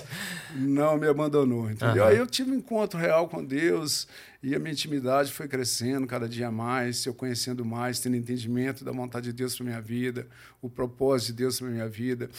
não 0.56 0.98
me 0.98 1.08
abandonou, 1.08 1.70
entendeu? 1.70 2.04
Aham. 2.04 2.12
Aí 2.12 2.18
eu 2.18 2.28
tive 2.28 2.52
um 2.52 2.56
encontro 2.56 3.00
real 3.00 3.28
com 3.28 3.44
Deus 3.44 4.08
e 4.44 4.56
a 4.56 4.60
minha 4.60 4.72
intimidade 4.72 5.32
foi 5.32 5.48
crescendo 5.48 6.06
cada 6.06 6.28
dia 6.28 6.52
mais, 6.52 7.06
eu 7.06 7.14
conhecendo 7.14 7.64
mais, 7.64 8.00
tendo 8.00 8.16
entendimento 8.16 8.84
da 8.84 8.92
vontade 8.92 9.28
de 9.28 9.34
Deus 9.34 9.56
para 9.56 9.66
minha 9.66 9.82
vida, 9.82 10.28
o 10.62 10.70
propósito 10.70 11.28
de 11.28 11.34
Deus 11.34 11.60
para 11.60 11.70
minha 11.70 11.88
vida 11.88 12.30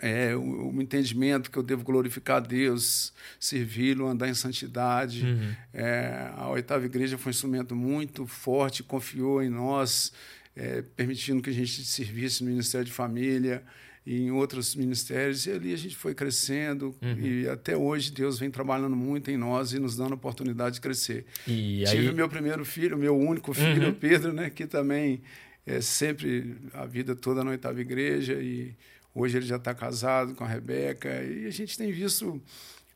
é, 0.00 0.34
o, 0.34 0.74
o 0.74 0.82
entendimento 0.82 1.50
que 1.50 1.56
eu 1.56 1.62
devo 1.62 1.84
glorificar 1.84 2.36
a 2.38 2.40
Deus, 2.40 3.12
servi-lo, 3.38 4.06
andar 4.06 4.28
em 4.28 4.34
santidade. 4.34 5.24
É, 5.72 6.30
a 6.36 6.48
oitava 6.48 6.84
igreja 6.84 7.16
foi 7.16 7.30
um 7.30 7.34
instrumento 7.34 7.74
muito 7.74 8.26
forte, 8.26 8.82
confiou 8.82 9.42
em 9.42 9.48
nós, 9.48 10.12
é, 10.56 10.82
permitindo 10.96 11.42
que 11.42 11.50
a 11.50 11.52
gente 11.52 11.84
servisse 11.84 12.42
no 12.42 12.48
Ministério 12.50 12.86
de 12.86 12.92
Família 12.92 13.62
e 14.06 14.22
em 14.22 14.30
outros 14.30 14.74
ministérios. 14.74 15.44
E 15.46 15.50
ali 15.50 15.72
a 15.74 15.76
gente 15.76 15.94
foi 15.94 16.14
crescendo 16.14 16.96
e 17.20 17.46
até 17.48 17.76
hoje 17.76 18.10
Deus 18.10 18.38
vem 18.38 18.50
trabalhando 18.50 18.96
muito 18.96 19.30
em 19.30 19.36
nós 19.36 19.72
e 19.72 19.78
nos 19.78 19.96
dando 19.96 20.12
a 20.12 20.14
oportunidade 20.14 20.76
de 20.76 20.80
crescer. 20.80 21.26
E 21.46 21.84
Tive 21.86 22.08
aí, 22.08 22.14
meu 22.14 22.28
primeiro 22.28 22.64
filho, 22.64 22.96
meu 22.96 23.16
único 23.16 23.52
filho, 23.52 23.88
Uhum. 23.88 23.94
Pedro, 23.94 24.32
né, 24.32 24.48
que 24.48 24.66
também 24.66 25.22
é 25.66 25.80
sempre 25.80 26.56
a 26.72 26.86
vida 26.86 27.14
toda 27.16 27.42
na 27.44 27.50
oitava 27.50 27.80
igreja 27.80 28.34
e 28.34 28.74
hoje 29.14 29.36
ele 29.38 29.46
já 29.46 29.56
está 29.56 29.74
casado 29.74 30.34
com 30.34 30.44
a 30.44 30.48
Rebeca 30.48 31.08
e 31.24 31.44
a 31.46 31.50
gente 31.50 31.76
tem 31.76 31.90
visto 31.90 32.40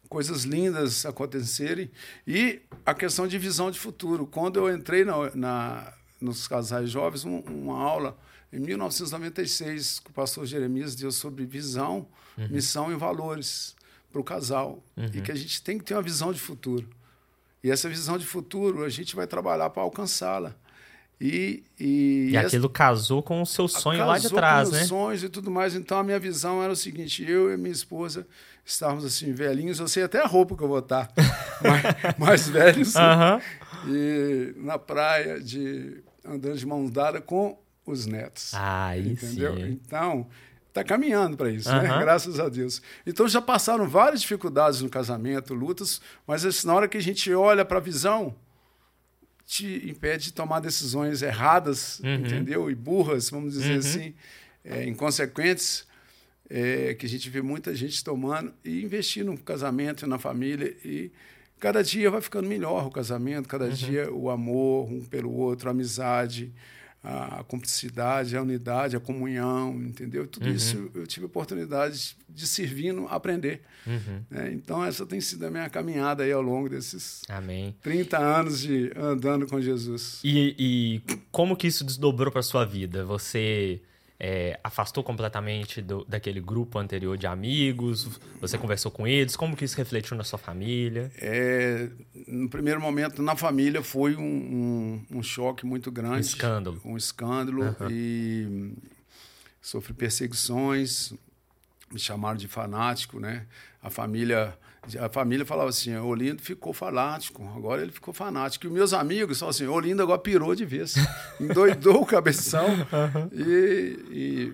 coisas 0.09 0.45
lindas 0.45 1.05
acontecerem 1.07 1.91
e 2.27 2.61
a 2.87 2.95
questão 2.95 3.27
de 3.29 3.37
visão 3.39 3.71
de 3.71 3.79
futuro. 3.79 4.27
Quando 4.27 4.59
eu 4.59 4.73
entrei 4.75 5.05
na, 5.05 5.35
na- 5.35 5.93
nos 6.21 6.47
casais 6.49 6.91
jovens, 6.91 7.25
um- 7.25 7.41
uma 7.41 7.79
aula 7.79 8.17
em 8.53 8.59
1996 8.61 10.01
que 10.01 10.11
o 10.11 10.13
pastor 10.13 10.47
Jeremias 10.47 10.95
deu 10.95 11.11
sobre 11.13 11.45
visão, 11.45 12.07
missão 12.51 12.93
e 12.93 12.97
valores 12.97 13.75
para 14.11 14.21
o 14.21 14.25
casal 14.25 14.83
e 14.97 15.21
que 15.21 15.31
a 15.33 15.35
gente 15.35 15.63
tem 15.63 15.79
que 15.79 15.85
ter 15.85 15.95
uma 15.95 16.03
visão 16.03 16.33
de 16.33 16.41
futuro. 16.41 16.89
E 17.63 17.71
essa 17.71 17.89
visão 17.89 18.17
de 18.19 18.25
futuro 18.27 18.85
a 18.85 18.89
gente 18.89 19.15
vai 19.15 19.27
trabalhar 19.27 19.71
para 19.71 19.83
alcançá-la. 19.83 20.55
E, 21.21 21.63
e, 21.79 22.31
e 22.33 22.37
essa- 22.37 22.47
aquilo 22.47 22.71
casou 22.71 23.23
com 23.23 23.43
o 23.43 23.47
seu 23.47 23.69
sonho 23.69 24.07
lá 24.07 24.17
de 24.19 24.31
trás, 24.31 24.71
com 24.71 24.75
né? 24.75 24.85
sonhos 24.85 25.23
e 25.23 25.29
tudo 25.29 25.51
mais. 25.51 25.75
Então 25.75 25.99
a 25.99 26.03
minha 26.03 26.19
visão 26.19 26.63
era 26.63 26.73
o 26.73 26.77
seguinte: 26.77 27.23
eu 27.29 27.53
e 27.53 27.59
minha 27.59 27.71
esposa 27.73 28.27
estávamos 28.65 29.05
assim 29.05 29.31
velhinhos. 29.35 29.79
Eu 29.79 29.87
sei 29.87 30.03
até 30.03 30.19
a 30.23 30.27
roupa 30.27 30.57
que 30.57 30.63
eu 30.63 30.69
vou 30.69 30.79
estar, 30.79 31.13
mais, 31.63 31.85
mais 32.19 32.49
velhos. 32.49 32.97
Aham. 32.97 33.39
E 33.87 34.55
na 34.57 34.79
praia 34.79 35.39
de 35.39 36.03
andando 36.35 36.57
de 36.59 36.67
mão 36.67 36.87
dada 36.89 37.21
com 37.21 37.59
os 37.87 38.07
netos. 38.07 38.53
Aí 38.55 39.09
entendeu? 39.13 39.57
sim. 39.57 39.63
Então 39.85 40.27
está 40.69 40.85
caminhando 40.85 41.37
para 41.37 41.51
isso, 41.51 41.69
né? 41.69 41.89
Graças 42.01 42.39
a 42.39 42.49
Deus. 42.49 42.81
Então 43.07 43.27
já 43.27 43.43
passaram 43.43 43.89
várias 43.89 44.21
dificuldades 44.21 44.81
no 44.81 44.89
casamento, 44.89 45.53
lutas, 45.55 46.01
mas 46.27 46.45
assim, 46.45 46.67
na 46.67 46.75
hora 46.75 46.87
que 46.89 46.97
a 46.97 47.03
gente 47.03 47.33
olha 47.35 47.65
para 47.65 47.79
a 47.79 47.81
visão 47.81 48.35
te 49.45 49.89
impede 49.91 50.27
de 50.27 50.33
tomar 50.33 50.61
decisões 50.61 51.23
erradas, 51.23 51.99
Uhum. 52.01 52.15
entendeu? 52.15 52.71
E 52.71 52.75
burras, 52.75 53.31
vamos 53.31 53.55
dizer 53.55 53.73
Uhum. 53.73 53.79
assim, 53.81 54.15
é, 54.65 54.85
inconsequentes, 54.87 55.85
é, 56.49 56.95
que 56.95 57.05
a 57.05 57.09
gente 57.09 57.29
vê 57.29 57.43
muita 57.43 57.75
gente 57.75 58.03
tomando 58.05 58.53
e 58.65 58.83
investir 58.83 59.25
no 59.25 59.37
casamento 59.37 60.05
e 60.05 60.09
na 60.09 60.19
família 60.19 60.77
e 60.85 61.11
cada 61.61 61.83
dia 61.85 62.11
vai 62.11 62.21
ficando 62.21 62.49
melhor 62.49 62.87
o 62.87 62.91
casamento, 62.91 63.49
cada 63.49 63.67
Uhum. 63.67 63.71
dia 63.73 64.11
o 64.13 64.31
amor 64.31 64.91
um 64.91 65.05
pelo 65.05 65.31
outro, 65.33 65.69
a 65.69 65.73
amizade, 65.73 66.51
a 67.03 67.43
cumplicidade, 67.49 68.37
a 68.37 68.43
unidade, 68.43 68.95
a 68.97 69.01
comunhão, 69.01 69.75
entendeu? 69.83 70.27
Tudo 70.27 70.47
Uhum. 70.49 70.55
isso 70.55 70.91
eu 70.95 71.07
tive 71.07 71.25
oportunidade 71.27 72.15
de 72.29 72.47
servindo, 72.47 73.07
aprender. 73.09 73.63
Uhum. 73.87 74.21
né? 74.31 74.53
Então 74.53 74.85
essa 74.85 75.07
tem 75.07 75.19
sido 75.21 75.45
a 75.47 75.51
minha 75.51 75.69
caminhada 75.71 76.23
aí 76.25 76.33
ao 76.33 76.43
longo 76.43 76.69
desses 76.69 77.23
Amém. 77.29 77.75
30 77.83 78.19
anos 78.19 78.61
de 78.61 78.93
andando 78.97 79.47
com 79.47 79.61
Jesus. 79.61 80.21
E, 80.23 80.55
e 80.59 81.17
como 81.31 81.57
que 81.57 81.67
isso 81.67 81.85
desdobrou 81.85 82.31
para 82.31 82.43
sua 82.43 82.65
vida? 82.67 83.03
Você 83.07 83.81
é, 84.23 84.61
afastou 84.63 85.03
completamente 85.03 85.81
do- 85.81 86.05
daquele 86.05 86.41
grupo 86.41 86.79
anterior 86.79 87.17
de 87.17 87.27
amigos? 87.27 88.21
Você 88.41 88.59
conversou 88.59 88.91
com 88.93 89.07
eles? 89.07 89.35
Como 89.35 89.57
que 89.57 89.65
isso 89.65 89.77
refletiu 89.79 90.15
na 90.17 90.23
sua 90.25 90.39
família? 90.39 91.11
É, 91.17 91.89
no 92.29 92.49
primeiro 92.51 92.81
momento, 92.81 93.23
na 93.23 93.35
família, 93.35 93.83
foi 93.83 94.15
um, 94.17 94.23
um, 95.11 95.19
um 95.19 95.23
choque 95.23 95.65
muito 95.65 95.91
grande. 95.91 96.17
Um 96.19 96.21
escândalo. 96.21 96.81
Um 96.85 96.97
escândalo. 96.99 97.63
Aham. 97.63 97.89
E 97.91 98.75
sofri 99.63 99.95
perseguições, 99.95 101.13
me 101.91 101.99
chamaram 101.99 102.37
de 102.37 102.47
fanático, 102.47 103.19
né? 103.19 103.47
A 103.83 103.89
família, 103.89 104.55
a 104.99 105.09
família 105.09 105.45
falava 105.47 105.69
assim, 105.71 105.95
o 105.97 106.07
Olindo 106.07 106.43
ficou 106.43 106.73
fanático, 106.73 107.43
agora 107.57 107.83
ele 107.83 107.93
ficou 107.93 108.13
fanático. 108.15 108.65
E 108.67 108.69
os 108.69 108.73
meus 108.73 108.93
amigos 108.93 109.39
falavam 109.39 109.57
assim, 109.57 109.67
o 109.67 109.73
Olindo 109.73 110.03
agora 110.03 110.19
pirou 110.19 110.55
de 110.55 110.65
vez, 110.65 110.95
endoidou 111.41 112.03
o 112.03 112.07
cabeção. 112.07 112.67
E, 113.33 113.99
e- 114.11 114.53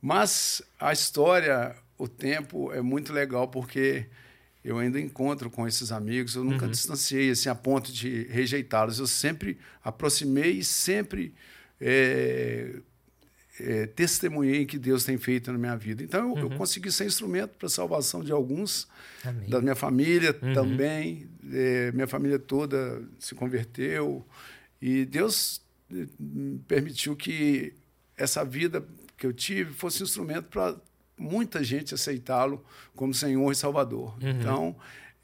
mas 0.00 0.62
a 0.78 0.92
história, 0.92 1.74
o 1.96 2.06
tempo 2.06 2.72
é 2.72 2.80
muito 2.80 3.12
legal 3.12 3.48
porque 3.48 4.06
eu 4.64 4.78
ainda 4.78 5.00
encontro 5.00 5.50
com 5.50 5.66
esses 5.66 5.90
amigos, 5.90 6.34
eu 6.36 6.44
nunca 6.44 6.66
distanciei 6.68 7.30
assim 7.30 7.48
a 7.48 7.54
ponto 7.54 7.90
de 7.92 8.24
rejeitá-los, 8.30 8.98
eu 8.98 9.06
sempre 9.06 9.58
aproximei 9.82 10.52
e 10.58 10.64
sempre 10.64 11.34
é, 11.80 12.76
é, 13.60 13.86
testemunhei 13.86 14.64
que 14.64 14.78
Deus 14.78 15.04
tem 15.04 15.16
feito 15.16 15.52
na 15.52 15.58
minha 15.58 15.76
vida. 15.76 16.02
Então 16.02 16.36
eu, 16.36 16.44
eu 16.44 16.50
consegui 16.50 16.90
ser 16.90 17.06
instrumento 17.06 17.56
para 17.56 17.66
a 17.66 17.70
salvação 17.70 18.22
de 18.22 18.32
alguns, 18.32 18.88
Amém. 19.24 19.48
da 19.48 19.60
minha 19.60 19.74
família 19.74 20.32
também, 20.32 21.28
é, 21.52 21.92
minha 21.92 22.06
família 22.06 22.38
toda 22.38 23.02
se 23.18 23.34
converteu 23.34 24.26
e 24.80 25.04
Deus 25.04 25.60
eh, 25.92 26.06
permitiu 26.68 27.16
que 27.16 27.74
essa 28.16 28.44
vida 28.44 28.84
que 29.16 29.26
eu 29.26 29.32
tive 29.32 29.72
fosse 29.72 30.02
instrumento 30.02 30.44
para 30.44 30.76
muita 31.16 31.64
gente 31.64 31.94
aceitá-lo 31.94 32.64
como 32.94 33.12
Senhor 33.12 33.50
e 33.50 33.56
Salvador. 33.56 34.16
Então 34.20 34.76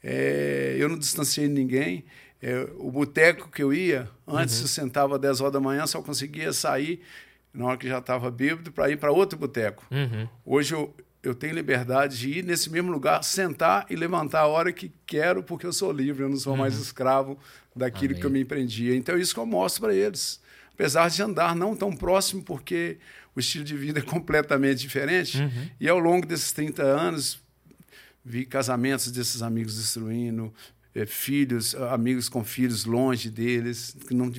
é, 0.03 0.75
eu 0.77 0.89
não 0.89 0.99
distanciei 0.99 1.47
ninguém. 1.47 2.05
É, 2.41 2.67
o 2.77 2.91
boteco 2.91 3.49
que 3.49 3.63
eu 3.63 3.73
ia, 3.73 4.09
antes 4.27 4.61
eu 4.61 4.67
sentava 4.67 5.15
às 5.15 5.21
10 5.21 5.41
horas 5.41 5.53
da 5.53 5.59
manhã, 5.59 5.87
só 5.87 6.01
conseguia 6.01 6.51
sair 6.53 7.01
na 7.55 7.65
hora 7.65 7.77
que 7.77 7.87
já 7.87 7.99
estava 7.99 8.29
bêbado 8.29 8.71
para 8.71 8.89
ir 8.89 8.97
para 8.97 9.11
outro 9.11 9.37
boteco. 9.37 9.85
Uhum. 9.89 10.27
Hoje 10.45 10.73
eu, 10.73 10.93
eu 11.23 11.33
tenho 11.33 11.53
liberdade 11.53 12.17
de 12.17 12.39
ir 12.39 12.43
nesse 12.43 12.69
mesmo 12.69 12.91
lugar, 12.91 13.23
sentar 13.23 13.85
e 13.89 13.95
levantar 13.95 14.41
a 14.41 14.47
hora 14.47 14.71
que 14.71 14.91
quero, 15.05 15.41
porque 15.41 15.65
eu 15.65 15.73
sou 15.73 15.91
livre, 15.91 16.23
eu 16.23 16.29
não 16.29 16.37
sou 16.37 16.53
uhum. 16.53 16.59
mais 16.59 16.77
escravo 16.77 17.39
daquilo 17.75 18.11
Amém. 18.11 18.19
que 18.19 18.25
eu 18.25 18.29
me 18.29 18.41
empreendia. 18.41 18.95
Então, 18.95 19.15
é 19.15 19.19
isso 19.19 19.33
que 19.33 19.39
eu 19.39 19.45
mostro 19.45 19.83
para 19.83 19.93
eles. 19.93 20.39
Apesar 20.73 21.09
de 21.09 21.21
andar 21.23 21.55
não 21.55 21.75
tão 21.75 21.95
próximo, 21.95 22.43
porque 22.43 22.97
o 23.35 23.39
estilo 23.39 23.63
de 23.63 23.75
vida 23.75 23.99
é 23.99 24.03
completamente 24.03 24.79
diferente. 24.79 25.39
Uhum. 25.39 25.69
E 25.79 25.87
ao 25.87 25.99
longo 25.99 26.25
desses 26.25 26.51
30 26.51 26.83
anos, 26.83 27.41
vi 28.23 28.45
casamentos 28.45 29.11
desses 29.11 29.41
amigos 29.41 29.75
destruindo, 29.77 30.53
é, 30.95 31.05
filhos, 31.05 31.75
amigos 31.75 32.29
com 32.29 32.43
filhos 32.43 32.85
longe 32.85 33.29
deles, 33.29 33.95
que 34.07 34.13
não 34.13 34.31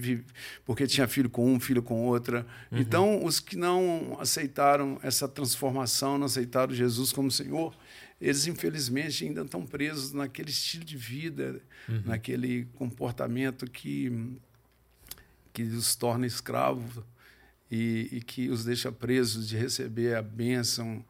porque 0.64 0.86
tinha 0.86 1.06
filho 1.06 1.28
com 1.28 1.52
um, 1.52 1.60
filho 1.60 1.82
com 1.82 2.02
outra. 2.02 2.46
Uhum. 2.72 2.78
Então, 2.78 3.24
os 3.24 3.38
que 3.38 3.56
não 3.56 4.16
aceitaram 4.18 4.98
essa 5.02 5.28
transformação, 5.28 6.16
não 6.16 6.24
aceitaram 6.24 6.74
Jesus 6.74 7.12
como 7.12 7.30
Senhor, 7.30 7.76
eles 8.18 8.46
infelizmente 8.46 9.24
ainda 9.24 9.42
estão 9.42 9.66
presos 9.66 10.14
naquele 10.14 10.48
estilo 10.48 10.84
de 10.84 10.96
vida, 10.96 11.60
uhum. 11.86 12.02
naquele 12.06 12.64
comportamento 12.74 13.70
que 13.70 14.36
que 15.52 15.62
os 15.62 15.96
torna 15.96 16.26
escravos 16.26 17.02
e, 17.70 18.10
e 18.12 18.20
que 18.20 18.50
os 18.50 18.62
deixa 18.62 18.92
presos 18.92 19.48
de 19.48 19.56
receber 19.56 20.14
a 20.14 20.20
bênção 20.20 21.02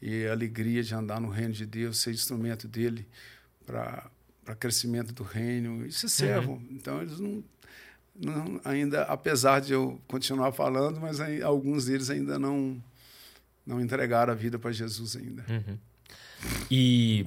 e 0.00 0.26
a 0.26 0.32
alegria 0.32 0.82
de 0.82 0.94
andar 0.94 1.18
no 1.18 1.30
reino 1.30 1.54
de 1.54 1.64
Deus, 1.64 1.98
ser 2.00 2.10
instrumento 2.10 2.68
dele 2.68 3.06
para 3.64 4.10
para 4.44 4.54
crescimento 4.54 5.12
do 5.12 5.22
reino. 5.22 5.86
Isso 5.86 6.06
é 6.06 6.08
servo. 6.08 6.52
Uhum. 6.52 6.68
Então, 6.70 7.00
eles 7.00 7.18
não, 7.18 7.42
não, 8.14 8.60
ainda, 8.64 9.02
apesar 9.02 9.60
de 9.60 9.72
eu 9.72 10.00
continuar 10.06 10.52
falando, 10.52 11.00
mas 11.00 11.20
aí, 11.20 11.42
alguns 11.42 11.86
deles 11.86 12.10
ainda 12.10 12.38
não, 12.38 12.80
não 13.66 13.80
entregaram 13.80 14.32
a 14.32 14.36
vida 14.36 14.58
para 14.58 14.70
Jesus 14.70 15.16
ainda. 15.16 15.44
Uhum. 15.48 15.78
E 16.70 17.26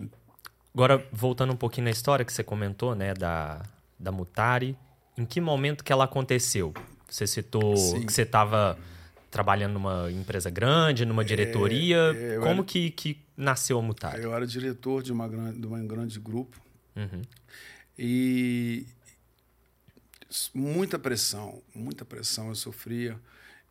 agora, 0.74 1.05
voltando 1.11 1.51
um 1.51 1.57
pouquinho 1.57 1.86
na 1.86 1.91
história 1.91 2.24
que 2.24 2.32
você 2.32 2.43
comentou, 2.43 2.95
né, 2.95 3.13
da, 3.13 3.63
da 3.99 4.11
Mutari, 4.11 4.78
em 5.18 5.26
que 5.26 5.41
momento 5.41 5.84
que 5.84 5.91
ela 5.91 6.05
aconteceu? 6.05 6.74
Você 7.09 7.26
citou 7.26 7.76
Sim. 7.76 8.05
que 8.05 8.13
você 8.13 8.22
estava 8.22 8.78
trabalhando 9.32 9.74
numa 9.74 10.11
empresa 10.11 10.49
grande, 10.49 11.05
numa 11.05 11.26
diretoria. 11.26 12.13
É, 12.15 12.36
é, 12.36 12.39
Como 12.39 12.61
era, 12.61 12.63
que, 12.63 12.91
que 12.91 13.22
nasceu 13.36 13.80
a 13.80 13.82
Mutari? 13.82 14.22
Eu 14.22 14.34
era 14.34 14.45
diretor 14.45 15.01
de, 15.01 15.11
uma, 15.11 15.28
de 15.28 15.65
um 15.65 15.88
grande 15.88 16.20
grupo 16.20 16.57
Uhum. 16.98 17.22
E 17.98 18.86
muita 20.54 21.00
pressão, 21.00 21.62
muita 21.74 22.04
pressão 22.04 22.50
eu 22.50 22.56
sofria 22.56 23.20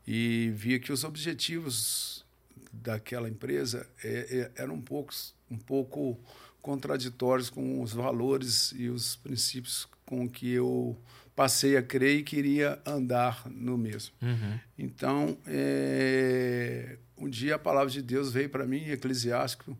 e 0.06 0.52
via 0.54 0.78
que 0.78 0.92
os 0.92 1.04
objetivos 1.04 2.24
daquela 2.72 3.28
empresa 3.28 3.86
é, 4.02 4.50
é, 4.56 4.62
eram 4.62 4.74
um 4.74 4.80
pouco, 4.80 5.12
um 5.50 5.58
pouco 5.58 6.18
contraditórios 6.62 7.50
com 7.50 7.82
os 7.82 7.92
valores 7.92 8.72
e 8.76 8.88
os 8.88 9.16
princípios 9.16 9.88
com 10.04 10.28
que 10.28 10.50
eu 10.50 10.96
passei 11.34 11.76
a 11.76 11.82
crer 11.82 12.20
e 12.20 12.22
queria 12.22 12.80
andar 12.86 13.48
no 13.50 13.76
mesmo. 13.76 14.14
Uhum. 14.22 14.58
Então, 14.78 15.38
é, 15.46 16.96
um 17.18 17.28
dia 17.28 17.56
a 17.56 17.58
palavra 17.58 17.90
de 17.90 18.00
Deus 18.00 18.32
veio 18.32 18.48
para 18.48 18.66
mim, 18.66 18.88
Eclesiástico, 18.88 19.76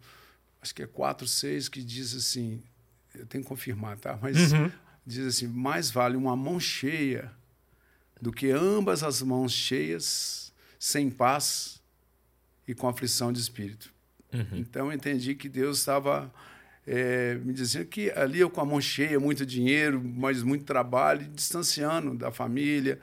acho 0.60 0.74
que 0.74 0.82
é 0.82 0.86
4, 0.86 1.26
6, 1.26 1.68
que 1.68 1.82
diz 1.82 2.14
assim: 2.14 2.62
eu 3.18 3.26
tenho 3.26 3.42
que 3.42 3.48
confirmar, 3.48 3.98
tá? 3.98 4.18
Mas 4.20 4.52
uhum. 4.52 4.70
diz 5.06 5.26
assim: 5.26 5.46
mais 5.46 5.90
vale 5.90 6.16
uma 6.16 6.36
mão 6.36 6.58
cheia 6.60 7.30
do 8.20 8.32
que 8.32 8.50
ambas 8.50 9.02
as 9.02 9.22
mãos 9.22 9.52
cheias, 9.52 10.52
sem 10.78 11.10
paz 11.10 11.82
e 12.66 12.74
com 12.74 12.88
aflição 12.88 13.32
de 13.32 13.40
espírito. 13.40 13.92
Uhum. 14.32 14.46
Então 14.58 14.86
eu 14.86 14.92
entendi 14.92 15.34
que 15.34 15.48
Deus 15.48 15.78
estava 15.78 16.32
é, 16.86 17.34
me 17.36 17.52
dizendo 17.52 17.86
que 17.86 18.10
ali 18.12 18.40
eu 18.40 18.48
com 18.48 18.60
a 18.60 18.64
mão 18.64 18.80
cheia, 18.80 19.18
muito 19.18 19.44
dinheiro, 19.44 20.02
mas 20.02 20.42
muito 20.42 20.64
trabalho, 20.64 21.26
distanciando 21.34 22.14
da 22.14 22.30
família, 22.30 23.00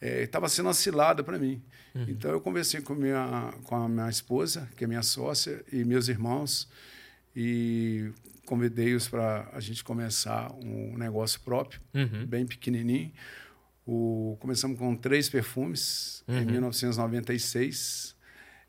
estava 0.00 0.46
é, 0.46 0.48
sendo 0.48 0.68
assilada 0.68 1.24
para 1.24 1.38
mim. 1.38 1.62
Uhum. 1.94 2.06
Então 2.08 2.30
eu 2.30 2.40
conversei 2.40 2.80
com, 2.80 2.94
minha, 2.94 3.52
com 3.64 3.76
a 3.76 3.88
minha 3.88 4.08
esposa, 4.08 4.68
que 4.76 4.84
é 4.84 4.86
minha 4.86 5.02
sócia, 5.02 5.64
e 5.72 5.84
meus 5.84 6.08
irmãos, 6.08 6.68
e 7.34 8.10
convidei-os 8.44 9.08
para 9.08 9.48
a 9.52 9.60
gente 9.60 9.82
começar 9.82 10.52
um 10.52 10.96
negócio 10.96 11.40
próprio, 11.40 11.80
uhum. 11.94 12.26
bem 12.26 12.46
pequenininho. 12.46 13.12
O, 13.86 14.36
começamos 14.40 14.78
com 14.78 14.96
três 14.96 15.28
perfumes 15.28 16.24
uhum. 16.26 16.38
em 16.38 16.46
1996. 16.46 18.14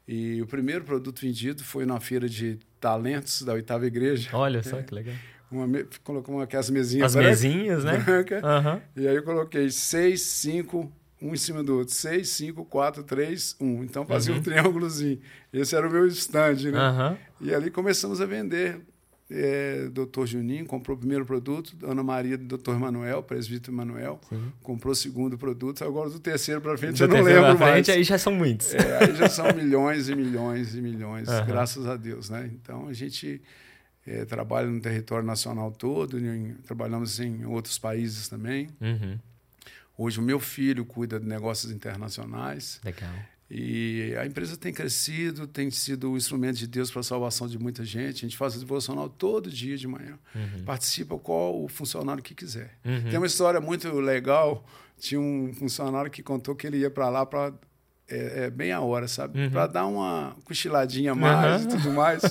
E 0.07 0.41
o 0.41 0.45
primeiro 0.45 0.83
produto 0.83 1.21
vendido 1.21 1.63
foi 1.63 1.85
na 1.85 1.99
feira 1.99 2.29
de 2.29 2.59
talentos 2.79 3.41
da 3.41 3.53
oitava 3.53 3.85
igreja. 3.85 4.29
Olha 4.33 4.61
só 4.63 4.81
que 4.81 4.93
legal. 4.93 5.15
Uma, 5.49 5.67
colocou 6.03 6.35
uma, 6.35 6.43
aquelas 6.43 6.69
mesinhas. 6.69 7.15
As 7.15 7.23
mesinhas, 7.23 7.83
né? 7.83 7.97
Branca, 8.03 8.41
uhum. 8.43 8.81
E 9.03 9.07
aí 9.07 9.15
eu 9.15 9.23
coloquei 9.23 9.69
seis, 9.69 10.21
cinco, 10.21 10.91
um 11.21 11.33
em 11.33 11.37
cima 11.37 11.63
do 11.63 11.77
outro. 11.77 11.93
Seis, 11.93 12.29
cinco, 12.29 12.65
quatro, 12.65 13.03
três, 13.03 13.55
um. 13.59 13.83
Então 13.83 14.05
fazia 14.05 14.33
uhum. 14.33 14.39
um 14.39 14.43
triângulozinho. 14.43 15.19
Esse 15.53 15.75
era 15.75 15.87
o 15.87 15.91
meu 15.91 16.05
stand, 16.07 16.71
né? 16.71 17.17
E 17.39 17.53
ali 17.53 17.71
começamos 17.71 18.21
a 18.21 18.25
vender 18.25 18.81
é, 19.29 19.87
doutor 19.91 20.27
Juninho 20.27 20.65
comprou 20.65 20.95
o 20.95 20.99
primeiro 20.99 21.25
produto, 21.25 21.75
Ana 21.83 22.03
Maria 22.03 22.37
do 22.37 22.45
doutor 22.45 22.79
Manuel, 22.79 23.23
presbítero 23.23 23.75
Manuel, 23.75 24.19
Sim. 24.29 24.51
comprou 24.61 24.93
o 24.93 24.95
segundo 24.95 25.37
produto, 25.37 25.83
agora 25.83 26.09
do 26.09 26.19
terceiro 26.19 26.61
para 26.61 26.77
frente 26.77 26.97
do 26.97 27.03
eu 27.03 27.07
não 27.07 27.21
lembro 27.21 27.59
mais. 27.59 27.89
Aí 27.89 28.03
já 28.03 28.17
são 28.19 28.33
muitos. 28.33 28.73
É, 28.73 29.03
aí 29.03 29.15
já 29.15 29.27
são 29.27 29.51
milhões 29.53 30.09
e 30.09 30.15
milhões 30.15 30.75
e 30.75 30.81
milhões, 30.81 31.27
uhum. 31.27 31.45
graças 31.45 31.87
a 31.87 31.95
Deus. 31.95 32.29
Né? 32.29 32.51
Então 32.53 32.87
a 32.87 32.93
gente 32.93 33.41
é, 34.05 34.25
trabalha 34.25 34.67
no 34.67 34.79
território 34.79 35.25
nacional 35.25 35.71
todo, 35.71 36.19
em, 36.19 36.53
trabalhamos 36.65 37.19
em 37.19 37.45
outros 37.45 37.79
países 37.79 38.27
também. 38.27 38.69
Uhum. 38.79 39.17
Hoje 39.97 40.19
o 40.19 40.23
meu 40.23 40.39
filho 40.39 40.85
cuida 40.85 41.19
de 41.19 41.25
negócios 41.25 41.71
internacionais. 41.71 42.79
Legal. 42.83 43.09
E 43.49 44.15
a 44.19 44.25
empresa 44.25 44.57
tem 44.57 44.73
crescido, 44.73 45.45
tem 45.45 45.69
sido 45.69 46.09
um 46.11 46.17
instrumento 46.17 46.57
de 46.57 46.65
Deus 46.65 46.89
para 46.89 47.01
a 47.01 47.03
salvação 47.03 47.47
de 47.47 47.59
muita 47.59 47.85
gente. 47.85 48.25
A 48.25 48.27
gente 48.27 48.37
faz 48.37 48.55
o 48.55 48.59
devocional 48.59 49.07
todo 49.07 49.51
dia 49.51 49.77
de 49.77 49.87
manhã. 49.87 50.17
Uhum. 50.33 50.63
Participa 50.65 51.17
qual 51.19 51.63
o 51.63 51.67
funcionário 51.67 52.23
que 52.23 52.33
quiser. 52.33 52.71
Uhum. 52.83 53.09
Tem 53.09 53.17
uma 53.17 53.27
história 53.27 53.61
muito 53.61 53.91
legal. 53.99 54.65
Tinha 54.97 55.21
um 55.21 55.53
funcionário 55.53 56.09
que 56.09 56.23
contou 56.23 56.55
que 56.55 56.65
ele 56.65 56.77
ia 56.77 56.89
para 56.89 57.07
lá 57.09 57.23
para 57.23 57.53
é, 58.07 58.45
é, 58.45 58.49
bem 58.49 58.71
a 58.71 58.81
hora, 58.81 59.07
sabe? 59.07 59.39
Uhum. 59.39 59.51
Para 59.51 59.67
dar 59.67 59.85
uma 59.85 60.35
cochiladinha 60.43 61.13
mais 61.13 61.65
e 61.65 61.67
tudo 61.67 61.91
mais. 61.91 62.23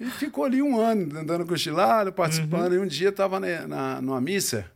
e 0.00 0.06
ficou 0.12 0.44
ali 0.44 0.62
um 0.62 0.80
ano 0.80 1.18
andando 1.18 1.44
cochilado, 1.44 2.10
participando. 2.10 2.72
Uhum. 2.72 2.78
E 2.78 2.84
um 2.84 2.86
dia 2.86 3.10
estava 3.10 3.38
na, 3.38 4.00
numa 4.00 4.20
missa. 4.20 4.70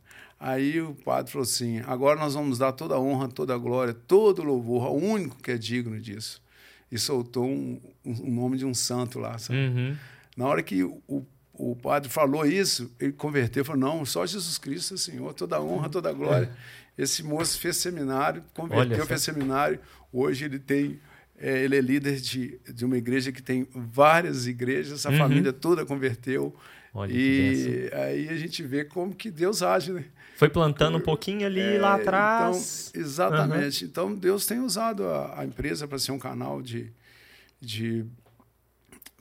Aí 0.45 0.81
o 0.81 0.93
padre 0.93 1.31
falou 1.31 1.45
assim: 1.45 1.79
agora 1.87 2.19
nós 2.19 2.35
vamos 2.35 2.59
dar 2.59 2.73
toda 2.73 2.97
a 2.97 3.01
honra, 3.01 3.29
toda 3.29 3.55
a 3.55 3.57
glória, 3.57 3.95
todo 3.95 4.41
o 4.41 4.45
louvor 4.45 4.87
ao 4.87 4.97
único 4.97 5.37
que 5.41 5.53
é 5.53 5.57
digno 5.57 6.01
disso. 6.01 6.43
E 6.91 6.99
soltou 6.99 7.47
um, 7.47 7.81
um 8.05 8.35
nome 8.35 8.59
de 8.59 8.67
um 8.67 8.75
santo 8.75 9.21
lá. 9.21 9.37
Uhum. 9.49 9.97
Na 10.37 10.47
hora 10.47 10.61
que 10.61 10.83
o, 10.83 11.25
o 11.55 11.77
padre 11.77 12.09
falou 12.09 12.45
isso, 12.45 12.91
ele 12.99 13.13
converteu, 13.13 13.65
falou: 13.65 13.81
não, 13.81 14.05
só 14.05 14.27
Jesus 14.27 14.59
Cristo 14.59 14.95
é 14.95 14.97
Senhor, 14.97 15.33
toda 15.33 15.57
a 15.57 15.63
honra, 15.63 15.89
toda 15.89 16.11
a 16.11 16.13
glória. 16.13 16.51
É. 16.99 17.03
Esse 17.05 17.23
moço 17.23 17.61
fez 17.61 17.77
seminário, 17.77 18.43
converteu, 18.53 19.07
fez 19.07 19.23
seminário. 19.23 19.79
Hoje 20.13 20.45
ele 20.45 20.59
tem. 20.59 20.99
É, 21.39 21.63
ele 21.63 21.77
é 21.77 21.81
líder 21.81 22.21
de, 22.21 22.59
de 22.75 22.85
uma 22.85 22.99
igreja 22.99 23.31
que 23.31 23.43
tem 23.43 23.67
várias 23.73 24.49
igrejas, 24.49 25.07
a 25.07 25.11
uhum. 25.11 25.19
família 25.19 25.53
toda 25.53 25.87
converteu. 25.87 26.53
Olha 26.93 27.13
e 27.13 27.91
aí 27.93 28.29
a 28.29 28.37
gente 28.37 28.63
vê 28.65 28.85
como 28.85 29.15
que 29.15 29.31
Deus 29.31 29.63
age, 29.63 29.93
né? 29.93 30.05
Foi 30.43 30.49
plantando 30.49 30.99
um 30.99 31.01
pouquinho 31.01 31.47
ali 31.47 31.61
é, 31.61 31.79
lá 31.79 31.95
atrás. 31.95 32.89
Então, 32.91 33.01
exatamente. 33.01 33.85
Uhum. 33.85 33.91
Então, 33.91 34.15
Deus 34.15 34.45
tem 34.45 34.59
usado 34.59 35.07
a, 35.07 35.41
a 35.41 35.45
empresa 35.45 35.87
para 35.87 36.01
ser 36.01 36.11
um 36.11 36.19
canal 36.19 36.61
de, 36.61 36.93
de 37.61 38.05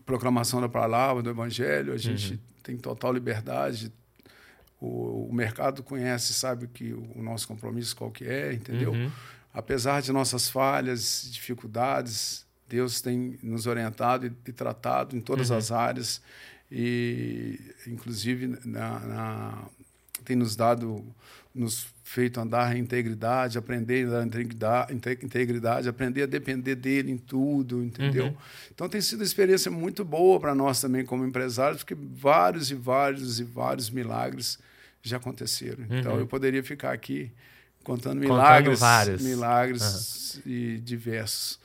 proclamação 0.03 0.59
da 0.59 0.67
palavra, 0.67 1.21
do 1.21 1.29
evangelho. 1.29 1.93
A 1.93 1.97
gente 1.97 2.33
uhum. 2.33 2.39
tem 2.63 2.75
total 2.75 3.13
liberdade. 3.13 3.93
O, 4.79 5.27
o, 5.29 5.33
mercado 5.33 5.83
conhece, 5.83 6.33
sabe 6.33 6.67
que 6.67 6.91
o, 6.91 7.07
o, 7.15 7.21
nosso 7.21 7.47
compromisso 7.47 7.95
qual 7.95 8.09
que 8.09 8.25
é, 8.25 8.51
entendeu? 8.51 8.91
Uhum. 8.91 9.11
Apesar 9.53 10.01
de 10.01 10.11
nossas 10.11 10.49
falhas, 10.49 11.29
dificuldades, 11.29 12.47
Deus 12.67 12.99
tem 12.99 13.37
nos 13.43 13.67
orientado 13.67 14.25
e, 14.25 14.33
e 14.47 14.51
tratado 14.51 15.15
em 15.15 15.21
todas 15.21 15.51
uhum. 15.51 15.57
as 15.57 15.71
áreas 15.71 16.19
e 16.71 17.59
inclusive 17.85 18.47
na, 18.65 18.99
na 19.01 19.63
tem 20.23 20.35
nos 20.35 20.55
dado, 20.55 21.05
nos 21.53 21.87
feito 22.03 22.39
andar 22.39 22.75
em 22.75 22.79
integridade, 22.79 23.57
aprender 23.57 24.07
a 24.13 24.23
integridade, 24.23 24.93
integridade, 24.93 25.89
aprender 25.89 26.23
a 26.23 26.25
depender 26.25 26.75
dele 26.75 27.11
em 27.11 27.17
tudo, 27.17 27.83
entendeu? 27.83 28.25
Uhum. 28.25 28.37
Então 28.73 28.89
tem 28.89 28.99
sido 28.99 29.19
uma 29.19 29.25
experiência 29.25 29.71
muito 29.71 30.03
boa 30.03 30.39
para 30.39 30.53
nós 30.53 30.81
também 30.81 31.05
como 31.05 31.25
empresários, 31.25 31.83
porque 31.83 31.95
vários 31.95 32.69
e 32.69 32.75
vários 32.75 33.39
e 33.39 33.43
vários 33.43 33.89
milagres 33.89 34.59
já 35.01 35.17
aconteceram. 35.17 35.83
Então, 35.83 35.95
uhum. 35.95 35.99
Então 35.99 36.19
eu 36.19 36.27
poderia 36.27 36.63
ficar 36.63 36.91
aqui 36.91 37.31
contando 37.83 38.19
milagres, 38.19 38.79
contando 38.79 39.23
milagres 39.23 40.35
uhum. 40.35 40.51
e 40.51 40.79
diversos 40.79 41.59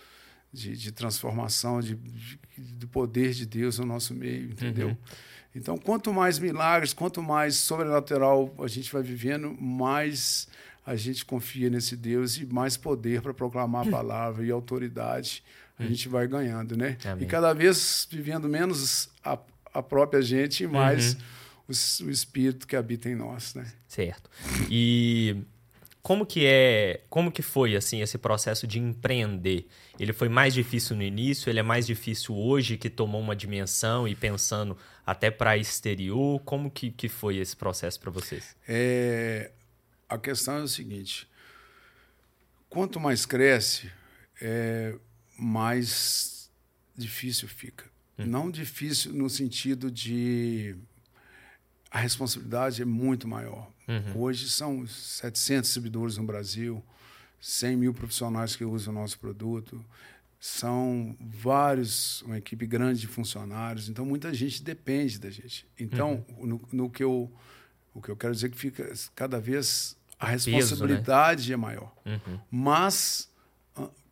de, 0.53 0.77
de 0.77 0.93
transformação, 0.93 1.81
de, 1.81 1.95
de, 1.95 2.39
do 2.57 2.89
poder 2.89 3.33
de 3.33 3.45
Deus 3.45 3.79
no 3.79 3.85
nosso 3.85 4.15
meio, 4.15 4.51
entendeu? 4.51 4.97
Então, 5.57 5.79
quanto 5.79 6.13
mais 6.13 6.39
milagres, 6.39 6.93
quanto 6.93 7.23
mais 7.23 7.57
sobrenatural 7.57 8.55
a 8.59 8.69
gente 8.69 8.93
vai 8.93 9.03
vivendo, 9.03 9.57
mais 9.61 10.47
a 10.85 10.95
gente 10.95 11.25
confia 11.25 11.71
nesse 11.71 11.97
Deus 11.97 12.37
e 12.37 12.45
mais 12.45 12.77
poder 12.77 13.23
para 13.23 13.33
proclamar 13.33 13.89
a 13.89 13.91
palavra 13.91 14.45
e 14.45 14.51
autoridade 14.51 15.43
a 15.79 15.83
hum. 15.83 15.89
gente 15.89 16.09
vai 16.09 16.29
ganhando, 16.29 16.77
né? 16.77 16.99
Amém. 17.05 17.25
E 17.25 17.27
cada 17.27 17.53
vez 17.55 18.07
vivendo 18.11 18.49
menos 18.49 19.09
a, 19.25 19.39
a 19.73 19.83
própria 19.83 20.21
gente 20.21 20.65
e 20.65 20.67
mais 20.67 21.15
uhum. 21.15 22.05
o, 22.05 22.07
o, 22.07 22.11
Espírito 22.11 22.67
que 22.67 22.77
habita 22.77 23.09
em 23.09 23.15
nós, 23.15 23.55
né? 23.55 23.67
Certo. 23.89 24.31
E 24.71 25.37
como 26.07 26.25
que 26.25 26.47
é, 26.47 27.01
como 27.11 27.33
que 27.33 27.43
foi 27.43 27.75
assim 27.75 28.01
esse 28.01 28.17
processo 28.17 28.65
de 28.65 28.79
empreender? 28.79 29.67
Ele 29.99 30.13
foi 30.13 30.29
mais 30.29 30.55
difícil 30.55 30.95
no 30.95 31.03
início, 31.03 31.51
ele 31.51 31.59
é 31.59 31.65
mais 31.65 31.85
difícil 31.85 32.33
hoje 32.33 32.77
que 32.77 32.89
tomou 32.89 33.21
uma 33.21 33.35
dimensão 33.35 34.07
e 34.07 34.15
pensando 34.15 34.79
até 35.05 35.33
para 35.33 35.59
exterior, 35.59 36.41
como 36.45 36.71
que, 36.71 36.93
que 36.93 37.09
foi 37.09 37.39
esse 37.39 37.57
processo 37.57 37.99
para 37.99 38.13
vocês? 38.13 38.55
É, 38.69 39.51
a 40.09 40.17
questão 40.17 40.59
é 40.59 40.63
o 40.63 40.69
seguinte: 40.69 41.29
quanto 42.69 43.01
mais 43.01 43.27
cresce, 43.27 43.91
é, 44.41 44.95
mais 45.37 46.49
difícil 46.97 47.49
fica. 47.49 47.85
Hum. 48.17 48.27
Não 48.27 48.49
difícil 48.49 49.13
no 49.13 49.29
sentido 49.29 49.91
de 49.91 50.77
a 51.91 51.99
responsabilidade 51.99 52.81
é 52.81 52.85
muito 52.85 53.27
maior. 53.27 53.75
Uhum. 53.89 54.23
Hoje 54.23 54.49
são 54.49 54.87
700 54.87 55.71
servidores 55.71 56.17
no 56.17 56.25
Brasil, 56.25 56.83
100 57.41 57.77
mil 57.77 57.95
profissionais 57.95 58.57
que 58.57 58.65
usam 58.65 58.93
o 58.93 58.97
nosso 58.97 59.19
produto, 59.19 59.85
são 60.39 61.17
vários, 61.21 62.23
uma 62.23 62.39
equipe 62.39 62.67
grande 62.67 63.01
de 63.01 63.07
funcionários, 63.07 63.89
então 63.89 64.05
muita 64.05 64.33
gente 64.35 64.63
depende 64.63 65.19
da 65.19 65.31
gente. 65.31 65.67
Então, 65.79 66.25
uhum. 66.37 66.47
no, 66.47 66.61
no, 66.73 66.91
que 66.91 67.03
eu, 67.03 67.31
o 67.95 68.03
que 68.03 68.11
eu 68.11 68.17
quero 68.17 68.35
dizer 68.35 68.49
é 68.49 68.51
que 68.51 68.59
fica 68.59 68.93
cada 69.15 69.41
vez 69.41 69.97
a 70.19 70.27
responsabilidade 70.27 71.43
Peso, 71.43 71.49
né? 71.51 71.55
é 71.55 71.57
maior. 71.57 71.93
Uhum. 72.05 72.41
Mas 72.51 73.29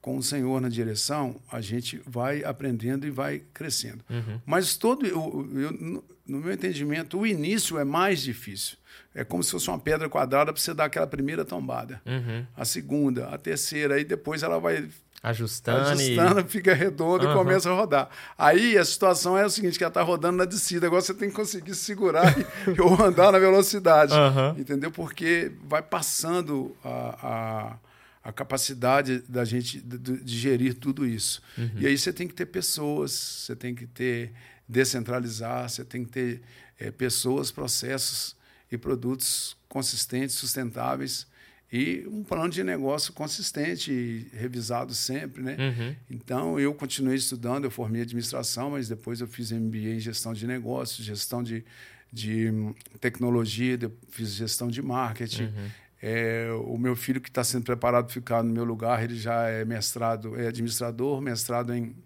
com 0.04 0.18
o 0.18 0.22
Senhor 0.22 0.60
na 0.60 0.68
direção, 0.68 1.40
a 1.50 1.62
gente 1.62 1.98
vai 2.06 2.44
aprendendo 2.44 3.06
e 3.06 3.10
vai 3.10 3.38
crescendo. 3.54 4.04
Uhum. 4.10 4.38
Mas 4.44 4.76
todo, 4.76 5.06
eu, 5.06 5.48
eu, 5.58 6.04
no 6.26 6.38
meu 6.38 6.52
entendimento, 6.52 7.18
o 7.18 7.26
início 7.26 7.78
é 7.78 7.84
mais 7.84 8.20
difícil. 8.20 8.76
É 9.14 9.24
como 9.24 9.42
se 9.42 9.50
fosse 9.50 9.68
uma 9.68 9.78
pedra 9.78 10.08
quadrada 10.08 10.52
para 10.52 10.60
você 10.60 10.74
dar 10.74 10.86
aquela 10.86 11.06
primeira 11.06 11.44
tombada. 11.44 12.00
Uhum. 12.04 12.44
A 12.56 12.64
segunda, 12.64 13.28
a 13.28 13.38
terceira, 13.38 13.94
aí 13.94 14.04
depois 14.04 14.42
ela 14.42 14.58
vai 14.58 14.88
ajustando, 15.22 15.88
ajustando 15.88 16.40
e... 16.40 16.44
fica 16.44 16.74
redondo 16.74 17.24
uhum. 17.24 17.32
e 17.32 17.34
começa 17.34 17.70
a 17.70 17.74
rodar. 17.74 18.10
Aí 18.36 18.76
a 18.76 18.84
situação 18.84 19.38
é 19.38 19.44
o 19.46 19.50
seguinte, 19.50 19.78
que 19.78 19.84
ela 19.84 19.90
está 19.90 20.02
rodando 20.02 20.38
na 20.38 20.44
descida, 20.44 20.86
agora 20.86 21.00
você 21.00 21.14
tem 21.14 21.28
que 21.28 21.34
conseguir 21.34 21.74
segurar 21.74 22.34
e, 22.38 22.44
ou 22.80 23.00
andar 23.02 23.32
na 23.32 23.38
velocidade, 23.38 24.12
uhum. 24.12 24.58
entendeu? 24.58 24.90
Porque 24.90 25.52
vai 25.66 25.82
passando 25.82 26.76
a, 26.84 27.18
a 27.22 27.76
a 28.24 28.32
capacidade 28.32 29.18
da 29.28 29.44
gente 29.44 29.78
de, 29.78 29.98
de 29.98 30.38
gerir 30.38 30.74
tudo 30.74 31.04
isso. 31.04 31.42
Uhum. 31.58 31.70
E 31.76 31.86
aí 31.86 31.98
você 31.98 32.10
tem 32.10 32.26
que 32.26 32.32
ter 32.32 32.46
pessoas, 32.46 33.12
você 33.12 33.54
tem 33.54 33.74
que 33.74 33.86
ter 33.86 34.32
descentralizar, 34.68 35.68
você 35.68 35.84
tem 35.84 36.04
que 36.04 36.10
ter 36.10 36.42
é, 36.78 36.90
pessoas, 36.90 37.50
processos 37.50 38.36
e 38.70 38.78
produtos 38.78 39.56
consistentes, 39.68 40.34
sustentáveis 40.36 41.26
e 41.72 42.06
um 42.06 42.22
plano 42.22 42.50
de 42.50 42.62
negócio 42.62 43.12
consistente 43.12 43.90
e 43.90 44.30
revisado 44.32 44.94
sempre, 44.94 45.42
né? 45.42 45.56
Uhum. 45.58 45.96
Então 46.08 46.60
eu 46.60 46.72
continuei 46.72 47.16
estudando, 47.16 47.64
eu 47.64 47.70
formei 47.70 48.02
administração, 48.02 48.70
mas 48.70 48.88
depois 48.88 49.20
eu 49.20 49.26
fiz 49.26 49.50
MBA 49.50 49.96
em 49.96 49.98
gestão 49.98 50.32
de 50.32 50.46
negócios, 50.46 51.04
gestão 51.04 51.42
de, 51.42 51.64
de 52.12 52.52
tecnologia, 53.00 53.76
fiz 54.08 54.34
gestão 54.34 54.68
de 54.68 54.80
marketing. 54.80 55.44
Uhum. 55.44 55.68
É, 56.00 56.48
o 56.66 56.76
meu 56.76 56.94
filho 56.94 57.20
que 57.20 57.28
está 57.28 57.42
sendo 57.42 57.64
preparado 57.64 58.04
para 58.04 58.14
ficar 58.14 58.42
no 58.42 58.52
meu 58.52 58.64
lugar, 58.64 59.02
ele 59.02 59.16
já 59.16 59.48
é 59.48 59.64
mestrado, 59.64 60.38
é 60.38 60.48
administrador, 60.48 61.20
mestrado 61.20 61.74
em 61.74 61.96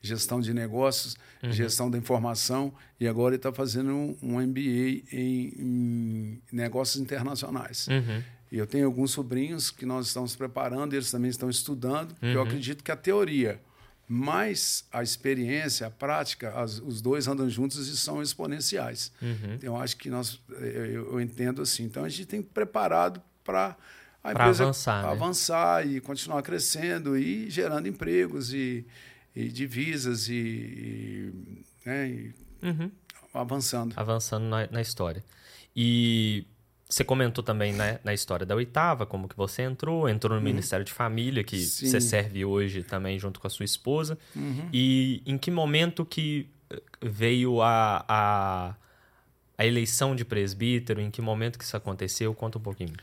gestão 0.00 0.40
de 0.40 0.54
negócios, 0.54 1.16
uhum. 1.42 1.52
gestão 1.52 1.90
da 1.90 1.98
informação, 1.98 2.72
e 3.00 3.08
agora 3.08 3.34
ele 3.34 3.38
está 3.38 3.52
fazendo 3.52 3.90
um, 3.90 4.16
um 4.22 4.40
MBA 4.40 5.02
em, 5.12 5.52
em, 5.58 6.42
negócios 6.52 7.00
internacionais. 7.00 7.88
Uhum. 7.88 8.22
E 8.50 8.58
eu 8.58 8.66
tenho 8.66 8.86
alguns 8.86 9.10
sobrinhos 9.10 9.70
que 9.70 9.84
nós 9.84 10.06
estamos 10.06 10.34
preparando, 10.34 10.94
eles 10.94 11.10
também 11.10 11.30
estão 11.30 11.50
estudando. 11.50 12.14
Uhum. 12.22 12.28
Eu 12.28 12.42
acredito 12.42 12.82
que 12.82 12.90
a 12.90 12.96
teoria 12.96 13.60
mas 14.10 14.86
a 14.90 15.02
experiência, 15.02 15.86
a 15.86 15.90
prática, 15.90 16.50
as, 16.58 16.78
os 16.78 17.02
dois 17.02 17.28
andam 17.28 17.48
juntos 17.50 17.88
e 17.88 17.96
são 17.96 18.22
exponenciais. 18.22 19.12
Uhum. 19.20 19.54
Então, 19.54 19.74
eu 19.74 19.76
acho 19.76 19.98
que 19.98 20.08
nós, 20.08 20.40
eu, 20.48 21.12
eu, 21.12 21.20
entendo 21.20 21.60
assim. 21.60 21.84
Então, 21.84 22.04
a 22.04 22.08
gente 22.08 22.24
tem 22.24 22.40
preparado 22.40 23.20
para 23.44 23.76
a 24.24 24.32
empresa 24.32 24.64
avançar, 24.64 25.02
né? 25.02 25.10
avançar 25.10 25.86
e 25.86 26.00
continuar 26.00 26.42
crescendo 26.42 27.18
e 27.18 27.50
gerando 27.50 27.86
empregos 27.86 28.54
e, 28.54 28.86
e 29.38 29.48
divisas 29.48 30.28
e, 30.28 30.34
e, 30.34 31.32
né, 31.86 32.08
e 32.08 32.34
uhum. 32.60 32.90
avançando. 33.32 33.94
Avançando 33.96 34.44
na, 34.44 34.66
na 34.66 34.80
história. 34.80 35.24
E 35.76 36.44
você 36.88 37.04
comentou 37.04 37.44
também 37.44 37.72
né, 37.72 38.00
na 38.02 38.12
história 38.12 38.44
da 38.44 38.56
oitava, 38.56 39.06
como 39.06 39.28
que 39.28 39.36
você 39.36 39.62
entrou, 39.62 40.08
entrou 40.08 40.32
no 40.32 40.38
uhum. 40.38 40.44
Ministério 40.44 40.84
de 40.84 40.92
Família, 40.92 41.44
que 41.44 41.56
Sim. 41.60 41.86
você 41.86 42.00
serve 42.00 42.44
hoje 42.44 42.82
também 42.82 43.16
junto 43.16 43.38
com 43.38 43.46
a 43.46 43.50
sua 43.50 43.64
esposa. 43.64 44.18
Uhum. 44.34 44.68
E 44.72 45.22
em 45.24 45.38
que 45.38 45.52
momento 45.52 46.04
que 46.04 46.48
eh, 46.68 46.82
veio 47.00 47.62
a, 47.62 48.04
a, 48.08 48.74
a, 49.56 49.66
eleição 49.66 50.16
de 50.16 50.24
presbítero? 50.24 51.00
Em 51.00 51.12
que 51.12 51.22
momento 51.22 51.60
que 51.60 51.64
isso 51.64 51.76
aconteceu? 51.76 52.34
Conta 52.34 52.58
um 52.58 52.62
pouquinho. 52.62 52.94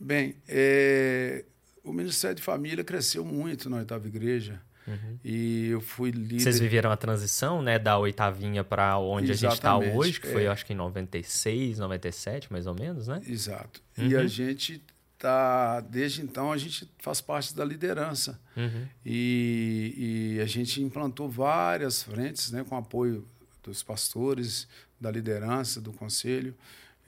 Bem, 0.00 0.36
é, 0.48 1.44
o 1.84 1.92
Ministério 1.92 2.36
de 2.36 2.42
Família 2.42 2.82
cresceu 2.82 3.22
muito 3.22 3.68
na 3.68 3.76
oitava 3.78 4.06
igreja. 4.06 4.62
Uhum. 4.88 5.18
E 5.22 5.68
eu 5.68 5.80
fui 5.80 6.10
líder. 6.10 6.40
Vocês 6.40 6.58
viveram 6.58 6.90
a 6.90 6.96
transição, 6.96 7.60
né, 7.60 7.78
da 7.78 7.98
oitavinha 7.98 8.64
para 8.64 8.98
onde 8.98 9.30
Exatamente. 9.30 9.46
a 9.46 9.50
gente 9.50 9.58
está 9.58 9.96
hoje, 9.96 10.20
que 10.20 10.26
foi, 10.26 10.44
é. 10.44 10.48
acho 10.48 10.64
que 10.64 10.72
em 10.72 10.76
96, 10.76 11.78
97, 11.78 12.50
mais 12.50 12.66
ou 12.66 12.74
menos, 12.74 13.06
né? 13.06 13.20
Exato. 13.26 13.82
Uhum. 13.98 14.08
E 14.08 14.16
a 14.16 14.26
gente 14.26 14.82
tá 15.18 15.80
desde 15.80 16.22
então 16.22 16.52
a 16.52 16.56
gente 16.56 16.88
faz 16.98 17.20
parte 17.20 17.52
da 17.54 17.64
liderança 17.64 18.40
uhum. 18.56 18.86
e, 19.04 20.36
e, 20.36 20.40
a 20.40 20.46
gente 20.46 20.80
implantou 20.80 21.28
várias 21.28 22.04
frentes 22.04 22.52
né 22.52 22.62
com 22.62 22.76
apoio 22.76 23.26
dos 23.60 23.82
pastores 23.82 24.68
da 25.00 25.10
liderança 25.10 25.80
do 25.80 25.92
conselho 25.92 26.54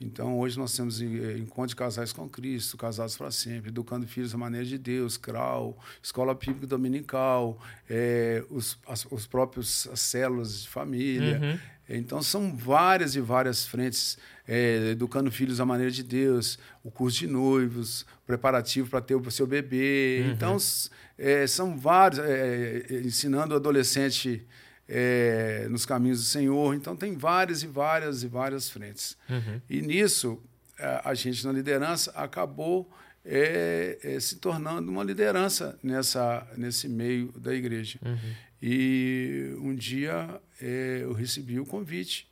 então, 0.01 0.39
hoje 0.39 0.57
nós 0.57 0.75
temos 0.75 0.99
eh, 0.99 1.37
encontro 1.37 1.69
de 1.69 1.75
casais 1.75 2.11
com 2.11 2.27
Cristo, 2.27 2.75
casados 2.75 3.15
para 3.15 3.29
sempre, 3.29 3.69
educando 3.69 4.07
filhos 4.07 4.31
da 4.31 4.37
maneira 4.37 4.65
de 4.65 4.77
Deus, 4.77 5.15
CRAU, 5.15 5.77
escola 6.01 6.33
bíblica 6.33 6.65
dominical, 6.65 7.61
é, 7.87 8.43
os, 8.49 8.79
as, 8.87 9.05
os 9.11 9.27
próprios 9.27 9.87
as 9.91 9.99
células 9.99 10.63
de 10.63 10.69
família. 10.69 11.39
Uhum. 11.39 11.59
Então, 11.97 12.23
são 12.23 12.55
várias 12.55 13.15
e 13.15 13.21
várias 13.21 13.65
frentes, 13.65 14.17
é, 14.47 14.91
educando 14.91 15.29
filhos 15.29 15.57
da 15.57 15.65
maneira 15.65 15.91
de 15.91 16.03
Deus, 16.03 16.57
o 16.83 16.89
curso 16.89 17.19
de 17.19 17.27
noivos, 17.27 18.05
preparativo 18.25 18.89
para 18.89 19.01
ter 19.01 19.15
o 19.15 19.31
seu 19.31 19.45
bebê. 19.45 20.23
Uhum. 20.23 20.31
Então, 20.31 20.57
é, 21.17 21.45
são 21.45 21.77
vários, 21.77 22.19
ensinando 23.05 23.53
o 23.53 23.57
adolescente 23.57 24.47
é, 24.93 25.67
nos 25.69 25.85
caminhos 25.85 26.19
do 26.19 26.25
Senhor. 26.25 26.75
Então, 26.75 26.97
tem 26.97 27.15
várias 27.15 27.63
e 27.63 27.67
várias 27.67 28.23
e 28.23 28.27
várias 28.27 28.69
frentes. 28.69 29.17
Uhum. 29.29 29.61
E 29.69 29.81
nisso, 29.81 30.37
a, 30.77 31.13
gente 31.13 31.45
na 31.45 31.53
liderança 31.53 32.11
acabou 32.11 32.91
é, 33.23 33.97
é, 34.03 34.19
se 34.19 34.35
tornando 34.35 34.91
uma 34.91 35.03
liderança 35.03 35.79
nessa, 35.81 36.45
nesse 36.57 36.89
meio 36.89 37.31
da 37.39 37.53
igreja. 37.53 37.99
Uhum. 38.03 38.35
E 38.61 39.55
um 39.59 39.73
dia 39.73 40.41
eu 40.59 41.13
recebi 41.13 41.59
o 41.59 41.65
convite, 41.65 42.27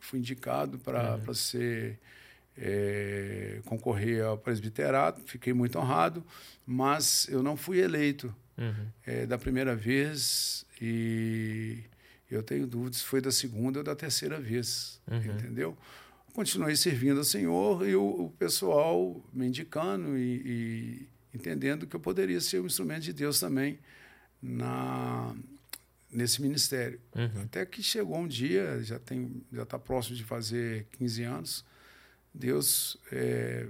fui 0.00 0.18
indicado 0.18 0.78
para 0.78 1.20
uhum. 1.24 1.34
ser 1.34 1.98
concorrer 3.64 4.24
ao 4.24 4.36
presbiterato, 4.36 5.20
fiquei 5.24 5.52
muito 5.52 5.78
honrado, 5.78 6.24
mas 6.66 7.28
eu 7.30 7.42
não 7.42 7.56
fui 7.56 7.78
eleito. 7.78 8.34
Uhum. 8.58 8.86
É, 9.06 9.26
da 9.26 9.36
primeira 9.36 9.76
vez 9.76 10.65
e 10.80 11.84
eu 12.30 12.42
tenho 12.42 12.66
dúvidas 12.66 12.98
se 12.98 13.04
foi 13.04 13.20
da 13.20 13.30
segunda 13.30 13.78
ou 13.78 13.84
da 13.84 13.94
terceira 13.94 14.40
vez, 14.40 15.00
uhum. 15.10 15.18
entendeu? 15.18 15.78
Continuei 16.32 16.76
servindo 16.76 17.18
ao 17.18 17.24
Senhor 17.24 17.88
e 17.88 17.96
o, 17.96 18.26
o 18.26 18.30
pessoal 18.38 19.24
me 19.32 19.46
indicando 19.46 20.18
e, 20.18 20.42
e, 20.44 21.08
entendendo 21.34 21.86
que 21.86 21.96
eu 21.96 22.00
poderia 22.00 22.40
ser 22.40 22.60
um 22.60 22.66
instrumento 22.66 23.04
de 23.04 23.12
Deus 23.12 23.40
também 23.40 23.78
na 24.42 25.34
nesse 26.10 26.40
ministério. 26.40 27.00
Uhum. 27.14 27.42
Até 27.42 27.64
que 27.66 27.82
chegou 27.82 28.18
um 28.18 28.28
dia, 28.28 28.82
já 28.82 28.98
tem 28.98 29.42
já 29.52 29.62
está 29.62 29.78
próximo 29.78 30.16
de 30.16 30.24
fazer 30.24 30.86
15 30.92 31.22
anos, 31.24 31.64
Deus 32.32 32.98
é, 33.10 33.66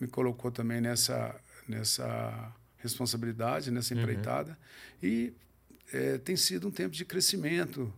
me 0.00 0.06
colocou 0.06 0.50
também 0.50 0.80
nessa 0.80 1.38
nessa 1.68 2.52
responsabilidade 2.78 3.70
nessa 3.70 3.94
uhum. 3.94 4.00
empreitada. 4.00 4.50
Uhum. 5.02 5.08
E 5.08 5.34
é, 5.92 6.18
tem 6.18 6.36
sido 6.36 6.68
um 6.68 6.70
tempo 6.70 6.94
de 6.94 7.04
crescimento 7.04 7.92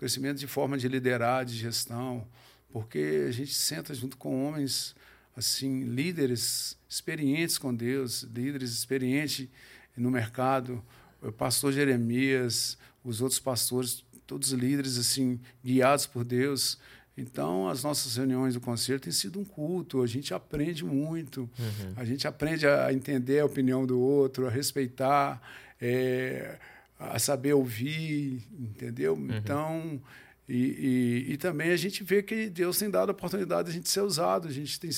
crescimento 0.00 0.38
de 0.38 0.46
forma 0.46 0.78
de 0.78 0.88
liderar, 0.88 1.44
de 1.44 1.54
gestão, 1.54 2.26
porque 2.72 3.26
a 3.28 3.30
gente 3.30 3.52
senta 3.52 3.92
junto 3.92 4.16
com 4.16 4.46
homens 4.46 4.94
assim 5.36 5.84
líderes 5.84 6.78
experientes 6.88 7.58
com 7.58 7.74
Deus, 7.74 8.22
líderes 8.22 8.72
experientes 8.72 9.46
no 9.94 10.10
mercado, 10.10 10.82
o 11.20 11.30
pastor 11.30 11.70
Jeremias, 11.70 12.78
os 13.04 13.20
outros 13.20 13.38
pastores, 13.38 14.02
todos 14.26 14.52
líderes 14.52 14.96
assim 14.96 15.38
guiados 15.62 16.06
por 16.06 16.24
Deus. 16.24 16.78
Então, 17.14 17.68
as 17.68 17.82
nossas 17.82 18.16
reuniões 18.16 18.54
do 18.54 18.60
conselho 18.60 18.98
têm 18.98 19.12
sido 19.12 19.38
um 19.38 19.44
culto, 19.44 20.02
a 20.02 20.06
gente 20.06 20.32
aprende 20.32 20.82
muito, 20.82 21.42
uhum. 21.58 21.92
a 21.94 22.06
gente 22.06 22.26
aprende 22.26 22.66
a 22.66 22.90
entender 22.90 23.40
a 23.40 23.44
opinião 23.44 23.84
do 23.84 24.00
outro, 24.00 24.46
a 24.46 24.50
respeitar, 24.50 25.42
é, 25.78 26.58
a 27.00 27.18
saber 27.18 27.54
ouvir, 27.54 28.46
entendeu? 28.52 29.14
Uhum. 29.14 29.34
Então, 29.34 30.02
e, 30.46 31.24
e, 31.28 31.32
e, 31.32 31.36
também 31.38 31.70
a 31.70 31.76
gente 31.76 32.04
vê 32.04 32.22
que 32.22 32.50
Deus 32.50 32.78
tem 32.78 32.90
dado 32.90 33.08
a 33.08 33.12
oportunidade 33.12 33.66
de 33.66 33.70
a 33.70 33.74
gente 33.74 33.88
ser 33.88 34.02
usado, 34.02 34.46
a 34.46 34.52
gente 34.52 34.78
tem 34.78 34.90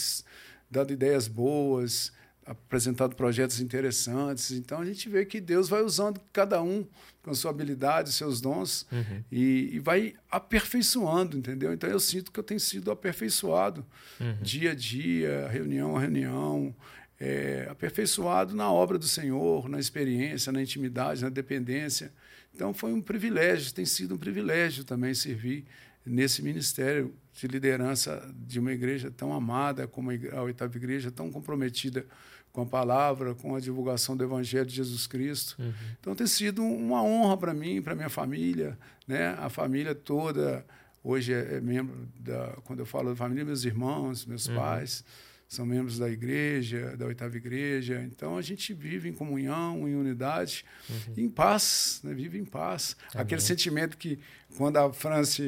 dado 0.68 0.92
ideias 0.92 1.28
boas, 1.28 2.12
apresentado 2.44 3.14
projetos 3.14 3.60
interessantes. 3.60 4.50
Então 4.50 4.80
a 4.80 4.84
gente 4.84 5.08
vê 5.08 5.24
que 5.24 5.40
Deus 5.40 5.68
vai 5.68 5.82
usando 5.82 6.20
cada 6.32 6.60
um 6.60 6.84
com 7.22 7.32
sua 7.34 7.52
habilidade, 7.52 8.12
seus 8.12 8.40
dons 8.40 8.84
uhum. 8.90 9.22
e, 9.30 9.76
e, 9.76 9.78
vai 9.78 10.14
aperfeiçoando, 10.28 11.38
entendeu? 11.38 11.72
Então 11.72 11.88
eu 11.88 12.00
sinto 12.00 12.32
que 12.32 12.40
eu 12.40 12.44
tenho 12.44 12.58
sido 12.58 12.90
aperfeiçoado 12.90 13.86
uhum. 14.18 14.38
dia 14.42 14.72
a 14.72 14.74
dia, 14.74 15.46
reunião 15.48 15.96
a 15.96 16.00
reunião, 16.00 16.74
é, 17.22 17.68
aperfeiçoado 17.70 18.52
na 18.52 18.70
obra 18.72 18.98
do 18.98 19.06
Senhor, 19.06 19.68
na 19.68 19.78
experiência, 19.78 20.50
na 20.50 20.60
intimidade, 20.60 21.22
na 21.22 21.28
dependência. 21.28 22.12
Então 22.52 22.74
foi 22.74 22.92
um 22.92 23.00
privilégio, 23.00 23.72
tem 23.72 23.86
sido 23.86 24.16
um 24.16 24.18
privilégio 24.18 24.82
também 24.82 25.14
servir 25.14 25.64
nesse 26.04 26.42
ministério 26.42 27.14
de 27.32 27.46
liderança 27.46 28.28
de 28.34 28.58
uma 28.58 28.72
igreja 28.72 29.08
tão 29.08 29.32
amada 29.32 29.86
como 29.86 30.10
a 30.10 30.42
oitava 30.42 30.76
igreja, 30.76 31.12
tão 31.12 31.30
comprometida 31.30 32.04
com 32.52 32.62
a 32.62 32.66
palavra, 32.66 33.36
com 33.36 33.54
a 33.54 33.60
divulgação 33.60 34.16
do 34.16 34.24
Evangelho 34.24 34.66
de 34.66 34.74
Jesus 34.74 35.06
Cristo. 35.06 35.54
Uhum. 35.62 35.72
Então 36.00 36.16
tem 36.16 36.26
sido 36.26 36.64
uma 36.64 37.04
honra 37.04 37.36
para 37.36 37.54
mim, 37.54 37.80
para 37.80 37.94
minha 37.94 38.10
família, 38.10 38.76
né? 39.06 39.28
A 39.38 39.48
família 39.48 39.94
toda 39.94 40.66
hoje 41.04 41.32
é, 41.32 41.54
é, 41.54 41.60
membro 41.60 42.08
da, 42.18 42.48
quando 42.64 42.80
eu 42.80 42.86
falo 42.86 43.10
da 43.10 43.16
família, 43.16 43.44
meus 43.44 43.64
irmãos, 43.64 44.26
meus 44.26 44.48
uhum. 44.48 44.56
pais 44.56 45.04
são 45.52 45.66
membros 45.66 45.98
da 45.98 46.08
igreja, 46.08 46.96
da 46.96 47.04
oitava 47.04 47.36
igreja. 47.36 48.02
Então 48.04 48.38
a 48.38 48.42
gente 48.42 48.72
vive 48.72 49.10
em 49.10 49.12
comunhão, 49.12 49.86
em 49.86 49.94
unidade, 49.94 50.64
uhum. 50.88 51.14
em 51.18 51.28
paz, 51.28 52.00
né? 52.02 52.14
vive 52.14 52.38
em 52.38 52.44
paz. 52.44 52.96
Amém. 53.12 53.22
Aquele 53.22 53.42
sentimento 53.42 53.98
que 53.98 54.18
quando 54.56 54.78
a 54.78 54.90
França 54.94 55.42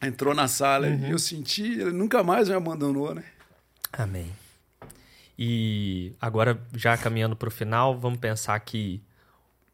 entrou 0.00 0.34
na 0.34 0.48
sala 0.48 0.86
uhum. 0.86 1.06
eu 1.06 1.18
senti, 1.18 1.64
ele 1.64 1.92
nunca 1.92 2.22
mais 2.22 2.48
me 2.48 2.54
abandonou, 2.54 3.14
né? 3.14 3.24
Amém. 3.92 4.32
E 5.38 6.14
agora, 6.18 6.58
já 6.74 6.96
caminhando 6.96 7.36
para 7.36 7.48
o 7.48 7.52
final, 7.52 7.98
vamos 7.98 8.18
pensar 8.18 8.58
que 8.60 9.02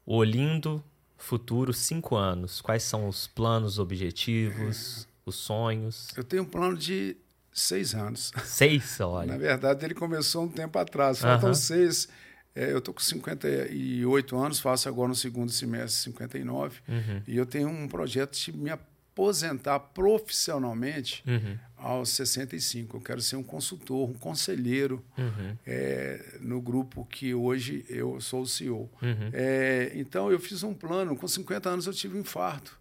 o 0.05 0.17
Olindo 0.17 0.83
futuro, 1.17 1.73
cinco 1.73 2.17
anos. 2.17 2.61
Quais 2.61 2.83
são 2.83 3.09
os 3.09 3.29
planos, 3.29 3.79
objetivos? 3.79 5.08
Os 5.29 5.37
sonhos? 5.37 6.09
Eu 6.17 6.25
tenho 6.25 6.43
um 6.43 6.47
plano 6.47 6.77
de 6.77 7.17
seis 7.53 7.95
anos. 7.95 8.33
Seis, 8.45 8.99
olha. 9.01 9.33
Na 9.33 9.39
verdade, 9.39 9.85
ele 9.85 9.95
começou 9.95 10.45
um 10.45 10.49
tempo 10.49 10.79
atrás. 10.79 11.19
Faltam 11.19 11.55
seis. 11.55 12.09
É, 12.55 12.73
eu 12.73 12.79
estou 12.79 12.95
com 12.95 13.01
58 13.01 14.37
anos, 14.37 14.59
faço 14.59 14.89
agora 14.89 15.09
no 15.09 15.15
segundo 15.15 15.51
semestre 15.53 16.03
59. 16.13 16.81
Uhum. 16.89 17.23
E 17.27 17.37
eu 17.37 17.47
tenho 17.47 17.69
um 17.69 17.87
projeto 17.87 18.37
de 18.37 18.53
me 18.53 18.71
aposentar 18.71 19.79
profissionalmente 19.79 21.23
uhum. 21.27 21.57
aos 21.77 22.09
65. 22.11 22.97
Eu 22.97 23.01
quero 23.01 23.21
ser 23.21 23.37
um 23.37 23.45
consultor, 23.45 24.11
um 24.11 24.15
conselheiro 24.15 25.05
uhum. 25.17 25.57
é, 25.65 26.39
no 26.41 26.61
grupo 26.61 27.07
que 27.09 27.33
hoje 27.33 27.85
eu 27.89 28.21
sou 28.21 28.43
o 28.43 28.47
CEO. 28.47 28.91
Uhum. 29.01 29.31
É, 29.33 29.93
então, 29.95 30.31
eu 30.31 30.41
fiz 30.41 30.65
um 30.65 30.75
plano. 30.75 31.17
Com 31.17 31.29
50 31.29 31.69
anos, 31.69 31.87
eu 31.87 31.93
tive 31.93 32.17
um 32.17 32.21
infarto. 32.21 32.77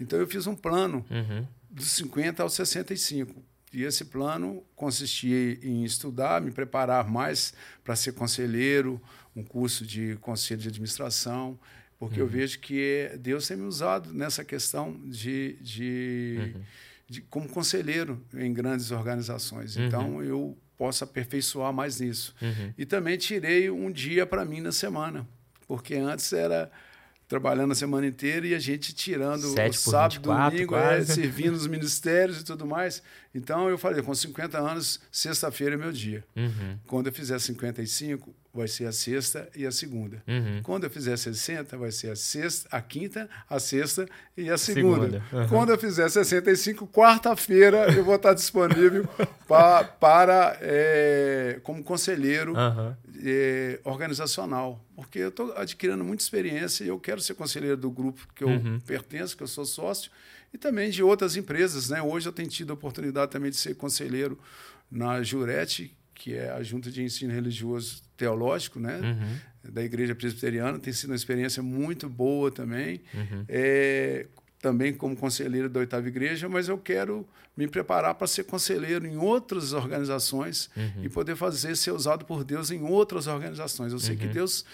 Então, 0.00 0.18
eu 0.18 0.26
fiz 0.26 0.46
um 0.46 0.56
plano 0.56 1.04
uhum 1.08 1.46
dos 1.70 1.92
50 1.92 2.42
aos 2.42 2.54
65. 2.54 3.42
E 3.72 3.84
esse 3.84 4.06
plano 4.06 4.64
consistia 4.74 5.58
em 5.62 5.84
estudar, 5.84 6.40
me 6.40 6.50
preparar 6.50 7.08
mais 7.08 7.54
para 7.84 7.94
ser 7.94 8.12
conselheiro, 8.12 9.00
um 9.34 9.44
curso 9.44 9.86
de 9.86 10.16
conselho 10.16 10.60
de 10.60 10.68
administração, 10.68 11.58
porque 11.96 12.20
uhum. 12.20 12.26
eu 12.26 12.30
vejo 12.30 12.58
que 12.58 13.12
Deus 13.20 13.46
tem 13.46 13.56
me 13.56 13.64
usado 13.64 14.12
nessa 14.12 14.44
questão 14.44 15.00
de, 15.04 15.56
de, 15.60 16.52
uhum. 16.56 16.62
de 17.08 17.20
como 17.22 17.48
conselheiro 17.48 18.20
em 18.34 18.52
grandes 18.52 18.90
organizações. 18.90 19.76
Uhum. 19.76 19.86
Então 19.86 20.22
eu 20.22 20.58
posso 20.76 21.04
aperfeiçoar 21.04 21.72
mais 21.72 22.00
nisso. 22.00 22.34
Uhum. 22.42 22.72
E 22.76 22.84
também 22.84 23.16
tirei 23.16 23.70
um 23.70 23.92
dia 23.92 24.26
para 24.26 24.44
mim 24.44 24.60
na 24.60 24.72
semana, 24.72 25.28
porque 25.68 25.94
antes 25.94 26.32
era 26.32 26.72
trabalhando 27.30 27.70
a 27.70 27.76
semana 27.76 28.08
inteira 28.08 28.44
e 28.44 28.56
a 28.56 28.58
gente 28.58 28.92
tirando 28.92 29.44
o 29.44 29.72
sábado, 29.72 30.14
24, 30.14 30.20
domingo, 30.20 30.74
é, 30.74 31.04
servindo 31.04 31.54
os 31.54 31.64
ministérios 31.68 32.40
e 32.40 32.44
tudo 32.44 32.66
mais. 32.66 33.00
Então 33.32 33.70
eu 33.70 33.78
falei, 33.78 34.02
com 34.02 34.12
50 34.12 34.58
anos, 34.58 34.98
sexta-feira 35.12 35.76
é 35.76 35.78
meu 35.78 35.92
dia. 35.92 36.24
Uhum. 36.34 36.76
Quando 36.88 37.06
eu 37.06 37.12
fizer 37.12 37.38
55, 37.38 38.34
vai 38.52 38.66
ser 38.66 38.86
a 38.86 38.92
sexta 38.92 39.48
e 39.54 39.64
a 39.64 39.70
segunda. 39.70 40.22
Uhum. 40.26 40.60
Quando 40.62 40.84
eu 40.84 40.90
fizer 40.90 41.16
60, 41.16 41.76
vai 41.76 41.92
ser 41.92 42.10
a 42.10 42.16
sexta, 42.16 42.68
a 42.70 42.80
quinta, 42.80 43.28
a 43.48 43.60
sexta 43.60 44.08
e 44.36 44.50
a 44.50 44.58
segunda. 44.58 45.04
segunda. 45.04 45.24
Uhum. 45.32 45.48
Quando 45.48 45.70
eu 45.70 45.78
fizer 45.78 46.08
65, 46.08 46.86
quarta-feira 46.88 47.92
eu 47.94 48.04
vou 48.04 48.16
estar 48.16 48.34
disponível 48.34 49.08
pra, 49.46 49.84
para 49.84 50.58
é, 50.60 51.60
como 51.62 51.82
conselheiro 51.82 52.54
é, 53.22 53.78
organizacional, 53.84 54.84
porque 54.96 55.20
eu 55.20 55.28
estou 55.28 55.52
adquirindo 55.56 56.02
muita 56.02 56.22
experiência 56.22 56.82
e 56.84 56.88
eu 56.88 56.98
quero 56.98 57.20
ser 57.20 57.34
conselheiro 57.34 57.76
do 57.76 57.90
grupo 57.90 58.26
que 58.34 58.42
eu 58.42 58.48
uhum. 58.48 58.80
pertenço, 58.80 59.36
que 59.36 59.42
eu 59.44 59.48
sou 59.48 59.64
sócio, 59.64 60.10
e 60.52 60.58
também 60.58 60.90
de 60.90 61.04
outras 61.04 61.36
empresas. 61.36 61.90
Né? 61.90 62.02
Hoje 62.02 62.28
eu 62.28 62.32
tenho 62.32 62.48
tido 62.48 62.70
a 62.70 62.74
oportunidade 62.74 63.30
também 63.30 63.50
de 63.50 63.56
ser 63.56 63.76
conselheiro 63.76 64.36
na 64.90 65.22
Jurete, 65.22 65.96
que 66.20 66.34
é 66.34 66.50
a 66.50 66.62
Junta 66.62 66.90
de 66.90 67.02
Ensino 67.02 67.32
Religioso 67.32 68.02
Teológico, 68.14 68.78
né? 68.78 69.00
Uhum. 69.00 69.72
da 69.72 69.82
Igreja 69.82 70.14
Presbiteriana. 70.14 70.78
Tem 70.78 70.92
sido 70.92 71.08
uma 71.08 71.16
experiência 71.16 71.62
muito 71.62 72.10
boa 72.10 72.50
também. 72.50 73.00
Uhum. 73.14 73.44
É, 73.48 74.26
também 74.60 74.92
como 74.92 75.16
conselheiro 75.16 75.70
da 75.70 75.80
Oitava 75.80 76.06
Igreja, 76.06 76.46
mas 76.46 76.68
eu 76.68 76.76
quero 76.76 77.26
me 77.56 77.66
preparar 77.66 78.14
para 78.14 78.26
ser 78.26 78.44
conselheiro 78.44 79.06
em 79.06 79.16
outras 79.16 79.72
organizações 79.72 80.68
uhum. 80.76 81.04
e 81.04 81.08
poder 81.08 81.36
fazer 81.36 81.74
ser 81.74 81.92
usado 81.92 82.26
por 82.26 82.44
Deus 82.44 82.70
em 82.70 82.82
outras 82.82 83.26
organizações. 83.26 83.90
Eu 83.90 83.98
sei 83.98 84.14
que 84.14 84.26
uhum. 84.26 84.32
Deus 84.32 84.66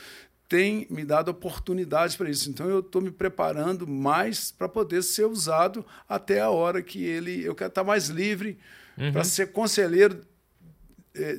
tem 0.49 0.89
me 0.91 1.05
dado 1.05 1.29
oportunidades 1.29 2.17
para 2.17 2.29
isso. 2.29 2.51
Então 2.51 2.69
eu 2.69 2.81
estou 2.81 3.01
me 3.01 3.13
preparando 3.13 3.87
mais 3.87 4.51
para 4.51 4.69
poder 4.69 5.05
ser 5.05 5.27
usado 5.27 5.87
até 6.09 6.41
a 6.41 6.51
hora 6.51 6.83
que 6.83 7.05
ele. 7.05 7.45
Eu 7.45 7.55
quero 7.55 7.69
estar 7.69 7.85
mais 7.85 8.09
livre 8.09 8.59
uhum. 8.99 9.13
para 9.13 9.23
ser 9.23 9.53
conselheiro 9.53 10.27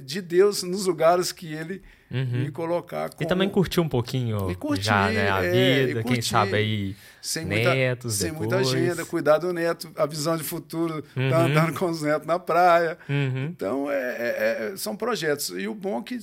de 0.03 0.21
Deus 0.21 0.63
nos 0.63 0.86
lugares 0.86 1.32
que 1.32 1.53
ele 1.53 1.82
uhum. 2.11 2.43
me 2.43 2.51
colocar. 2.51 3.09
Como... 3.09 3.23
E 3.23 3.25
também 3.25 3.49
curtir 3.49 3.80
um 3.80 3.89
pouquinho 3.89 4.55
curtir, 4.55 4.86
já, 4.86 5.09
né, 5.09 5.32
a 5.32 5.43
é, 5.43 5.86
vida, 5.86 6.03
quem 6.03 6.21
sabe 6.21 6.55
aí 6.55 6.95
sem 7.21 7.45
netos 7.45 8.15
Sem 8.15 8.32
muita 8.32 8.57
agenda, 8.57 9.05
cuidar 9.05 9.38
do 9.38 9.51
neto, 9.51 9.91
a 9.95 10.05
visão 10.05 10.38
de 10.38 10.43
futuro, 10.43 11.03
uhum. 11.15 11.30
tá 11.30 11.45
andando 11.45 11.78
com 11.78 11.89
os 11.89 12.01
netos 12.01 12.28
na 12.28 12.39
praia. 12.39 12.97
Uhum. 13.09 13.45
Então, 13.45 13.91
é, 13.91 13.95
é, 13.95 14.71
é, 14.73 14.78
são 14.78 14.95
projetos. 14.95 15.49
E 15.49 15.67
o 15.67 15.75
bom 15.75 15.99
é 15.99 16.03
que 16.03 16.19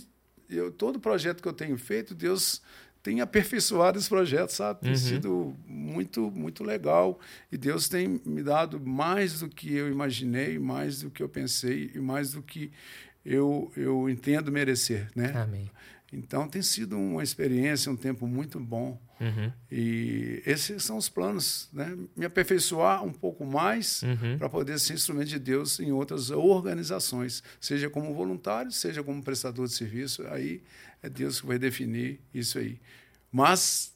eu, 0.48 0.70
todo 0.72 0.98
projeto 0.98 1.42
que 1.42 1.48
eu 1.48 1.52
tenho 1.52 1.76
feito, 1.76 2.14
Deus 2.14 2.62
tem 3.02 3.20
aperfeiçoado 3.20 3.98
esse 3.98 4.08
projeto, 4.08 4.48
sabe? 4.48 4.80
Tem 4.80 4.92
uhum. 4.92 4.96
sido 4.96 5.56
muito, 5.66 6.30
muito 6.30 6.64
legal. 6.64 7.20
E 7.52 7.56
Deus 7.58 7.86
tem 7.86 8.18
me 8.24 8.42
dado 8.42 8.80
mais 8.80 9.40
do 9.40 9.48
que 9.48 9.74
eu 9.74 9.90
imaginei, 9.90 10.58
mais 10.58 11.02
do 11.02 11.10
que 11.10 11.22
eu 11.22 11.28
pensei 11.28 11.90
e 11.94 11.98
mais 11.98 12.32
do 12.32 12.40
que 12.42 12.72
eu, 13.24 13.72
eu 13.76 14.08
entendo 14.08 14.52
merecer, 14.52 15.08
né? 15.14 15.32
Amém. 15.34 15.70
Então 16.12 16.46
tem 16.46 16.62
sido 16.62 16.96
uma 16.96 17.22
experiência, 17.22 17.90
um 17.90 17.96
tempo 17.96 18.26
muito 18.26 18.60
bom. 18.60 19.00
Uhum. 19.20 19.52
E 19.70 20.42
esses 20.46 20.84
são 20.84 20.96
os 20.96 21.08
planos, 21.08 21.68
né? 21.72 21.96
Me 22.16 22.26
aperfeiçoar 22.26 23.02
um 23.02 23.12
pouco 23.12 23.44
mais 23.44 24.02
uhum. 24.02 24.38
para 24.38 24.48
poder 24.48 24.78
ser 24.78 24.94
instrumento 24.94 25.28
de 25.28 25.38
Deus 25.38 25.80
em 25.80 25.90
outras 25.90 26.30
organizações, 26.30 27.42
seja 27.60 27.90
como 27.90 28.14
voluntário, 28.14 28.70
seja 28.70 29.02
como 29.02 29.22
prestador 29.22 29.66
de 29.66 29.72
serviço. 29.72 30.24
Aí 30.28 30.62
é 31.02 31.08
Deus 31.08 31.40
que 31.40 31.46
vai 31.46 31.58
definir 31.58 32.20
isso 32.32 32.58
aí. 32.58 32.78
Mas 33.32 33.92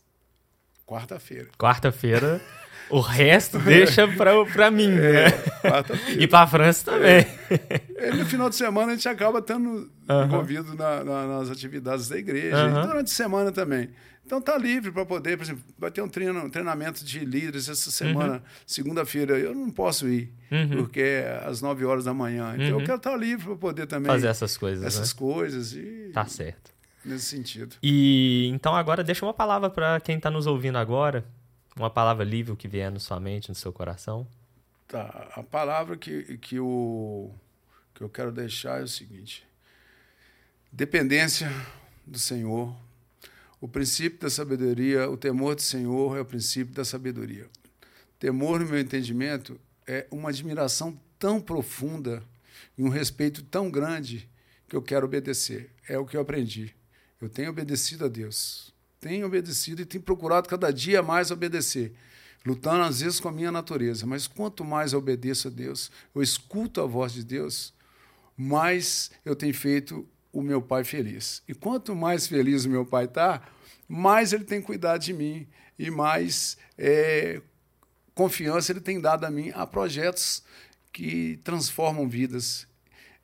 quarta-feira. 0.87 1.49
Quarta-feira. 1.59 2.41
O 2.91 3.01
resto 3.01 3.59
deixa 3.59 4.09
para 4.09 4.71
mim, 4.71 4.91
é, 4.93 5.27
né? 5.27 5.33
E 6.19 6.27
para 6.27 6.41
a 6.41 6.47
França 6.47 6.91
também. 6.91 7.27
É. 8.01 8.09
E 8.09 8.17
no 8.17 8.25
final 8.25 8.49
de 8.49 8.57
semana 8.57 8.93
a 8.93 8.95
gente 8.95 9.09
acaba 9.09 9.41
estando 9.41 9.91
uhum. 10.09 10.25
envolvido 10.25 10.75
na, 10.75 11.05
na, 11.05 11.27
nas 11.27 11.51
atividades 11.51 12.09
da 12.09 12.17
igreja. 12.17 12.65
Uhum. 12.65 12.83
E 12.83 12.87
durante 12.87 13.13
a 13.13 13.15
semana 13.15 13.53
também. 13.53 13.91
Então 14.29 14.43
tá 14.43 14.59
livre 14.59 14.93
para 14.93 15.07
poder, 15.07 15.39
por 15.39 15.45
exemplo, 15.45 15.65
vai 15.79 15.91
ter 15.91 16.03
um, 16.03 16.09
treino, 16.09 16.39
um 16.45 16.51
treinamento 16.51 17.03
de 17.03 17.21
líderes 17.21 17.67
essa 17.67 17.91
semana, 17.91 18.35
uhum. 18.35 18.41
segunda-feira. 18.67 19.39
Eu 19.39 19.55
não 19.55 19.71
posso 19.71 20.07
ir, 20.07 20.31
uhum. 20.53 20.83
porque 20.83 21.01
é 21.01 21.43
às 21.47 21.63
9 21.63 21.85
horas 21.87 22.05
da 22.05 22.13
manhã. 22.13 22.55
Então 22.55 22.75
uhum. 22.75 22.81
eu 22.81 22.87
quero 22.87 22.99
estar 22.99 23.13
tá 23.13 23.17
livre 23.17 23.47
para 23.47 23.57
poder 23.57 23.87
também 23.87 24.13
fazer 24.13 24.29
essas 24.29 24.55
coisas. 24.57 24.85
Essas 24.85 25.15
né? 25.15 25.19
coisas. 25.19 25.73
E, 25.73 26.11
tá 26.13 26.27
certo. 26.27 26.71
Nesse 27.03 27.25
sentido. 27.25 27.77
E 27.83 28.51
então 28.53 28.77
agora 28.77 29.03
deixa 29.03 29.25
uma 29.25 29.33
palavra 29.33 29.71
para 29.71 29.99
quem 30.01 30.19
está 30.19 30.31
nos 30.31 30.47
ouvindo 30.47 30.77
agora. 30.77 31.25
Uma 31.79 31.91
palavra 31.91 32.25
livre 32.25 32.57
que 32.57 32.69
vier 32.69 32.91
na 32.91 32.99
sua 32.99 33.21
mente, 33.21 33.49
no 33.49 33.55
seu 33.55 33.73
coração. 33.73 34.27
Tá. 34.87 35.29
A 35.37 35.43
palavra 35.43 35.97
que, 35.97 36.37
que, 36.39 36.59
o, 36.59 37.31
que 37.95 38.03
eu 38.03 38.09
quero 38.09 38.33
deixar 38.33 38.81
é 38.81 38.83
o 38.83 38.89
seguinte: 38.89 39.47
dependência 40.73 41.49
do 42.07 42.19
Senhor 42.19 42.75
o 43.61 43.67
princípio 43.67 44.21
da 44.21 44.31
sabedoria, 44.31 45.11
o 45.11 45.17
temor 45.17 45.57
do 45.57 45.63
Senhor 45.63 46.17
é 46.17 46.21
o 46.21 46.25
princípio 46.25 46.73
da 46.73 46.85
sabedoria. 46.85 47.49
Temor, 48.19 48.61
no 48.61 48.67
meu 48.67 48.79
entendimento, 48.79 49.61
é 49.85 50.07
uma 50.13 50.29
admiração 50.29 50.99
tão 51.19 51.41
profunda 51.41 52.23
e 52.77 52.83
um 52.85 52.89
respeito 52.89 53.43
tão 53.43 53.69
grande 53.69 54.29
que 54.69 54.77
eu 54.77 54.83
quero 54.83 55.07
obedecer. 55.07 55.71
É 55.89 55.99
o 55.99 56.07
que 56.07 56.17
eu 56.17 56.21
aprendi. 56.21 56.73
Eu 57.21 57.29
tenho 57.29 57.51
obedecido 57.51 58.05
a 58.05 58.09
Deus. 58.09 58.73
Tenho 59.01 59.27
obedecido 59.27 59.83
e 59.83 59.85
tenho 59.85 60.03
procurado 60.03 60.49
cada 60.49 60.73
dia 60.73 61.03
mais 61.03 61.31
obedecer, 61.31 61.93
lutando 62.45 62.83
às 62.83 63.01
vezes 63.01 63.21
com 63.21 63.29
a 63.29 63.33
minha 63.33 63.53
natureza. 63.53 64.07
Mas 64.07 64.27
quanto 64.27 64.65
mais 64.65 64.93
eu 64.93 64.99
obedeço 64.99 65.49
a 65.49 65.51
Deus, 65.51 65.91
eu 66.15 66.23
escuto 66.23 66.81
a 66.81 66.87
voz 66.87 67.13
de 67.13 67.25
Deus, 67.25 67.73
mais 68.37 69.11
eu 69.25 69.37
tenho 69.37 69.55
feito 69.55 70.07
o 70.33 70.43
meu 70.43 70.61
pai 70.61 70.85
feliz. 70.85 71.43
E 71.49 71.55
quanto 71.55 71.95
mais 71.95 72.27
feliz 72.27 72.65
o 72.65 72.71
meu 72.71 72.85
pai 72.85 73.05
está, 73.05 73.43
mais 73.89 74.33
ele 74.33 74.45
tem 74.45 74.61
cuidado 74.61 75.01
de 75.01 75.13
mim 75.13 75.47
e 75.79 75.91
mais 75.91 76.59
é, 76.77 77.41
confiança 78.15 78.73
ele 78.73 78.81
tem 78.81 79.01
dado 79.01 79.25
a 79.25 79.31
mim 79.31 79.51
a 79.55 79.67
projetos 79.67 80.43
que 80.93 81.39
transformam 81.45 82.09
vidas. 82.09 82.67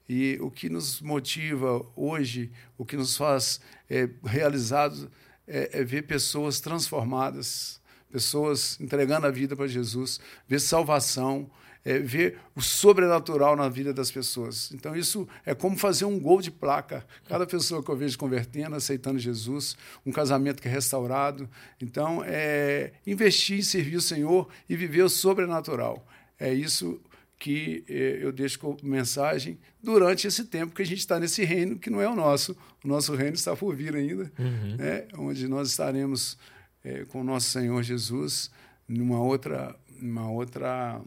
E 0.09 0.39
o 0.41 0.51
que 0.51 0.69
nos 0.69 1.01
motiva 1.01 1.85
hoje, 1.97 2.53
o 2.77 2.85
que 2.85 2.97
nos 2.97 3.17
faz 3.17 3.61
é, 3.89 4.09
realizados, 4.23 5.09
é, 5.47 5.81
é 5.81 5.85
ver 5.85 6.03
pessoas 6.03 6.61
transformadas, 6.61 7.81
pessoas 8.11 8.79
entregando 8.81 9.27
a 9.27 9.31
vida 9.31 9.57
para 9.57 9.67
Jesus, 9.67 10.21
ver 10.47 10.61
salvação, 10.61 11.51
é, 11.85 11.99
ver 11.99 12.39
o 12.55 12.63
sobrenatural 12.63 13.55
na 13.55 13.69
vida 13.69 13.93
das 13.93 14.11
pessoas. 14.11 14.73
Então, 14.73 14.97
isso 14.97 15.29
é 15.45 15.55
como 15.55 15.77
fazer 15.77 16.07
um 16.07 16.19
gol 16.19 16.41
de 16.41 16.51
placa. 16.51 17.05
Cada 17.29 17.47
pessoa 17.47 17.83
que 17.83 17.91
eu 17.91 17.97
vejo 17.97 18.19
convertendo, 18.19 18.75
aceitando 18.75 19.19
Jesus, 19.19 19.77
um 20.05 20.11
casamento 20.11 20.63
que 20.63 20.69
é 20.69 20.71
restaurado. 20.71 21.49
Então, 21.81 22.23
é 22.25 22.93
investir 23.07 23.59
em 23.59 23.63
servir 23.63 23.97
o 23.97 24.01
Senhor 24.01 24.49
e 24.69 24.77
viver 24.77 25.03
o 25.03 25.09
sobrenatural. 25.09 26.07
É 26.39 26.53
isso 26.53 27.01
que 27.39 27.85
é, 27.89 28.19
eu 28.23 28.33
deixo 28.33 28.59
como 28.59 28.79
mensagem 28.83 29.59
durante 29.83 30.27
esse 30.27 30.45
tempo 30.45 30.75
que 30.75 30.83
a 30.83 30.87
gente 30.87 31.01
está 31.01 31.19
nesse 31.19 31.45
reino 31.45 31.79
que 31.79 31.91
não 31.91 32.01
é 32.01 32.09
o 32.09 32.15
nosso. 32.15 32.57
O 32.83 32.89
nosso 32.89 33.15
reino 33.15 33.35
está 33.35 33.55
por 33.57 33.75
vir 33.75 33.95
ainda, 33.95 34.31
uhum. 34.39 34.77
né? 34.77 35.07
onde 35.17 35.47
nós 35.49 35.71
estaremos 35.71 36.39
é, 36.83 37.05
com 37.07 37.21
o 37.21 37.25
nosso 37.25 37.51
Senhor 37.51 37.83
Jesus 37.83 38.51
numa 38.89 39.21
outra, 39.21 39.75
numa 40.01 40.31
outra 40.31 41.01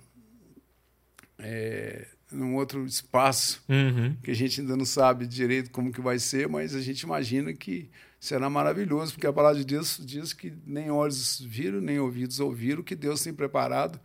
é, 1.40 2.08
num 2.32 2.56
outro 2.56 2.86
espaço 2.86 3.64
uhum. 3.70 4.16
que 4.22 4.32
a 4.32 4.36
gente 4.36 4.60
ainda 4.62 4.76
não 4.76 4.86
sabe 4.86 5.26
direito 5.26 5.72
como 5.72 5.92
que 5.92 6.02
vai 6.02 6.20
ser, 6.20 6.48
mas 6.48 6.76
a 6.76 6.82
gente 6.82 7.02
imagina 7.02 7.54
que 7.54 7.90
será 8.20 8.50
maravilhoso, 8.50 9.14
porque 9.14 9.28
a 9.28 9.34
palavra 9.34 9.60
de 9.60 9.66
Deus 9.66 10.02
diz 10.04 10.34
que 10.34 10.54
nem 10.66 10.92
olhos 10.92 11.40
viram, 11.40 11.80
nem 11.80 12.00
ouvidos 12.00 12.40
ouviram, 12.40 12.84
que 12.84 12.96
Deus 12.96 13.22
tem 13.22 13.34
preparado 13.34 14.00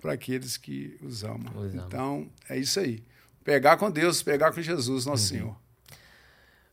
para 0.00 0.12
aqueles 0.12 0.56
que 0.56 0.98
os 1.02 1.24
amam. 1.24 1.52
Os 1.56 1.74
então, 1.74 2.28
é 2.48 2.58
isso 2.58 2.80
aí. 2.80 3.02
Pegar 3.44 3.76
com 3.76 3.90
Deus, 3.90 4.22
pegar 4.22 4.52
com 4.52 4.60
Jesus, 4.60 5.06
nosso 5.06 5.22
uhum. 5.22 5.40
Senhor. 5.40 5.56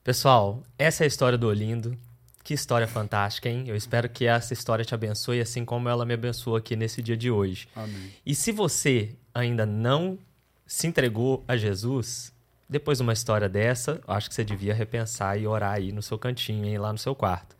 Pessoal, 0.03 0.63
essa 0.77 1.03
é 1.03 1.05
a 1.05 1.07
história 1.07 1.37
do 1.37 1.47
Olindo. 1.47 1.97
Que 2.43 2.53
história 2.53 2.87
fantástica, 2.87 3.49
hein? 3.49 3.63
Eu 3.65 3.75
espero 3.75 4.07
que 4.07 4.25
essa 4.25 4.53
história 4.53 4.85
te 4.85 4.93
abençoe, 4.93 5.41
assim 5.41 5.65
como 5.65 5.89
ela 5.89 6.05
me 6.05 6.13
abençoou 6.13 6.55
aqui 6.55 6.75
nesse 6.75 7.01
dia 7.01 7.17
de 7.17 7.31
hoje. 7.31 7.67
Amém. 7.75 8.13
E 8.23 8.35
se 8.35 8.51
você 8.51 9.15
ainda 9.33 9.65
não 9.65 10.19
se 10.67 10.85
entregou 10.85 11.43
a 11.47 11.57
Jesus, 11.57 12.31
depois 12.69 12.99
de 12.99 13.03
uma 13.03 13.13
história 13.13 13.49
dessa, 13.49 13.99
acho 14.07 14.29
que 14.29 14.35
você 14.35 14.43
devia 14.43 14.75
repensar 14.75 15.39
e 15.39 15.47
orar 15.47 15.73
aí 15.73 15.91
no 15.91 16.03
seu 16.03 16.19
cantinho, 16.19 16.65
hein, 16.65 16.77
lá 16.77 16.91
no 16.91 16.99
seu 16.99 17.15
quarto. 17.15 17.55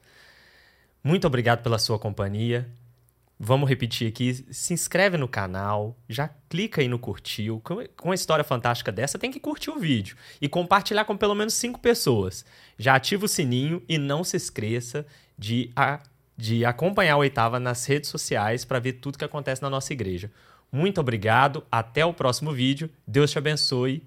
Muito 1.04 1.26
obrigado 1.26 1.64
pela 1.64 1.80
sua 1.80 1.98
companhia. 1.98 2.70
Vamos 3.38 3.68
repetir 3.68 4.08
aqui, 4.08 4.46
se 4.50 4.74
inscreve 4.74 5.18
no 5.18 5.28
canal, 5.28 5.98
já 6.08 6.30
clica 6.50 6.80
aí 6.80 6.88
no 6.88 6.98
curtiu. 6.98 7.62
Com 7.62 7.84
uma 8.06 8.16
história 8.16 8.46
fantástica 8.46 8.92
dessa, 8.92 9.20
tem 9.20 9.30
que 9.30 9.42
curtir 9.42 9.72
o 9.72 9.80
vídeo 9.80 10.16
e 10.42 10.48
compartilhar 10.48 11.04
com 11.04 11.18
pelo 11.18 11.36
menos 11.36 11.54
cinco 11.54 11.80
pessoas. 11.80 12.46
Já 12.78 12.96
ativa 12.96 13.26
o 13.26 13.28
sininho 13.28 13.84
e 13.90 13.98
não 13.98 14.24
se 14.24 14.38
esqueça 14.38 15.06
de, 15.38 15.70
a, 15.76 16.00
de 16.38 16.64
acompanhar 16.64 17.16
a 17.16 17.18
Oitava 17.18 17.60
nas 17.60 17.86
redes 17.86 18.10
sociais 18.10 18.64
para 18.64 18.80
ver 18.80 18.94
tudo 18.94 19.18
que 19.18 19.26
acontece 19.26 19.62
na 19.62 19.70
nossa 19.70 19.92
igreja. 19.92 20.32
Muito 20.72 21.02
obrigado, 21.02 21.64
até 21.70 22.06
o 22.06 22.14
próximo 22.14 22.54
vídeo. 22.54 22.90
Deus 23.06 23.32
te 23.32 23.38
abençoe. 23.38 24.02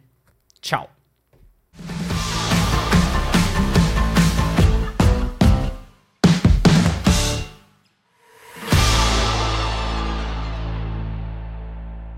Tchau! 0.60 0.97